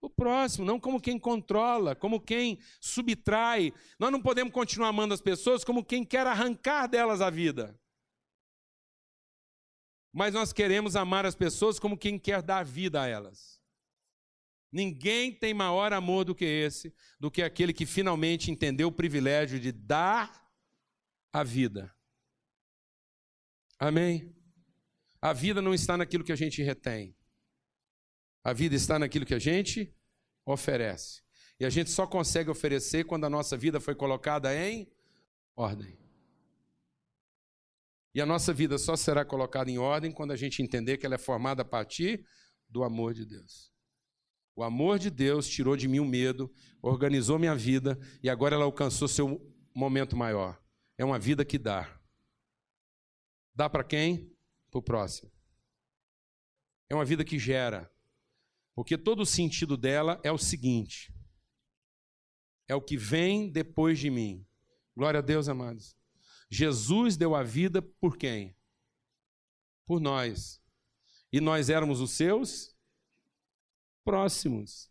O 0.00 0.08
próximo, 0.08 0.64
não 0.64 0.80
como 0.80 0.98
quem 0.98 1.18
controla, 1.18 1.94
como 1.94 2.18
quem 2.18 2.58
subtrai. 2.80 3.74
Nós 3.98 4.10
não 4.10 4.22
podemos 4.22 4.52
continuar 4.52 4.88
amando 4.88 5.12
as 5.12 5.20
pessoas 5.20 5.62
como 5.62 5.84
quem 5.84 6.02
quer 6.02 6.26
arrancar 6.26 6.86
delas 6.86 7.20
a 7.20 7.28
vida. 7.28 7.78
Mas 10.10 10.32
nós 10.32 10.52
queremos 10.52 10.96
amar 10.96 11.26
as 11.26 11.34
pessoas 11.34 11.78
como 11.78 11.98
quem 11.98 12.18
quer 12.18 12.40
dar 12.40 12.64
vida 12.64 13.02
a 13.02 13.06
elas. 13.06 13.59
Ninguém 14.72 15.32
tem 15.32 15.52
maior 15.52 15.92
amor 15.92 16.24
do 16.24 16.34
que 16.34 16.44
esse, 16.44 16.94
do 17.18 17.30
que 17.30 17.42
aquele 17.42 17.72
que 17.72 17.84
finalmente 17.84 18.50
entendeu 18.50 18.88
o 18.88 18.92
privilégio 18.92 19.58
de 19.58 19.72
dar 19.72 20.48
a 21.32 21.42
vida. 21.42 21.94
Amém? 23.78 24.34
A 25.20 25.32
vida 25.32 25.60
não 25.60 25.74
está 25.74 25.96
naquilo 25.96 26.24
que 26.24 26.32
a 26.32 26.36
gente 26.36 26.62
retém. 26.62 27.16
A 28.44 28.52
vida 28.52 28.74
está 28.74 28.98
naquilo 28.98 29.26
que 29.26 29.34
a 29.34 29.38
gente 29.38 29.94
oferece. 30.46 31.22
E 31.58 31.64
a 31.64 31.70
gente 31.70 31.90
só 31.90 32.06
consegue 32.06 32.48
oferecer 32.48 33.04
quando 33.04 33.24
a 33.24 33.30
nossa 33.30 33.56
vida 33.56 33.80
foi 33.80 33.94
colocada 33.94 34.54
em 34.54 34.90
ordem. 35.54 35.98
E 38.14 38.20
a 38.20 38.26
nossa 38.26 38.52
vida 38.52 38.78
só 38.78 38.96
será 38.96 39.24
colocada 39.24 39.70
em 39.70 39.78
ordem 39.78 40.10
quando 40.10 40.32
a 40.32 40.36
gente 40.36 40.62
entender 40.62 40.96
que 40.96 41.06
ela 41.06 41.16
é 41.16 41.18
formada 41.18 41.62
a 41.62 41.64
partir 41.64 42.26
do 42.68 42.82
amor 42.82 43.12
de 43.12 43.26
Deus. 43.26 43.70
O 44.60 44.62
amor 44.62 44.98
de 44.98 45.08
Deus 45.08 45.48
tirou 45.48 45.74
de 45.74 45.88
mim 45.88 46.00
o 46.00 46.04
medo, 46.04 46.54
organizou 46.82 47.38
minha 47.38 47.54
vida 47.54 47.98
e 48.22 48.28
agora 48.28 48.54
ela 48.54 48.66
alcançou 48.66 49.08
seu 49.08 49.40
momento 49.74 50.14
maior. 50.14 50.62
É 50.98 51.04
uma 51.04 51.18
vida 51.18 51.46
que 51.46 51.56
dá. 51.56 51.98
Dá 53.54 53.70
para 53.70 53.82
quem? 53.82 54.30
Para 54.70 54.78
o 54.78 54.82
próximo. 54.82 55.32
É 56.90 56.94
uma 56.94 57.06
vida 57.06 57.24
que 57.24 57.38
gera. 57.38 57.90
Porque 58.74 58.98
todo 58.98 59.22
o 59.22 59.26
sentido 59.26 59.78
dela 59.78 60.20
é 60.22 60.30
o 60.30 60.36
seguinte: 60.36 61.10
é 62.68 62.74
o 62.74 62.82
que 62.82 62.98
vem 62.98 63.48
depois 63.48 63.98
de 63.98 64.10
mim. 64.10 64.46
Glória 64.94 65.20
a 65.20 65.22
Deus, 65.22 65.48
amados. 65.48 65.96
Jesus 66.50 67.16
deu 67.16 67.34
a 67.34 67.42
vida 67.42 67.80
por 67.80 68.18
quem? 68.18 68.54
Por 69.86 70.02
nós. 70.02 70.62
E 71.32 71.40
nós 71.40 71.70
éramos 71.70 72.02
os 72.02 72.10
seus 72.10 72.69
próximos. 74.04 74.90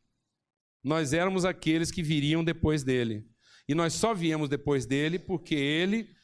Nós 0.84 1.14
éramos 1.14 1.46
aqueles 1.46 1.92
que 1.92 2.02
viriam 2.02 2.44
depois 2.44 2.84
dele. 2.84 3.28
E 3.68 3.76
nós 3.76 3.94
só 3.94 4.14
viemos 4.14 4.50
depois 4.50 4.86
dele 4.86 5.20
porque 5.20 5.56
ele 5.56 6.16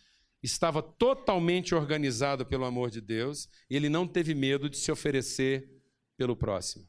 estava 0.42 0.82
totalmente 0.82 1.74
organizado 1.74 2.46
pelo 2.46 2.66
amor 2.66 2.90
de 2.92 3.02
Deus 3.02 3.50
ele 3.70 3.90
não 3.90 4.08
teve 4.08 4.34
medo 4.36 4.70
de 4.70 4.78
se 4.78 4.92
oferecer 4.92 5.70
pelo 6.18 6.36
próximo. 6.36 6.88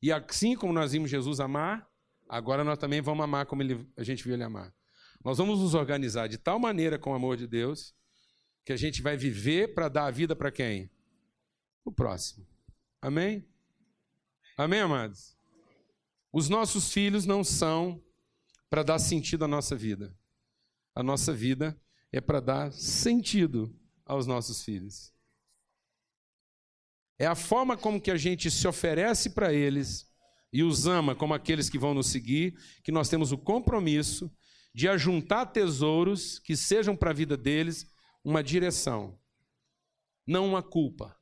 E 0.00 0.12
assim 0.12 0.54
como 0.54 0.72
nós 0.72 0.92
vimos 0.92 1.10
Jesus 1.10 1.40
amar, 1.40 1.88
agora 2.28 2.62
nós 2.62 2.78
também 2.78 3.00
vamos 3.00 3.24
amar 3.24 3.46
como 3.46 3.62
ele, 3.62 3.86
a 3.96 4.02
gente 4.02 4.22
viu 4.22 4.34
ele 4.34 4.44
amar. 4.44 4.74
Nós 5.24 5.38
vamos 5.38 5.60
nos 5.60 5.74
organizar 5.74 6.28
de 6.28 6.38
tal 6.38 6.58
maneira 6.58 6.98
com 6.98 7.10
o 7.10 7.14
amor 7.14 7.36
de 7.36 7.46
Deus 7.46 7.94
que 8.64 8.72
a 8.72 8.76
gente 8.76 9.02
vai 9.02 9.16
viver 9.16 9.74
para 9.74 9.88
dar 9.88 10.06
a 10.06 10.10
vida 10.10 10.34
para 10.36 10.50
quem? 10.50 10.90
O 11.84 11.92
próximo. 11.92 12.46
Amém? 13.00 13.46
Amém, 14.56 14.80
amados? 14.80 15.36
Os 16.32 16.48
nossos 16.48 16.92
filhos 16.92 17.26
não 17.26 17.42
são 17.42 18.00
para 18.70 18.84
dar 18.84 19.00
sentido 19.00 19.44
à 19.44 19.48
nossa 19.48 19.74
vida. 19.74 20.16
A 20.94 21.02
nossa 21.02 21.32
vida 21.32 21.76
é 22.12 22.20
para 22.20 22.38
dar 22.38 22.72
sentido 22.72 23.76
aos 24.06 24.28
nossos 24.28 24.62
filhos. 24.62 25.12
É 27.18 27.26
a 27.26 27.34
forma 27.34 27.76
como 27.76 28.00
que 28.00 28.12
a 28.12 28.16
gente 28.16 28.48
se 28.48 28.66
oferece 28.68 29.30
para 29.30 29.52
eles 29.52 30.06
e 30.52 30.62
os 30.62 30.86
ama 30.86 31.16
como 31.16 31.34
aqueles 31.34 31.68
que 31.68 31.78
vão 31.78 31.92
nos 31.92 32.06
seguir, 32.06 32.56
que 32.84 32.92
nós 32.92 33.08
temos 33.08 33.32
o 33.32 33.38
compromisso 33.38 34.32
de 34.72 34.88
ajuntar 34.88 35.52
tesouros 35.52 36.38
que 36.38 36.56
sejam 36.56 36.96
para 36.96 37.10
a 37.10 37.14
vida 37.14 37.36
deles 37.36 37.92
uma 38.24 38.42
direção, 38.42 39.18
não 40.24 40.46
uma 40.46 40.62
culpa. 40.62 41.16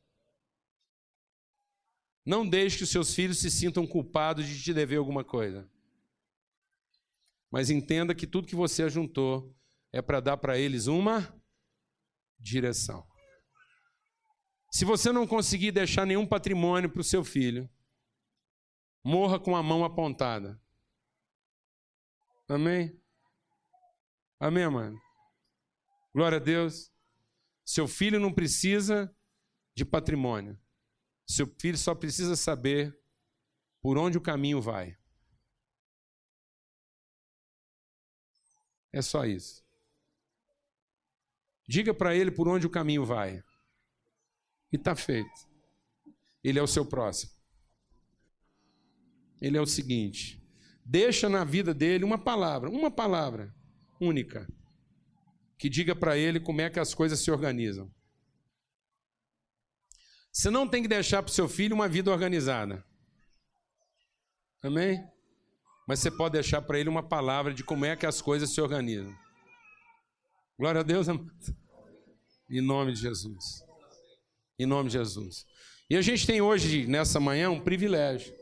Não 2.25 2.49
deixe 2.49 2.79
que 2.79 2.85
os 2.85 2.91
seus 2.91 3.15
filhos 3.15 3.39
se 3.39 3.51
sintam 3.51 3.87
culpados 3.87 4.47
de 4.47 4.63
te 4.63 4.73
dever 4.73 4.97
alguma 4.97 5.25
coisa. 5.25 5.69
Mas 7.51 7.69
entenda 7.69 8.15
que 8.15 8.27
tudo 8.27 8.47
que 8.47 8.55
você 8.55 8.85
ajuntou 8.85 9.55
é 9.93 10.01
para 10.01 10.21
dar 10.21 10.37
para 10.37 10.59
eles 10.59 10.87
uma 10.87 11.35
direção. 12.39 13.07
Se 14.71 14.85
você 14.85 15.13
não 15.13 15.27
conseguir 15.27 15.71
deixar 15.71 16.07
nenhum 16.07 16.27
patrimônio 16.27 16.89
para 16.89 17.01
o 17.01 17.05
seu 17.05 17.23
filho, 17.23 17.69
morra 19.05 19.39
com 19.39 19.55
a 19.55 19.63
mão 19.63 19.85
apontada. 19.85 20.59
Amém? 22.49 22.99
Amém, 24.41 24.69
mano? 24.69 25.01
Glória 26.15 26.39
a 26.39 26.41
Deus. 26.41 26.91
Seu 27.65 27.87
filho 27.87 28.19
não 28.19 28.33
precisa 28.33 29.15
de 29.75 29.85
patrimônio. 29.85 30.59
Seu 31.33 31.47
filho 31.47 31.79
só 31.79 31.95
precisa 31.95 32.37
saber 32.37 32.95
por 33.81 33.97
onde 33.97 34.19
o 34.19 34.21
caminho 34.21 34.61
vai. 34.61 34.99
É 38.93 39.01
só 39.01 39.25
isso. 39.25 39.65
Diga 41.67 41.95
para 41.95 42.15
ele 42.15 42.31
por 42.31 42.47
onde 42.49 42.67
o 42.67 42.71
caminho 42.71 43.07
vai. 43.07 43.43
E 44.71 44.77
está 44.77 44.95
feito. 44.95 45.49
Ele 46.45 46.59
é 46.59 46.63
o 46.63 46.67
seu 46.67 46.85
próximo. 46.85 47.33
Ele 49.41 49.57
é 49.57 49.61
o 49.61 49.67
seguinte: 49.67 50.39
deixa 50.85 51.31
na 51.31 51.45
vida 51.45 51.73
dele 51.73 52.05
uma 52.05 52.19
palavra, 52.19 52.69
uma 52.69 52.91
palavra 52.91 53.55
única, 53.99 54.47
que 55.57 55.71
diga 55.71 55.97
para 55.97 56.15
ele 56.15 56.39
como 56.39 56.61
é 56.61 56.69
que 56.69 56.79
as 56.79 56.93
coisas 56.93 57.21
se 57.21 57.31
organizam. 57.31 57.91
Você 60.33 60.49
não 60.49 60.67
tem 60.67 60.83
que 60.83 60.89
deixar 60.89 61.23
para 61.23 61.31
o 61.31 61.35
seu 61.35 61.47
filho 61.47 61.75
uma 61.75 61.87
vida 61.87 62.11
organizada. 62.11 62.83
Amém? 64.63 65.05
Mas 65.87 65.99
você 65.99 66.11
pode 66.11 66.33
deixar 66.33 66.63
para 66.63 66.79
ele 66.79 66.89
uma 66.89 67.03
palavra 67.03 67.53
de 67.53 67.63
como 67.63 67.85
é 67.85 67.95
que 67.95 68.07
as 68.07 68.23
coisas 68.23 68.51
se 68.51 68.61
organizam. 68.61 69.15
Glória 70.59 70.81
a 70.81 70.85
Deus, 70.85 71.09
amado. 71.09 71.31
Em 72.49 72.61
nome 72.61 72.93
de 72.93 73.01
Jesus. 73.01 73.63
Em 74.59 74.65
nome 74.65 74.89
de 74.89 74.95
Jesus. 74.95 75.45
E 75.91 75.97
a 75.97 76.01
gente 76.01 76.27
tem 76.27 76.41
hoje, 76.41 76.87
nessa 76.87 77.21
manhã, 77.21 77.51
um 77.51 77.61
privilégio. 77.61 78.35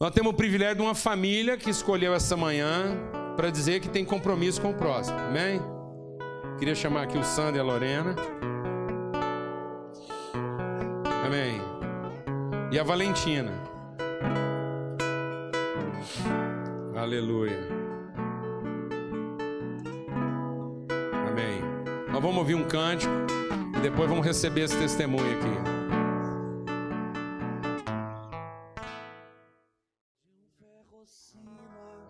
Nós 0.00 0.12
temos 0.12 0.32
o 0.32 0.36
privilégio 0.36 0.76
de 0.76 0.82
uma 0.82 0.94
família 0.94 1.56
que 1.56 1.70
escolheu 1.70 2.14
essa 2.14 2.36
manhã 2.36 2.96
para 3.34 3.50
dizer 3.50 3.80
que 3.80 3.88
tem 3.88 4.04
compromisso 4.04 4.60
com 4.60 4.70
o 4.70 4.76
próximo. 4.76 5.18
Amém? 5.18 5.60
Queria 6.58 6.74
chamar 6.74 7.04
aqui 7.04 7.16
o 7.16 7.24
Sandro 7.24 7.56
e 7.56 7.60
a 7.60 7.64
Lorena. 7.64 8.14
Amém. 11.26 11.60
E 12.70 12.78
a 12.78 12.84
Valentina. 12.84 13.50
Aleluia. 16.96 17.58
Amém. 21.28 21.60
Nós 22.12 22.22
vamos 22.22 22.36
ouvir 22.36 22.54
um 22.54 22.62
cântico 22.68 23.12
e 23.76 23.80
depois 23.80 24.08
vamos 24.08 24.24
receber 24.24 24.60
esse 24.60 24.78
testemunho 24.78 25.36
aqui. 25.36 25.48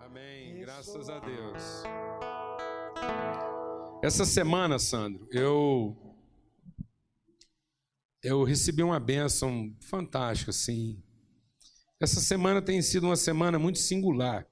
Amém. 0.05 0.61
Graças 0.61 1.09
a 1.09 1.19
Deus. 1.21 1.85
Essa 4.03 4.27
semana, 4.27 4.79
Sandro, 4.79 5.27
eu 5.33 5.97
eu 8.23 8.43
recebi 8.45 8.83
uma 8.83 9.01
bênção 9.01 9.75
fantástica, 9.81 10.51
assim. 10.51 11.03
Essa 12.01 12.21
semana 12.21 12.61
tem 12.61 12.83
sido 12.83 13.05
uma 13.05 13.17
semana 13.17 13.59
muito 13.59 13.79
singular 13.79 14.47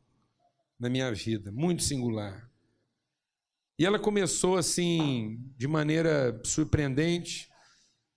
na 0.79 0.89
minha 0.89 1.13
vida, 1.13 1.53
muito 1.53 1.83
singular. 1.83 2.51
E 3.79 3.85
ela 3.85 3.99
começou 3.99 4.57
assim, 4.57 5.39
de 5.57 5.67
maneira 5.67 6.41
surpreendente. 6.45 7.49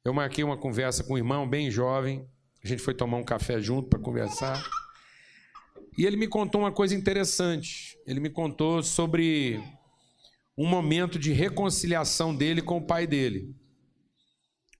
Eu 0.05 0.13
marquei 0.13 0.43
uma 0.43 0.57
conversa 0.57 1.03
com 1.03 1.15
um 1.15 1.17
irmão 1.17 1.49
bem 1.49 1.71
jovem, 1.71 2.27
a 2.63 2.67
gente 2.67 2.81
foi 2.81 2.93
tomar 2.93 3.17
um 3.17 3.23
café 3.23 3.59
junto 3.59 3.89
para 3.89 3.99
conversar. 3.99 4.61
E 5.97 6.05
ele 6.05 6.15
me 6.15 6.27
contou 6.27 6.61
uma 6.61 6.71
coisa 6.71 6.93
interessante. 6.93 7.97
Ele 8.05 8.19
me 8.19 8.29
contou 8.29 8.83
sobre 8.83 9.59
um 10.57 10.67
momento 10.67 11.17
de 11.17 11.31
reconciliação 11.31 12.35
dele 12.35 12.61
com 12.61 12.77
o 12.77 12.85
pai 12.85 13.07
dele. 13.07 13.55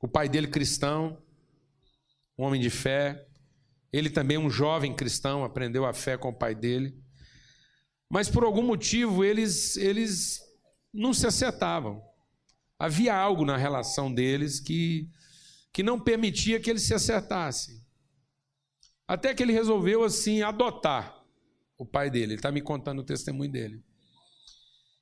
O 0.02 0.08
pai 0.08 0.30
dele 0.30 0.48
cristão, 0.48 1.22
um 2.38 2.44
homem 2.44 2.62
de 2.62 2.70
fé. 2.70 3.26
Ele 3.92 4.10
também 4.10 4.38
um 4.38 4.50
jovem 4.50 4.96
cristão, 4.96 5.44
aprendeu 5.44 5.86
a 5.86 5.94
fé 5.94 6.18
com 6.18 6.30
o 6.30 6.38
pai 6.38 6.54
dele. 6.54 6.96
Mas 8.10 8.30
por 8.30 8.44
algum 8.44 8.64
motivo 8.64 9.24
eles 9.24 9.76
eles 9.78 10.40
não 10.94 11.14
se 11.14 11.26
acertavam. 11.26 12.02
Havia 12.80 13.16
algo 13.16 13.44
na 13.44 13.58
relação 13.58 14.14
deles 14.14 14.60
que 14.60 15.10
que 15.74 15.84
não 15.84 16.00
permitia 16.00 16.60
que 16.60 16.70
eles 16.70 16.84
se 16.84 16.94
acertassem. 16.94 17.76
Até 19.08 19.34
que 19.34 19.44
ele 19.44 19.54
resolveu 19.54 20.04
assim 20.04 20.42
adotar 20.42 21.24
o 21.78 21.86
pai 21.86 22.10
dele. 22.10 22.34
Ele 22.34 22.36
está 22.36 22.52
me 22.52 22.62
contando 22.62 23.00
o 23.00 23.06
testemunho 23.06 23.52
dele. 23.52 23.84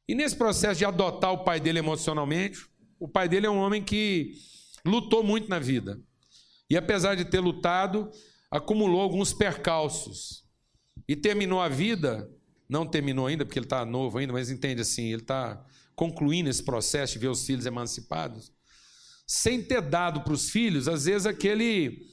E 0.07 0.13
nesse 0.13 0.35
processo 0.35 0.77
de 0.77 0.85
adotar 0.85 1.31
o 1.31 1.43
pai 1.43 1.59
dele 1.59 1.79
emocionalmente, 1.79 2.59
o 2.99 3.07
pai 3.07 3.27
dele 3.27 3.47
é 3.47 3.49
um 3.49 3.57
homem 3.57 3.83
que 3.83 4.33
lutou 4.85 5.23
muito 5.23 5.49
na 5.49 5.59
vida. 5.59 5.99
E 6.69 6.77
apesar 6.77 7.15
de 7.15 7.25
ter 7.25 7.39
lutado, 7.39 8.09
acumulou 8.49 9.01
alguns 9.01 9.33
percalços. 9.33 10.43
E 11.07 11.15
terminou 11.15 11.61
a 11.61 11.69
vida, 11.69 12.29
não 12.67 12.85
terminou 12.85 13.27
ainda, 13.27 13.45
porque 13.45 13.59
ele 13.59 13.65
está 13.65 13.85
novo 13.85 14.17
ainda, 14.17 14.33
mas 14.33 14.49
entende 14.49 14.81
assim, 14.81 15.11
ele 15.11 15.21
está 15.21 15.63
concluindo 15.95 16.49
esse 16.49 16.63
processo 16.63 17.13
de 17.13 17.19
ver 17.19 17.27
os 17.27 17.45
filhos 17.45 17.65
emancipados, 17.65 18.51
sem 19.25 19.61
ter 19.61 19.81
dado 19.81 20.21
para 20.21 20.33
os 20.33 20.49
filhos, 20.49 20.87
às 20.87 21.05
vezes, 21.05 21.25
aquele 21.25 22.07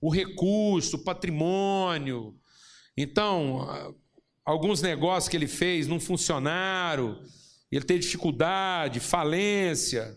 o 0.00 0.10
recurso, 0.10 0.96
o 0.96 1.04
patrimônio. 1.04 2.38
Então, 2.96 3.94
alguns 4.44 4.80
negócios 4.82 5.28
que 5.28 5.36
ele 5.36 5.48
fez 5.48 5.86
não 5.86 5.98
funcionaram, 5.98 7.22
ele 7.70 7.84
teve 7.84 8.00
dificuldade, 8.00 9.00
falência. 9.00 10.16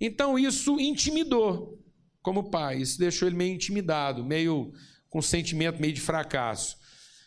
Então 0.00 0.38
isso 0.38 0.78
intimidou 0.78 1.82
como 2.22 2.50
pai, 2.50 2.78
isso 2.78 2.98
deixou 2.98 3.28
ele 3.28 3.36
meio 3.36 3.54
intimidado, 3.54 4.24
meio 4.24 4.72
com 5.08 5.22
sentimento 5.22 5.80
meio 5.80 5.92
de 5.92 6.00
fracasso. 6.00 6.76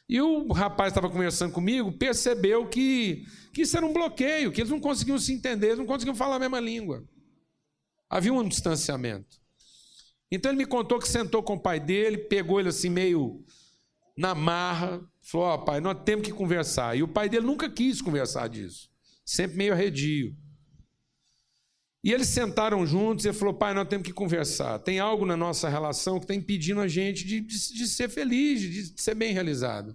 E 0.07 0.19
o 0.21 0.51
rapaz 0.51 0.91
estava 0.91 1.09
conversando 1.09 1.53
comigo, 1.53 1.91
percebeu 1.91 2.67
que, 2.67 3.25
que 3.53 3.61
isso 3.61 3.77
era 3.77 3.85
um 3.85 3.93
bloqueio, 3.93 4.51
que 4.51 4.59
eles 4.59 4.71
não 4.71 4.79
conseguiam 4.79 5.19
se 5.19 5.31
entender, 5.31 5.67
eles 5.67 5.79
não 5.79 5.85
conseguiam 5.85 6.15
falar 6.15 6.35
a 6.35 6.39
mesma 6.39 6.59
língua. 6.59 7.07
Havia 8.09 8.33
um 8.33 8.47
distanciamento. 8.47 9.39
Então 10.31 10.51
ele 10.51 10.57
me 10.57 10.65
contou 10.65 10.99
que 10.99 11.07
sentou 11.07 11.43
com 11.43 11.53
o 11.53 11.59
pai 11.59 11.79
dele, 11.79 12.17
pegou 12.17 12.59
ele 12.59 12.69
assim 12.69 12.89
meio 12.89 13.43
na 14.17 14.35
marra, 14.35 15.01
falou: 15.21 15.47
Ó, 15.47 15.55
oh, 15.55 15.59
pai, 15.59 15.79
nós 15.79 16.03
temos 16.03 16.25
que 16.25 16.33
conversar. 16.33 16.97
E 16.97 17.03
o 17.03 17.07
pai 17.07 17.29
dele 17.29 17.45
nunca 17.45 17.69
quis 17.69 18.01
conversar 18.01 18.49
disso, 18.49 18.89
sempre 19.25 19.57
meio 19.57 19.73
arredio. 19.73 20.35
E 22.03 22.13
eles 22.13 22.27
sentaram 22.27 22.85
juntos 22.85 23.25
e 23.25 23.27
ele 23.27 23.37
falou: 23.37 23.53
Pai, 23.53 23.73
nós 23.73 23.87
temos 23.87 24.05
que 24.07 24.13
conversar. 24.13 24.79
Tem 24.79 24.99
algo 24.99 25.25
na 25.25 25.35
nossa 25.35 25.67
relação 25.67 26.17
que 26.17 26.23
está 26.23 26.33
impedindo 26.33 26.79
a 26.79 26.87
gente 26.87 27.25
de, 27.25 27.41
de, 27.41 27.73
de, 27.73 27.87
ser 27.87 28.09
feliz, 28.09 28.61
de, 28.61 28.93
de 28.93 29.01
ser 29.01 29.15
bem 29.15 29.33
realizado. 29.33 29.93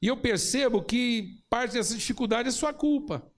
E 0.00 0.06
eu 0.06 0.16
percebo 0.16 0.82
que 0.82 1.42
parte 1.50 1.74
dessa 1.74 1.94
dificuldade 1.94 2.48
é 2.48 2.52
sua 2.52 2.72
culpa. 2.72 3.30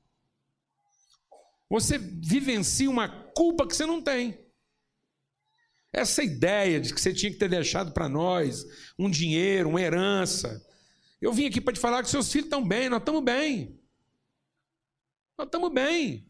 Você 1.69 1.99
vivencia 1.99 2.89
uma 2.89 3.09
culpa 3.09 3.67
que 3.67 3.77
você 3.77 3.85
não 3.85 4.01
tem. 4.01 4.39
Essa 5.93 6.23
ideia 6.23 6.81
de 6.81 6.95
que 6.95 7.01
você 7.01 7.13
tinha 7.13 7.33
que 7.33 7.39
ter 7.39 7.49
deixado 7.49 7.93
para 7.93 8.09
nós 8.09 8.65
um 8.99 9.11
dinheiro, 9.11 9.69
uma 9.69 9.81
herança. 9.81 10.65
Eu 11.21 11.33
vim 11.33 11.47
aqui 11.47 11.61
para 11.61 11.75
te 11.75 11.81
falar 11.81 12.03
que 12.03 12.11
seus 12.11 12.31
filhos 12.31 12.47
estão 12.47 12.67
bem, 12.67 12.89
nós 12.89 13.01
estamos 13.01 13.25
bem. 13.25 13.81
Nós 15.37 15.47
estamos 15.47 15.73
bem. 15.73 16.29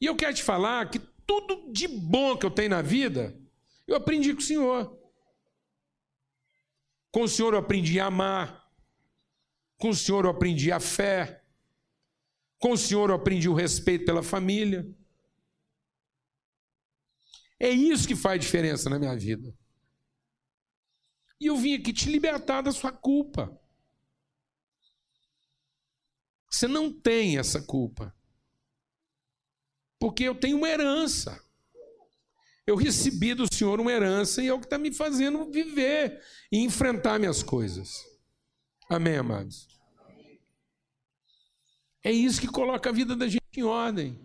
E 0.00 0.06
eu 0.06 0.16
quero 0.16 0.34
te 0.34 0.42
falar 0.42 0.90
que 0.90 0.98
tudo 1.26 1.72
de 1.72 1.88
bom 1.88 2.36
que 2.36 2.44
eu 2.44 2.50
tenho 2.50 2.70
na 2.70 2.82
vida, 2.82 3.38
eu 3.86 3.96
aprendi 3.96 4.32
com 4.32 4.40
o 4.40 4.44
Senhor. 4.44 4.98
Com 7.10 7.22
o 7.22 7.28
Senhor 7.28 7.54
eu 7.54 7.60
aprendi 7.60 8.00
a 8.00 8.06
amar. 8.06 8.68
Com 9.78 9.90
o 9.90 9.94
Senhor 9.94 10.24
eu 10.24 10.30
aprendi 10.30 10.72
a 10.72 10.80
fé. 10.80 11.44
Com 12.58 12.72
o 12.72 12.78
Senhor 12.78 13.10
eu 13.10 13.16
aprendi 13.16 13.48
o 13.48 13.54
respeito 13.54 14.04
pela 14.04 14.22
família. 14.22 14.86
É 17.58 17.70
isso 17.70 18.08
que 18.08 18.16
faz 18.16 18.40
diferença 18.40 18.90
na 18.90 18.98
minha 18.98 19.16
vida. 19.16 19.56
E 21.40 21.46
eu 21.46 21.56
vim 21.56 21.74
aqui 21.74 21.92
te 21.92 22.10
libertar 22.10 22.62
da 22.62 22.72
sua 22.72 22.92
culpa. 22.92 23.60
Você 26.50 26.66
não 26.68 26.92
tem 26.92 27.38
essa 27.38 27.60
culpa. 27.60 28.14
Porque 30.04 30.24
eu 30.24 30.34
tenho 30.34 30.58
uma 30.58 30.68
herança. 30.68 31.42
Eu 32.66 32.76
recebi 32.76 33.32
do 33.32 33.46
Senhor 33.50 33.80
uma 33.80 33.90
herança 33.90 34.42
e 34.42 34.48
é 34.48 34.52
o 34.52 34.60
que 34.60 34.66
está 34.66 34.76
me 34.76 34.92
fazendo 34.92 35.50
viver 35.50 36.22
e 36.52 36.58
enfrentar 36.58 37.18
minhas 37.18 37.42
coisas. 37.42 38.04
Amém, 38.90 39.16
amados? 39.16 39.66
É 42.02 42.12
isso 42.12 42.38
que 42.38 42.46
coloca 42.46 42.90
a 42.90 42.92
vida 42.92 43.16
da 43.16 43.26
gente 43.26 43.40
em 43.56 43.62
ordem. 43.62 44.20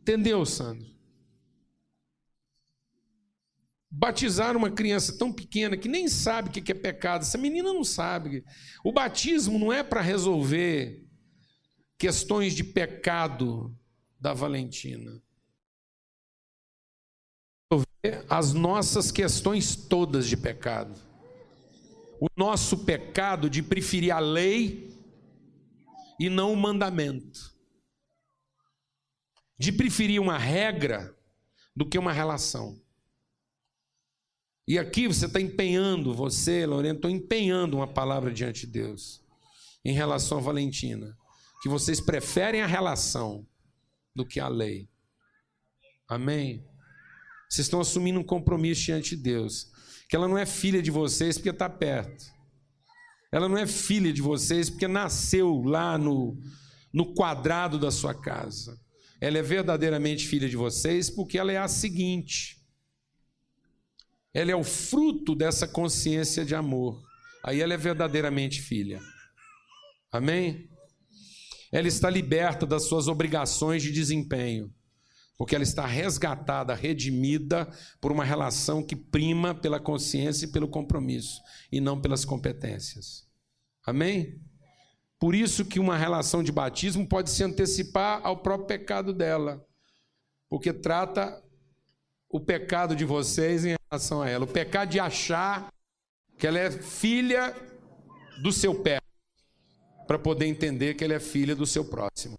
Entendeu, 0.00 0.46
Sandro? 0.46 0.86
Batizar 3.90 4.56
uma 4.56 4.70
criança 4.70 5.18
tão 5.18 5.32
pequena 5.32 5.76
que 5.76 5.88
nem 5.88 6.06
sabe 6.06 6.50
o 6.50 6.52
que 6.52 6.70
é 6.70 6.74
pecado, 6.74 7.22
essa 7.22 7.36
menina 7.36 7.72
não 7.72 7.82
sabe. 7.82 8.44
O 8.84 8.92
batismo 8.92 9.58
não 9.58 9.72
é 9.72 9.82
para 9.82 10.02
resolver 10.02 11.04
questões 11.98 12.54
de 12.54 12.62
pecado 12.62 13.76
da 14.20 14.34
Valentina. 14.34 15.22
As 18.28 18.52
nossas 18.52 19.10
questões 19.10 19.74
todas 19.76 20.28
de 20.28 20.36
pecado. 20.36 21.00
O 22.20 22.26
nosso 22.36 22.84
pecado 22.84 23.48
de 23.48 23.62
preferir 23.62 24.12
a 24.12 24.18
lei 24.18 24.90
e 26.18 26.28
não 26.28 26.52
o 26.52 26.56
mandamento. 26.56 27.54
De 29.58 29.72
preferir 29.72 30.20
uma 30.20 30.38
regra 30.38 31.14
do 31.74 31.86
que 31.86 31.98
uma 31.98 32.12
relação. 32.12 32.80
E 34.66 34.78
aqui 34.78 35.08
você 35.08 35.26
está 35.26 35.40
empenhando, 35.40 36.14
você, 36.14 36.64
Lorena, 36.64 36.94
estou 36.94 37.10
empenhando 37.10 37.78
uma 37.78 37.88
palavra 37.88 38.32
diante 38.32 38.66
de 38.66 38.72
Deus 38.72 39.20
em 39.84 39.92
relação 39.92 40.38
a 40.38 40.42
Valentina. 40.42 41.16
Que 41.62 41.68
vocês 41.68 42.00
preferem 42.00 42.62
a 42.62 42.66
relação 42.66 43.46
do 44.14 44.24
que 44.24 44.40
a 44.40 44.48
lei. 44.48 44.88
Amém? 46.08 46.64
Vocês 47.48 47.66
estão 47.66 47.80
assumindo 47.80 48.20
um 48.20 48.24
compromisso 48.24 48.82
diante 48.82 49.16
de 49.16 49.22
Deus. 49.22 49.70
Que 50.08 50.16
ela 50.16 50.28
não 50.28 50.38
é 50.38 50.46
filha 50.46 50.82
de 50.82 50.90
vocês 50.90 51.36
porque 51.36 51.50
está 51.50 51.68
perto. 51.68 52.24
Ela 53.32 53.48
não 53.48 53.56
é 53.56 53.66
filha 53.66 54.12
de 54.12 54.20
vocês 54.20 54.68
porque 54.68 54.88
nasceu 54.88 55.62
lá 55.62 55.96
no, 55.96 56.36
no 56.92 57.14
quadrado 57.14 57.78
da 57.78 57.90
sua 57.90 58.14
casa. 58.14 58.80
Ela 59.20 59.38
é 59.38 59.42
verdadeiramente 59.42 60.26
filha 60.26 60.48
de 60.48 60.56
vocês 60.56 61.08
porque 61.08 61.38
ela 61.38 61.52
é 61.52 61.58
a 61.58 61.68
seguinte 61.68 62.60
ela 64.32 64.52
é 64.52 64.56
o 64.56 64.64
fruto 64.64 65.34
dessa 65.34 65.66
consciência 65.66 66.44
de 66.44 66.54
amor. 66.54 67.02
Aí 67.42 67.60
ela 67.60 67.74
é 67.74 67.76
verdadeiramente 67.76 68.60
filha. 68.60 69.00
Amém? 70.12 70.68
Ela 71.72 71.88
está 71.88 72.10
liberta 72.10 72.66
das 72.66 72.84
suas 72.84 73.08
obrigações 73.08 73.82
de 73.82 73.92
desempenho, 73.92 74.72
porque 75.38 75.54
ela 75.54 75.64
está 75.64 75.86
resgatada, 75.86 76.74
redimida 76.74 77.68
por 78.00 78.10
uma 78.10 78.24
relação 78.24 78.82
que 78.82 78.96
prima 78.96 79.54
pela 79.54 79.78
consciência 79.80 80.46
e 80.46 80.52
pelo 80.52 80.68
compromisso, 80.68 81.40
e 81.70 81.80
não 81.80 82.00
pelas 82.00 82.24
competências. 82.24 83.26
Amém? 83.86 84.40
Por 85.18 85.34
isso 85.34 85.64
que 85.64 85.78
uma 85.78 85.96
relação 85.96 86.42
de 86.42 86.50
batismo 86.50 87.06
pode 87.06 87.30
se 87.30 87.44
antecipar 87.44 88.20
ao 88.24 88.42
próprio 88.42 88.66
pecado 88.66 89.12
dela, 89.12 89.64
porque 90.48 90.72
trata 90.72 91.42
o 92.28 92.40
pecado 92.40 92.96
de 92.96 93.04
vocês 93.04 93.64
em 93.64 93.76
relação 93.90 94.22
a 94.22 94.28
ela. 94.28 94.44
O 94.44 94.48
pecado 94.48 94.88
de 94.88 94.98
achar 94.98 95.72
que 96.38 96.46
ela 96.46 96.58
é 96.58 96.70
filha 96.70 97.54
do 98.42 98.50
seu 98.50 98.74
pé, 98.82 98.98
para 100.10 100.18
poder 100.18 100.46
entender 100.46 100.94
que 100.94 101.04
ela 101.04 101.14
é 101.14 101.20
filha 101.20 101.54
do 101.54 101.64
seu 101.64 101.84
próximo. 101.84 102.36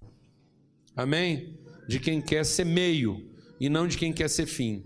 Amém? 0.94 1.58
De 1.88 2.02
quem 2.02 2.22
quer 2.22 2.44
ser 2.44 2.66
meio 2.66 3.34
e 3.62 3.70
não 3.70 3.88
de 3.88 3.98
quem 3.98 4.12
quer 4.12 4.30
ser 4.30 4.46
fim. 4.46 4.86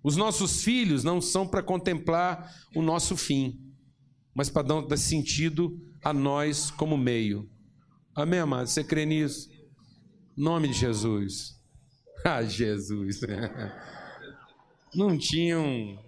Os 0.00 0.14
nossos 0.16 0.62
filhos 0.62 1.02
não 1.02 1.20
são 1.20 1.44
para 1.44 1.60
contemplar 1.60 2.54
o 2.72 2.80
nosso 2.80 3.16
fim, 3.16 3.58
mas 4.32 4.48
para 4.48 4.62
dar 4.62 4.96
sentido 4.96 5.76
a 6.04 6.12
nós 6.12 6.70
como 6.70 6.96
meio. 6.96 7.50
Amém, 8.14 8.38
amado? 8.38 8.68
Você 8.68 8.84
crê 8.84 9.04
nisso? 9.04 9.50
Nome 10.36 10.68
de 10.68 10.74
Jesus. 10.74 11.52
Ah, 12.24 12.42
Jesus. 12.42 13.20
não 14.94 15.18
tinham. 15.18 15.98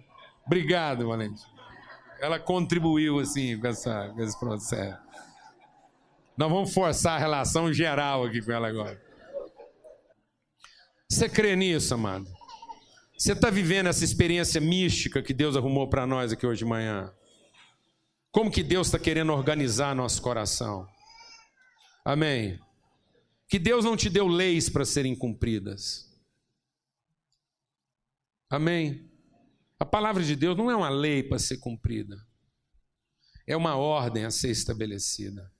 Obrigado, 0.45 1.05
Valente. 1.09 1.43
Ela 2.19 2.39
contribuiu 2.39 3.19
assim 3.19 3.59
com, 3.59 3.67
essa, 3.67 4.09
com 4.15 4.21
esse 4.23 4.39
processo. 4.39 5.07
Nós 6.37 6.51
vamos 6.51 6.73
forçar 6.73 7.15
a 7.15 7.19
relação 7.19 7.73
geral 7.73 8.23
aqui 8.23 8.41
com 8.41 8.51
ela 8.51 8.67
agora. 8.67 9.01
Você 11.09 11.27
crê 11.27 11.55
nisso, 11.55 11.93
amado? 11.95 12.31
Você 13.17 13.31
está 13.31 13.49
vivendo 13.49 13.87
essa 13.87 14.03
experiência 14.03 14.61
mística 14.61 15.23
que 15.23 15.33
Deus 15.33 15.55
arrumou 15.55 15.89
para 15.89 16.05
nós 16.05 16.31
aqui 16.31 16.45
hoje 16.45 16.59
de 16.59 16.65
manhã? 16.65 17.11
Como 18.31 18.51
que 18.51 18.61
Deus 18.61 18.87
está 18.87 18.99
querendo 18.99 19.33
organizar 19.33 19.95
nosso 19.95 20.21
coração? 20.21 20.87
Amém. 22.05 22.59
Que 23.49 23.57
Deus 23.57 23.83
não 23.83 23.97
te 23.97 24.07
deu 24.07 24.27
leis 24.27 24.69
para 24.69 24.85
serem 24.85 25.15
cumpridas. 25.15 26.07
Amém? 28.47 29.09
A 29.79 29.85
palavra 29.85 30.23
de 30.23 30.35
Deus 30.35 30.55
não 30.55 30.69
é 30.69 30.75
uma 30.75 30.89
lei 30.89 31.23
para 31.23 31.39
ser 31.39 31.57
cumprida, 31.57 32.15
é 33.47 33.55
uma 33.55 33.75
ordem 33.75 34.25
a 34.25 34.31
ser 34.31 34.51
estabelecida. 34.51 35.51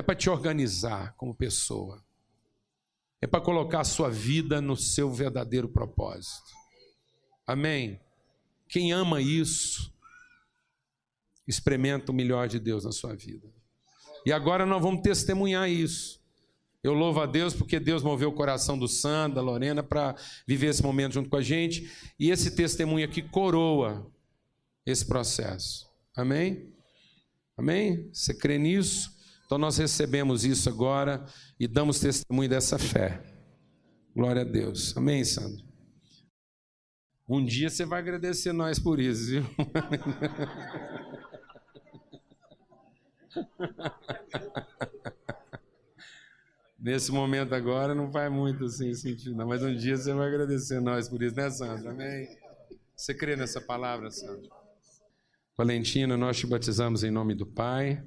É 0.00 0.02
para 0.02 0.14
te 0.14 0.30
organizar 0.30 1.12
como 1.14 1.34
pessoa, 1.34 2.02
é 3.20 3.26
para 3.26 3.38
colocar 3.38 3.80
a 3.80 3.84
sua 3.84 4.08
vida 4.08 4.58
no 4.58 4.74
seu 4.74 5.12
verdadeiro 5.12 5.68
propósito. 5.68 6.50
Amém? 7.46 8.00
Quem 8.66 8.94
ama 8.94 9.20
isso, 9.20 9.92
experimenta 11.46 12.10
o 12.10 12.14
melhor 12.14 12.48
de 12.48 12.58
Deus 12.58 12.86
na 12.86 12.92
sua 12.92 13.14
vida. 13.14 13.46
E 14.24 14.32
agora 14.32 14.64
nós 14.64 14.80
vamos 14.80 15.02
testemunhar 15.02 15.68
isso. 15.68 16.18
Eu 16.82 16.94
louvo 16.94 17.20
a 17.20 17.26
Deus 17.26 17.52
porque 17.52 17.78
Deus 17.78 18.02
moveu 18.02 18.30
o 18.30 18.34
coração 18.34 18.78
do 18.78 18.88
Sandro, 18.88 19.34
da 19.34 19.42
Lorena, 19.42 19.82
para 19.82 20.16
viver 20.46 20.68
esse 20.68 20.82
momento 20.82 21.12
junto 21.12 21.28
com 21.28 21.36
a 21.36 21.42
gente. 21.42 21.92
E 22.18 22.30
esse 22.30 22.52
testemunho 22.56 23.04
aqui 23.04 23.20
coroa 23.20 24.10
esse 24.86 25.04
processo. 25.04 25.86
Amém? 26.16 26.72
Amém? 27.54 28.08
Você 28.14 28.32
crê 28.32 28.56
nisso? 28.56 29.19
Então 29.50 29.58
nós 29.58 29.76
recebemos 29.78 30.44
isso 30.44 30.68
agora 30.68 31.26
e 31.58 31.66
damos 31.66 31.98
testemunho 31.98 32.48
dessa 32.48 32.78
fé. 32.78 33.20
Glória 34.14 34.42
a 34.42 34.44
Deus. 34.44 34.96
Amém, 34.96 35.24
Sandro? 35.24 35.66
Um 37.28 37.44
dia 37.44 37.68
você 37.68 37.84
vai 37.84 37.98
agradecer 37.98 38.52
nós 38.52 38.78
por 38.78 39.00
isso, 39.00 39.26
viu? 39.26 39.42
Nesse 46.78 47.10
momento 47.10 47.52
agora 47.52 47.92
não 47.92 48.12
faz 48.12 48.30
muito 48.30 48.66
assim 48.66 48.94
sentido, 48.94 49.34
não. 49.34 49.48
Mas 49.48 49.64
um 49.64 49.74
dia 49.74 49.96
você 49.96 50.14
vai 50.14 50.28
agradecer 50.28 50.78
nós 50.78 51.08
por 51.08 51.24
isso, 51.24 51.34
né, 51.34 51.50
Sandra? 51.50 51.90
Amém? 51.90 52.28
Você 52.94 53.12
crê 53.12 53.34
nessa 53.34 53.60
palavra, 53.60 54.12
Sandra? 54.12 54.48
Valentina, 55.58 56.16
nós 56.16 56.38
te 56.38 56.46
batizamos 56.46 57.02
em 57.02 57.10
nome 57.10 57.34
do 57.34 57.44
Pai, 57.44 58.00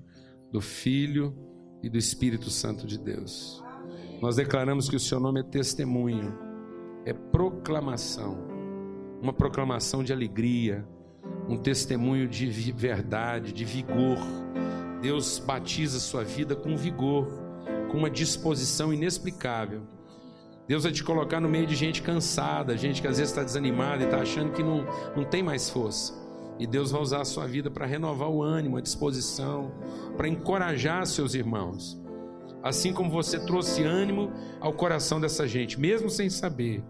do 0.54 0.62
Filho 0.62 1.36
e 1.82 1.90
do 1.90 1.98
Espírito 1.98 2.52
Santo 2.52 2.86
de 2.86 3.00
Deus. 3.00 3.64
Nós 4.22 4.36
declaramos 4.36 4.88
que 4.88 4.96
o 4.96 5.00
seu 5.00 5.20
nome 5.20 5.40
é 5.40 5.44
testemunho, 5.44 6.32
é 7.06 7.12
proclamação, 7.12 8.38
uma 9.20 9.34
proclamação 9.34 10.04
de 10.04 10.14
alegria, 10.14 10.88
um 11.50 11.58
testemunho 11.58 12.28
de 12.28 12.46
verdade, 12.72 13.52
de 13.52 13.66
vigor. 13.66 14.20
Deus 15.02 15.40
batiza 15.40 16.00
sua 16.00 16.24
vida 16.24 16.56
com 16.56 16.78
vigor 16.78 17.28
com 17.90 17.98
uma 17.98 18.10
disposição 18.10 18.94
inexplicável. 18.94 19.82
Deus 20.68 20.84
vai 20.84 20.94
te 20.94 21.04
colocar 21.04 21.40
no 21.40 21.50
meio 21.50 21.66
de 21.66 21.76
gente 21.76 22.02
cansada, 22.02 22.78
gente 22.78 23.02
que 23.02 23.08
às 23.08 23.18
vezes 23.18 23.32
está 23.32 23.44
desanimada 23.44 24.04
e 24.04 24.06
está 24.06 24.20
achando 24.20 24.54
que 24.54 24.64
não, 24.64 24.86
não 25.16 25.26
tem 25.26 25.42
mais 25.42 25.70
força. 25.70 26.23
E 26.60 26.68
Deus 26.68 26.92
vai 26.92 27.02
usar 27.02 27.22
a 27.22 27.26
sua 27.26 27.48
vida 27.48 27.70
para 27.72 27.86
renovar 27.86 28.30
o 28.30 28.42
ânimo, 28.42 28.78
a 28.78 28.82
disposição, 28.82 29.72
para 30.16 30.28
encorajar 30.28 31.06
seus 31.06 31.34
irmãos. 31.34 32.00
Assim 32.62 32.94
como 32.94 33.10
você 33.10 33.40
trouxe 33.46 33.84
ânimo 33.84 34.32
ao 34.60 34.74
coração 34.74 35.20
dessa 35.20 35.48
gente, 35.48 35.80
mesmo 35.80 36.10
sem 36.10 36.30
saber. 36.30 36.84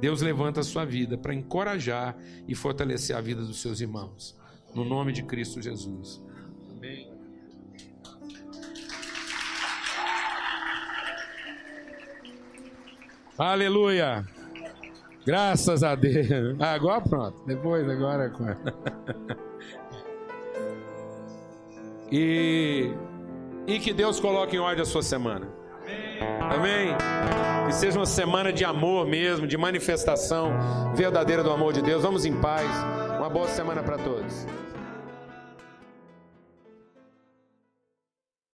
Deus 0.00 0.20
levanta 0.20 0.60
a 0.60 0.64
sua 0.64 0.84
vida 0.84 1.16
para 1.16 1.34
encorajar 1.34 2.16
e 2.46 2.54
fortalecer 2.54 3.16
a 3.16 3.20
vida 3.20 3.42
dos 3.42 3.60
seus 3.60 3.80
irmãos. 3.80 4.36
No 4.74 4.84
nome 4.84 5.12
de 5.12 5.22
Cristo 5.22 5.62
Jesus. 5.62 6.22
Amém. 6.76 7.16
Aleluia. 13.38 14.26
Graças 15.26 15.82
a 15.82 15.96
Deus. 15.96 16.56
Ah, 16.60 16.72
agora 16.74 17.00
pronto. 17.00 17.42
Depois, 17.44 17.88
agora. 17.90 18.32
e, 22.12 22.92
e 23.66 23.78
que 23.80 23.92
Deus 23.92 24.20
coloque 24.20 24.54
em 24.56 24.60
ordem 24.60 24.82
a 24.82 24.86
sua 24.86 25.02
semana. 25.02 25.48
Amém? 26.40 26.94
Que 27.66 27.74
seja 27.74 27.98
uma 27.98 28.06
semana 28.06 28.52
de 28.52 28.64
amor 28.64 29.06
mesmo, 29.06 29.48
de 29.48 29.56
manifestação 29.56 30.52
verdadeira 30.94 31.42
do 31.42 31.50
amor 31.50 31.72
de 31.72 31.82
Deus. 31.82 32.04
Vamos 32.04 32.24
em 32.24 32.40
paz. 32.40 32.70
Uma 33.18 33.28
boa 33.28 33.48
semana 33.48 33.82
para 33.82 33.98
todos. 33.98 34.46